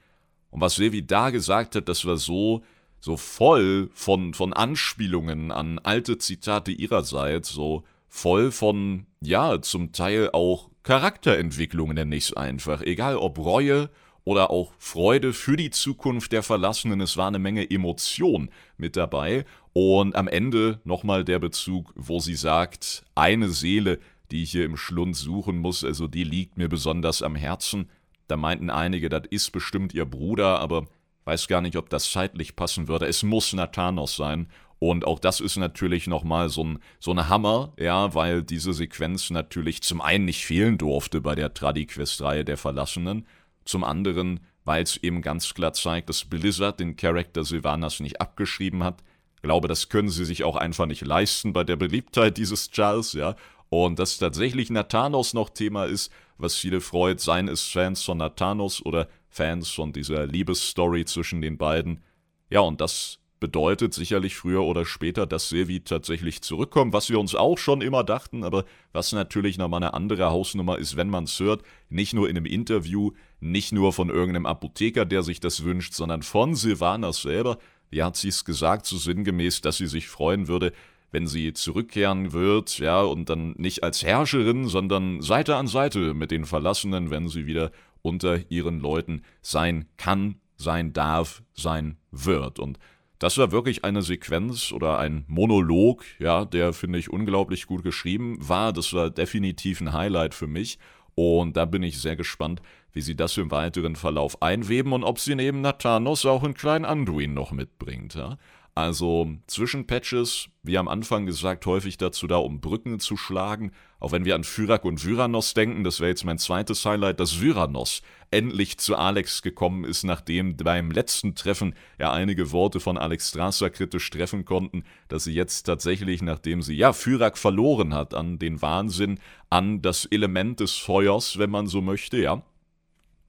Und 0.50 0.60
was 0.60 0.76
Sevi 0.76 1.06
da 1.06 1.30
gesagt 1.30 1.74
hat, 1.76 1.88
das 1.88 2.04
war 2.04 2.16
so, 2.16 2.62
so 3.00 3.16
voll 3.16 3.90
von, 3.94 4.34
von 4.34 4.52
Anspielungen 4.52 5.50
an 5.50 5.78
alte 5.78 6.18
Zitate 6.18 6.70
ihrerseits, 6.70 7.48
so 7.48 7.84
voll 8.08 8.50
von, 8.52 9.06
ja, 9.20 9.60
zum 9.62 9.92
Teil 9.92 10.30
auch 10.32 10.70
Charakterentwicklungen, 10.82 11.94
nenne 11.94 12.16
ich 12.16 12.26
es 12.26 12.36
einfach. 12.36 12.82
Egal 12.82 13.16
ob 13.16 13.38
Reue 13.38 13.88
oder 14.24 14.50
auch 14.50 14.72
Freude 14.78 15.32
für 15.32 15.56
die 15.56 15.70
Zukunft 15.70 16.32
der 16.32 16.42
Verlassenen. 16.42 17.00
Es 17.00 17.16
war 17.16 17.28
eine 17.28 17.38
Menge 17.38 17.68
Emotion 17.70 18.50
mit 18.76 18.96
dabei. 18.96 19.44
Und 19.72 20.14
am 20.14 20.28
Ende 20.28 20.80
nochmal 20.84 21.24
der 21.24 21.38
Bezug, 21.38 21.92
wo 21.96 22.20
sie 22.20 22.34
sagt, 22.34 23.04
eine 23.14 23.48
Seele, 23.48 23.98
die 24.30 24.42
ich 24.44 24.52
hier 24.52 24.64
im 24.64 24.76
Schlund 24.76 25.16
suchen 25.16 25.58
muss, 25.58 25.84
also 25.84 26.06
die 26.06 26.24
liegt 26.24 26.56
mir 26.56 26.68
besonders 26.68 27.22
am 27.22 27.36
Herzen. 27.36 27.88
Da 28.32 28.38
meinten 28.38 28.70
einige, 28.70 29.10
das 29.10 29.24
ist 29.28 29.50
bestimmt 29.50 29.92
ihr 29.92 30.06
Bruder, 30.06 30.58
aber 30.58 30.86
weiß 31.26 31.48
gar 31.48 31.60
nicht, 31.60 31.76
ob 31.76 31.90
das 31.90 32.10
zeitlich 32.10 32.56
passen 32.56 32.88
würde. 32.88 33.04
Es 33.04 33.22
muss 33.22 33.52
Nathanos 33.52 34.16
sein. 34.16 34.46
Und 34.78 35.06
auch 35.06 35.18
das 35.18 35.40
ist 35.40 35.58
natürlich 35.58 36.06
nochmal 36.06 36.48
so 36.48 36.64
ein, 36.64 36.78
so 36.98 37.10
ein 37.10 37.28
Hammer, 37.28 37.74
ja, 37.78 38.14
weil 38.14 38.42
diese 38.42 38.72
Sequenz 38.72 39.28
natürlich 39.28 39.82
zum 39.82 40.00
einen 40.00 40.24
nicht 40.24 40.46
fehlen 40.46 40.78
durfte 40.78 41.20
bei 41.20 41.34
der 41.34 41.52
Tradiquest-Reihe 41.52 42.46
der 42.46 42.56
Verlassenen 42.56 43.26
zum 43.66 43.84
anderen, 43.84 44.40
weil 44.64 44.82
es 44.82 44.96
eben 44.96 45.20
ganz 45.20 45.52
klar 45.52 45.74
zeigt, 45.74 46.08
dass 46.08 46.24
Blizzard 46.24 46.80
den 46.80 46.96
Charakter 46.96 47.44
Sylvanas 47.44 48.00
nicht 48.00 48.18
abgeschrieben 48.22 48.82
hat. 48.82 49.02
Ich 49.36 49.42
glaube, 49.42 49.68
das 49.68 49.90
können 49.90 50.08
sie 50.08 50.24
sich 50.24 50.42
auch 50.42 50.56
einfach 50.56 50.86
nicht 50.86 51.04
leisten 51.04 51.52
bei 51.52 51.64
der 51.64 51.76
Beliebtheit 51.76 52.38
dieses 52.38 52.70
Charles, 52.70 53.12
ja. 53.12 53.36
Und 53.68 53.98
dass 53.98 54.16
tatsächlich 54.16 54.70
Nathanos 54.70 55.34
noch 55.34 55.50
Thema 55.50 55.84
ist, 55.84 56.10
was 56.42 56.56
viele 56.56 56.80
freut, 56.80 57.20
seien 57.20 57.48
es 57.48 57.62
Fans 57.68 58.02
von 58.02 58.18
Nathanos 58.18 58.84
oder 58.84 59.08
Fans 59.28 59.70
von 59.70 59.92
dieser 59.92 60.26
Liebesstory 60.26 61.04
zwischen 61.04 61.40
den 61.40 61.56
beiden. 61.56 62.02
Ja, 62.50 62.60
und 62.60 62.80
das 62.80 63.18
bedeutet 63.42 63.92
sicherlich 63.92 64.36
früher 64.36 64.62
oder 64.62 64.86
später, 64.86 65.26
dass 65.26 65.48
Silvi 65.48 65.80
tatsächlich 65.80 66.42
zurückkommt, 66.42 66.92
was 66.92 67.10
wir 67.10 67.18
uns 67.18 67.34
auch 67.34 67.58
schon 67.58 67.80
immer 67.80 68.04
dachten, 68.04 68.44
aber 68.44 68.64
was 68.92 69.10
natürlich 69.10 69.58
nochmal 69.58 69.82
eine 69.82 69.94
andere 69.94 70.30
Hausnummer 70.30 70.78
ist, 70.78 70.94
wenn 70.94 71.08
man 71.10 71.24
es 71.24 71.40
hört, 71.40 71.62
nicht 71.88 72.14
nur 72.14 72.28
in 72.28 72.36
einem 72.36 72.46
Interview, 72.46 73.10
nicht 73.40 73.72
nur 73.72 73.92
von 73.92 74.10
irgendeinem 74.10 74.46
Apotheker, 74.46 75.04
der 75.04 75.24
sich 75.24 75.40
das 75.40 75.64
wünscht, 75.64 75.94
sondern 75.94 76.22
von 76.22 76.54
Silvana 76.54 77.12
selber. 77.12 77.58
Wie 77.90 78.04
hat 78.04 78.16
sie 78.16 78.28
es 78.28 78.44
gesagt, 78.44 78.86
so 78.86 78.96
sinngemäß, 78.96 79.60
dass 79.60 79.78
sie 79.78 79.88
sich 79.88 80.06
freuen 80.06 80.46
würde, 80.46 80.72
wenn 81.12 81.26
sie 81.26 81.52
zurückkehren 81.52 82.32
wird, 82.32 82.78
ja, 82.78 83.02
und 83.02 83.28
dann 83.28 83.52
nicht 83.52 83.84
als 83.84 84.02
Herrscherin, 84.02 84.66
sondern 84.66 85.20
Seite 85.20 85.56
an 85.56 85.68
Seite 85.68 86.14
mit 86.14 86.30
den 86.30 86.46
Verlassenen, 86.46 87.10
wenn 87.10 87.28
sie 87.28 87.46
wieder 87.46 87.70
unter 88.00 88.50
ihren 88.50 88.80
Leuten 88.80 89.22
sein 89.42 89.86
kann, 89.96 90.36
sein 90.56 90.92
darf, 90.92 91.42
sein 91.54 91.98
wird. 92.10 92.58
Und 92.58 92.78
das 93.18 93.38
war 93.38 93.52
wirklich 93.52 93.84
eine 93.84 94.02
Sequenz 94.02 94.72
oder 94.72 94.98
ein 94.98 95.24
Monolog, 95.28 96.04
ja, 96.18 96.44
der 96.44 96.72
finde 96.72 96.98
ich 96.98 97.10
unglaublich 97.10 97.66
gut 97.66 97.84
geschrieben 97.84 98.36
war. 98.40 98.72
Das 98.72 98.92
war 98.92 99.10
definitiv 99.10 99.80
ein 99.80 99.92
Highlight 99.92 100.34
für 100.34 100.48
mich. 100.48 100.78
Und 101.14 101.56
da 101.56 101.66
bin 101.66 101.82
ich 101.82 102.00
sehr 102.00 102.16
gespannt, 102.16 102.62
wie 102.92 103.00
sie 103.00 103.14
das 103.14 103.36
im 103.36 103.50
weiteren 103.50 103.96
Verlauf 103.96 104.40
einweben 104.42 104.92
und 104.92 105.04
ob 105.04 105.18
sie 105.18 105.34
neben 105.34 105.60
Nathanos 105.60 106.26
auch 106.26 106.42
einen 106.42 106.54
kleinen 106.54 106.84
Anduin 106.84 107.34
noch 107.34 107.52
mitbringt. 107.52 108.14
Ja? 108.14 108.38
Also 108.74 109.28
Zwischenpatches, 109.48 110.48
wie 110.62 110.78
am 110.78 110.88
Anfang 110.88 111.26
gesagt, 111.26 111.66
häufig 111.66 111.98
dazu 111.98 112.26
da, 112.26 112.36
um 112.36 112.62
Brücken 112.62 113.00
zu 113.00 113.18
schlagen. 113.18 113.72
Auch 114.00 114.12
wenn 114.12 114.24
wir 114.24 114.34
an 114.34 114.44
Fyrak 114.44 114.86
und 114.86 115.04
Vyranos 115.04 115.52
denken, 115.52 115.84
das 115.84 116.00
wäre 116.00 116.08
jetzt 116.08 116.24
mein 116.24 116.38
zweites 116.38 116.84
Highlight, 116.86 117.20
dass 117.20 117.38
Vyranos 117.38 118.00
endlich 118.30 118.78
zu 118.78 118.96
Alex 118.96 119.42
gekommen 119.42 119.84
ist, 119.84 120.04
nachdem 120.04 120.56
beim 120.56 120.90
letzten 120.90 121.34
Treffen 121.34 121.74
ja 121.98 122.12
einige 122.12 122.50
Worte 122.50 122.80
von 122.80 122.96
Alex 122.96 123.28
Strasser 123.28 123.68
kritisch 123.68 124.08
treffen 124.08 124.46
konnten, 124.46 124.84
dass 125.08 125.24
sie 125.24 125.34
jetzt 125.34 125.64
tatsächlich, 125.64 126.22
nachdem 126.22 126.62
sie 126.62 126.74
ja 126.74 126.94
Fyrak 126.94 127.36
verloren 127.36 127.92
hat 127.92 128.14
an 128.14 128.38
den 128.38 128.62
Wahnsinn, 128.62 129.20
an 129.50 129.82
das 129.82 130.06
Element 130.06 130.60
des 130.60 130.76
Feuers, 130.76 131.38
wenn 131.38 131.50
man 131.50 131.66
so 131.66 131.82
möchte, 131.82 132.16
ja, 132.16 132.42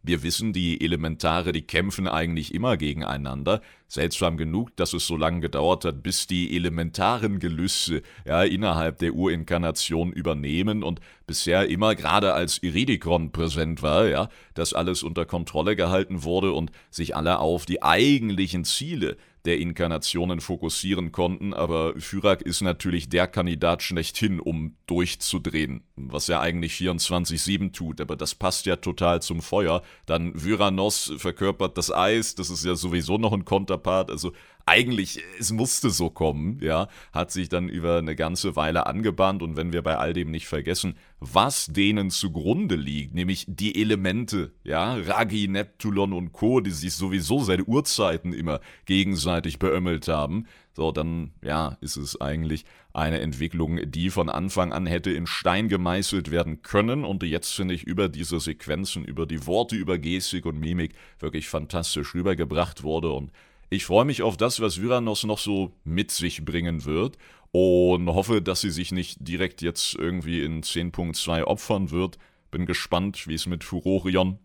wir 0.03 0.21
wissen, 0.21 0.51
die 0.51 0.83
Elementare, 0.83 1.53
die 1.53 1.61
kämpfen 1.61 2.09
eigentlich 2.09 2.53
immer 2.53 2.75
gegeneinander. 2.75 3.61
Seltsam 3.87 4.35
genug, 4.35 4.75
dass 4.75 4.93
es 4.93 5.07
so 5.07 5.15
lange 5.15 5.39
gedauert 5.39 5.85
hat, 5.85 6.03
bis 6.03 6.27
die 6.27 6.55
elementaren 6.55 7.39
Gelüste 7.39 8.01
ja, 8.25 8.43
innerhalb 8.43 8.97
der 8.97 9.13
Urinkarnation 9.13 10.11
übernehmen 10.11 10.83
und 10.83 10.99
bisher 11.25 11.69
immer 11.69 11.95
gerade 11.95 12.33
als 12.33 12.61
Iridikon 12.61 13.31
präsent 13.31 13.81
war, 13.81 14.07
ja, 14.07 14.29
dass 14.55 14.73
alles 14.73 15.03
unter 15.03 15.25
Kontrolle 15.25 15.77
gehalten 15.77 16.23
wurde 16.23 16.51
und 16.51 16.71
sich 16.89 17.15
alle 17.15 17.39
auf 17.39 17.65
die 17.65 17.81
eigentlichen 17.81 18.65
Ziele 18.65 19.15
der 19.45 19.57
Inkarnationen 19.59 20.39
fokussieren 20.39 21.11
konnten, 21.11 21.53
aber 21.53 21.93
Fyrak 21.99 22.41
ist 22.41 22.61
natürlich 22.61 23.09
der 23.09 23.27
Kandidat 23.27 23.83
schlechthin, 23.83 24.39
um 24.39 24.75
durchzudrehen, 24.87 25.83
was 25.95 26.29
er 26.29 26.39
eigentlich 26.39 26.73
24-7 26.75 27.73
tut, 27.73 27.99
aber 27.99 28.15
das 28.15 28.35
passt 28.35 28.65
ja 28.65 28.77
total 28.77 29.21
zum 29.21 29.41
Feuer. 29.41 29.81
Dann 30.05 30.33
Vyranos 30.33 31.13
verkörpert 31.17 31.77
das 31.77 31.91
Eis, 31.91 32.35
das 32.35 32.49
ist 32.49 32.63
ja 32.63 32.75
sowieso 32.75 33.17
noch 33.17 33.33
ein 33.33 33.45
Konterpart, 33.45 34.09
also 34.09 34.31
eigentlich, 34.65 35.21
es 35.39 35.51
musste 35.51 35.89
so 35.89 36.09
kommen, 36.09 36.59
ja, 36.61 36.87
hat 37.11 37.31
sich 37.31 37.49
dann 37.49 37.67
über 37.67 37.97
eine 37.97 38.15
ganze 38.15 38.55
Weile 38.55 38.85
angebahnt 38.85 39.41
und 39.41 39.57
wenn 39.57 39.73
wir 39.73 39.81
bei 39.81 39.97
all 39.97 40.13
dem 40.13 40.31
nicht 40.31 40.47
vergessen, 40.47 40.95
was 41.19 41.67
denen 41.67 42.09
zugrunde 42.09 42.75
liegt, 42.75 43.13
nämlich 43.13 43.45
die 43.47 43.79
Elemente, 43.79 44.53
ja, 44.63 44.95
Ragi, 44.95 45.47
Neptulon 45.49 46.13
und 46.13 46.31
Co., 46.31 46.61
die 46.61 46.71
sich 46.71 46.93
sowieso 46.93 47.39
seit 47.39 47.67
Urzeiten 47.67 48.33
immer 48.33 48.61
gegenseitig 48.85 49.59
beömmelt 49.59 50.07
haben, 50.07 50.45
so, 50.75 50.91
dann, 50.91 51.33
ja, 51.43 51.77
ist 51.81 51.97
es 51.97 52.19
eigentlich 52.19 52.65
eine 52.93 53.19
Entwicklung, 53.19 53.91
die 53.91 54.09
von 54.09 54.29
Anfang 54.29 54.71
an 54.71 54.85
hätte 54.85 55.11
in 55.11 55.27
Stein 55.27 55.67
gemeißelt 55.67 56.31
werden 56.31 56.61
können 56.61 57.03
und 57.03 57.21
jetzt 57.23 57.53
finde 57.53 57.73
ich 57.73 57.83
über 57.83 58.07
diese 58.07 58.39
Sequenzen, 58.39 59.03
über 59.03 59.25
die 59.25 59.45
Worte, 59.45 59.75
über 59.75 59.97
Gestik 59.97 60.45
und 60.45 60.59
Mimik 60.59 60.93
wirklich 61.19 61.47
fantastisch 61.47 62.15
rübergebracht 62.15 62.83
wurde 62.83 63.11
und 63.11 63.31
ich 63.73 63.85
freue 63.85 64.05
mich 64.05 64.21
auf 64.21 64.37
das, 64.37 64.59
was 64.59 64.79
Vyranos 64.79 65.23
noch 65.23 65.39
so 65.39 65.73
mit 65.83 66.11
sich 66.11 66.45
bringen 66.45 66.85
wird 66.85 67.17
und 67.51 68.07
hoffe, 68.07 68.39
dass 68.39 68.61
sie 68.61 68.69
sich 68.69 68.91
nicht 68.91 69.27
direkt 69.27 69.63
jetzt 69.63 69.95
irgendwie 69.95 70.43
in 70.43 70.61
10.2 70.61 71.43
opfern 71.43 71.89
wird. 71.89 72.19
Bin 72.51 72.67
gespannt, 72.67 73.27
wie 73.27 73.33
es 73.33 73.47
mit 73.47 73.63
Furorion, 73.63 74.37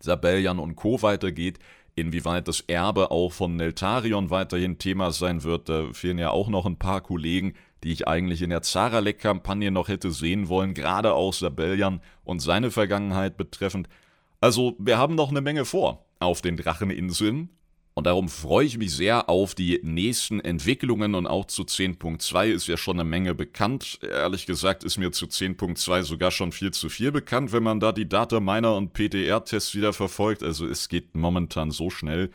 Sabellian 0.00 0.58
und 0.58 0.76
Co. 0.76 1.00
weitergeht. 1.00 1.60
Inwieweit 1.94 2.46
das 2.46 2.60
Erbe 2.60 3.10
auch 3.10 3.32
von 3.32 3.56
Neltarion 3.56 4.28
weiterhin 4.28 4.76
Thema 4.76 5.12
sein 5.12 5.44
wird, 5.44 5.70
da 5.70 5.90
fehlen 5.92 6.18
ja 6.18 6.30
auch 6.30 6.48
noch 6.48 6.66
ein 6.66 6.78
paar 6.78 7.00
Kollegen, 7.00 7.54
die 7.84 7.92
ich 7.92 8.06
eigentlich 8.06 8.42
in 8.42 8.50
der 8.50 8.62
Zaralek-Kampagne 8.62 9.70
noch 9.70 9.88
hätte 9.88 10.10
sehen 10.10 10.48
wollen, 10.48 10.74
gerade 10.74 11.14
auch 11.14 11.32
Sabellian 11.32 12.02
und 12.24 12.40
seine 12.40 12.70
Vergangenheit 12.70 13.38
betreffend. 13.38 13.88
Also, 14.40 14.76
wir 14.78 14.98
haben 14.98 15.14
noch 15.14 15.30
eine 15.30 15.40
Menge 15.40 15.64
vor 15.64 16.04
auf 16.18 16.42
den 16.42 16.56
Dracheninseln 16.56 17.48
und 17.94 18.06
darum 18.06 18.28
freue 18.28 18.64
ich 18.64 18.78
mich 18.78 18.94
sehr 18.94 19.28
auf 19.28 19.54
die 19.54 19.80
nächsten 19.82 20.40
Entwicklungen 20.40 21.14
und 21.14 21.26
auch 21.26 21.44
zu 21.44 21.62
10.2 21.62 22.46
ist 22.46 22.66
ja 22.66 22.78
schon 22.78 22.98
eine 22.98 23.08
Menge 23.08 23.34
bekannt. 23.34 23.98
Ehrlich 24.02 24.46
gesagt 24.46 24.82
ist 24.82 24.96
mir 24.96 25.12
zu 25.12 25.26
10.2 25.26 26.02
sogar 26.02 26.30
schon 26.30 26.52
viel 26.52 26.70
zu 26.70 26.88
viel 26.88 27.12
bekannt, 27.12 27.52
wenn 27.52 27.62
man 27.62 27.80
da 27.80 27.92
die 27.92 28.08
Data 28.08 28.40
Miner 28.40 28.76
und 28.76 28.94
PTR-Tests 28.94 29.74
wieder 29.74 29.92
verfolgt. 29.92 30.42
Also 30.42 30.66
es 30.66 30.88
geht 30.88 31.14
momentan 31.14 31.70
so 31.70 31.90
schnell. 31.90 32.30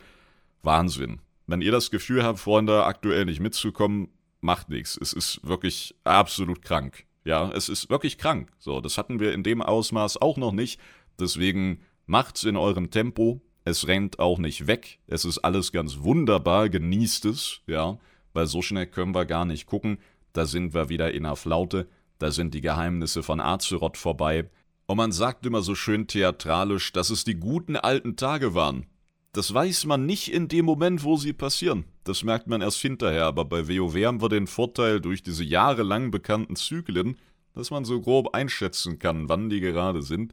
Wahnsinn. 0.62 1.20
Wenn 1.48 1.60
ihr 1.60 1.72
das 1.72 1.90
Gefühl 1.90 2.22
habt, 2.22 2.38
Freunde, 2.38 2.84
aktuell 2.84 3.24
nicht 3.24 3.40
mitzukommen, 3.40 4.08
macht 4.40 4.68
nichts. 4.68 4.96
Es 5.00 5.12
ist 5.12 5.40
wirklich 5.42 5.96
absolut 6.04 6.62
krank. 6.62 7.04
Ja, 7.24 7.50
es 7.50 7.68
ist 7.68 7.90
wirklich 7.90 8.16
krank. 8.16 8.52
So, 8.58 8.80
das 8.80 8.96
hatten 8.96 9.18
wir 9.18 9.32
in 9.32 9.42
dem 9.42 9.60
Ausmaß 9.60 10.18
auch 10.22 10.36
noch 10.36 10.52
nicht. 10.52 10.80
Deswegen 11.18 11.80
macht's 12.06 12.44
in 12.44 12.56
eurem 12.56 12.90
Tempo, 12.90 13.40
es 13.68 13.86
rennt 13.86 14.18
auch 14.18 14.38
nicht 14.38 14.66
weg. 14.66 14.98
Es 15.06 15.24
ist 15.24 15.38
alles 15.38 15.72
ganz 15.72 15.98
wunderbar. 16.00 16.68
Genießt 16.68 17.26
es, 17.26 17.60
ja. 17.66 17.98
Weil 18.32 18.46
so 18.46 18.62
schnell 18.62 18.86
können 18.86 19.14
wir 19.14 19.26
gar 19.26 19.44
nicht 19.44 19.66
gucken. 19.66 19.98
Da 20.32 20.46
sind 20.46 20.74
wir 20.74 20.88
wieder 20.88 21.12
in 21.12 21.24
der 21.24 21.36
Flaute. 21.36 21.88
Da 22.18 22.30
sind 22.30 22.54
die 22.54 22.60
Geheimnisse 22.60 23.22
von 23.22 23.40
Azeroth 23.40 23.96
vorbei. 23.96 24.48
Und 24.86 24.96
man 24.96 25.12
sagt 25.12 25.44
immer 25.44 25.62
so 25.62 25.74
schön 25.74 26.06
theatralisch, 26.06 26.92
dass 26.92 27.10
es 27.10 27.24
die 27.24 27.34
guten 27.34 27.76
alten 27.76 28.16
Tage 28.16 28.54
waren. 28.54 28.86
Das 29.32 29.52
weiß 29.52 29.84
man 29.84 30.06
nicht 30.06 30.32
in 30.32 30.48
dem 30.48 30.64
Moment, 30.64 31.04
wo 31.04 31.16
sie 31.16 31.34
passieren. 31.34 31.84
Das 32.04 32.24
merkt 32.24 32.46
man 32.46 32.62
erst 32.62 32.80
hinterher, 32.80 33.26
aber 33.26 33.44
bei 33.44 33.68
WoW 33.68 33.94
haben 34.04 34.22
wir 34.22 34.30
den 34.30 34.46
Vorteil 34.46 35.00
durch 35.00 35.22
diese 35.22 35.44
jahrelang 35.44 36.10
bekannten 36.10 36.56
Zyklen, 36.56 37.18
dass 37.54 37.70
man 37.70 37.84
so 37.84 38.00
grob 38.00 38.34
einschätzen 38.34 38.98
kann, 38.98 39.28
wann 39.28 39.50
die 39.50 39.60
gerade 39.60 40.02
sind. 40.02 40.32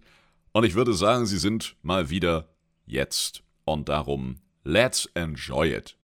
Und 0.53 0.63
ich 0.63 0.75
würde 0.75 0.93
sagen, 0.93 1.25
sie 1.25 1.37
sind 1.37 1.75
mal 1.81 2.09
wieder 2.09 2.47
jetzt. 2.85 3.43
Und 3.63 3.89
darum, 3.89 4.41
let's 4.63 5.09
enjoy 5.15 5.75
it. 5.75 5.97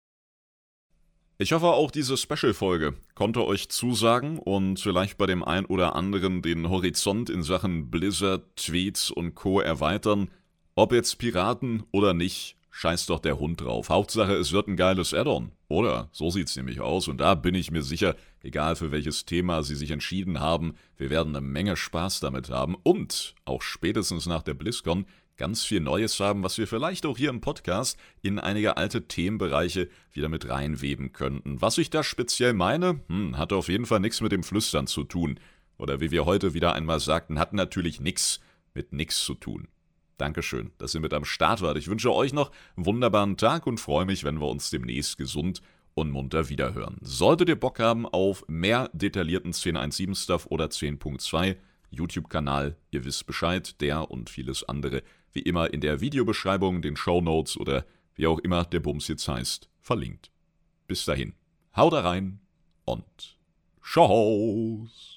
Ich 1.38 1.52
hoffe 1.52 1.68
auch 1.68 1.90
diese 1.90 2.16
Special-Folge 2.16 2.94
konnte 3.20 3.46
euch 3.46 3.68
zusagen 3.68 4.38
und 4.38 4.80
vielleicht 4.80 5.18
bei 5.18 5.26
dem 5.26 5.44
ein 5.44 5.66
oder 5.66 5.94
anderen 5.94 6.40
den 6.40 6.70
Horizont 6.70 7.28
in 7.28 7.42
Sachen 7.42 7.90
Blizzard, 7.90 8.56
Tweets 8.56 9.10
und 9.10 9.34
Co. 9.34 9.60
erweitern. 9.60 10.30
Ob 10.74 10.92
jetzt 10.92 11.18
Piraten 11.18 11.82
oder 11.92 12.14
nicht, 12.14 12.56
scheiß 12.70 13.04
doch 13.04 13.18
der 13.18 13.38
Hund 13.38 13.60
drauf. 13.60 13.90
Hauptsache, 13.90 14.32
es 14.34 14.52
wird 14.52 14.68
ein 14.68 14.76
geiles 14.76 15.12
Add-on. 15.12 15.52
Oder? 15.68 16.08
So 16.12 16.30
sieht's 16.30 16.56
nämlich 16.56 16.80
aus. 16.80 17.08
Und 17.08 17.18
da 17.18 17.34
bin 17.34 17.54
ich 17.54 17.70
mir 17.70 17.82
sicher, 17.82 18.16
egal 18.42 18.74
für 18.74 18.90
welches 18.90 19.26
Thema 19.26 19.62
sie 19.62 19.76
sich 19.76 19.90
entschieden 19.90 20.40
haben, 20.40 20.74
wir 20.96 21.10
werden 21.10 21.36
eine 21.36 21.46
Menge 21.46 21.76
Spaß 21.76 22.20
damit 22.20 22.48
haben. 22.48 22.74
Und 22.82 23.34
auch 23.44 23.60
spätestens 23.60 24.24
nach 24.24 24.42
der 24.42 24.54
BlizzCon 24.54 25.04
ganz 25.40 25.64
viel 25.64 25.80
Neues 25.80 26.20
haben, 26.20 26.42
was 26.42 26.58
wir 26.58 26.66
vielleicht 26.66 27.06
auch 27.06 27.16
hier 27.16 27.30
im 27.30 27.40
Podcast 27.40 27.98
in 28.20 28.38
einige 28.38 28.76
alte 28.76 29.08
Themenbereiche 29.08 29.88
wieder 30.12 30.28
mit 30.28 30.50
reinweben 30.50 31.14
könnten. 31.14 31.62
Was 31.62 31.78
ich 31.78 31.88
da 31.88 32.04
speziell 32.04 32.52
meine, 32.52 33.00
hm, 33.08 33.38
hat 33.38 33.54
auf 33.54 33.68
jeden 33.68 33.86
Fall 33.86 34.00
nichts 34.00 34.20
mit 34.20 34.32
dem 34.32 34.42
Flüstern 34.42 34.86
zu 34.86 35.02
tun. 35.02 35.40
Oder 35.78 35.98
wie 35.98 36.10
wir 36.10 36.26
heute 36.26 36.52
wieder 36.52 36.74
einmal 36.74 37.00
sagten, 37.00 37.38
hat 37.38 37.54
natürlich 37.54 38.00
nichts 38.00 38.40
mit 38.74 38.92
nichts 38.92 39.24
zu 39.24 39.32
tun. 39.32 39.68
Dankeschön, 40.18 40.72
dass 40.76 40.94
ihr 40.94 41.00
mit 41.00 41.14
am 41.14 41.24
Start 41.24 41.62
wart. 41.62 41.78
Ich 41.78 41.88
wünsche 41.88 42.12
euch 42.12 42.34
noch 42.34 42.50
einen 42.76 42.84
wunderbaren 42.84 43.38
Tag 43.38 43.66
und 43.66 43.80
freue 43.80 44.04
mich, 44.04 44.24
wenn 44.24 44.42
wir 44.42 44.48
uns 44.48 44.68
demnächst 44.68 45.16
gesund 45.16 45.62
und 45.94 46.10
munter 46.10 46.50
wiederhören. 46.50 46.98
Solltet 47.00 47.48
ihr 47.48 47.58
Bock 47.58 47.78
haben 47.78 48.04
auf 48.04 48.44
mehr 48.46 48.90
detaillierten 48.92 49.54
10.1.7 49.54 50.22
Stuff 50.22 50.46
oder 50.50 50.66
10.2 50.66 51.56
YouTube-Kanal, 51.90 52.76
ihr 52.90 53.04
wisst 53.04 53.26
Bescheid, 53.26 53.80
der 53.80 54.10
und 54.10 54.30
vieles 54.30 54.68
andere 54.68 55.02
wie 55.32 55.40
immer 55.40 55.72
in 55.72 55.80
der 55.80 56.00
Videobeschreibung, 56.00 56.82
den 56.82 56.96
Show 56.96 57.20
Notes 57.20 57.56
oder 57.56 57.84
wie 58.14 58.26
auch 58.26 58.38
immer 58.40 58.64
der 58.64 58.80
Bums 58.80 59.08
jetzt 59.08 59.26
heißt, 59.28 59.68
verlinkt. 59.80 60.30
Bis 60.86 61.04
dahin, 61.04 61.34
haut 61.76 61.92
rein 61.92 62.40
und 62.84 63.38
Tschau's! 63.82 65.09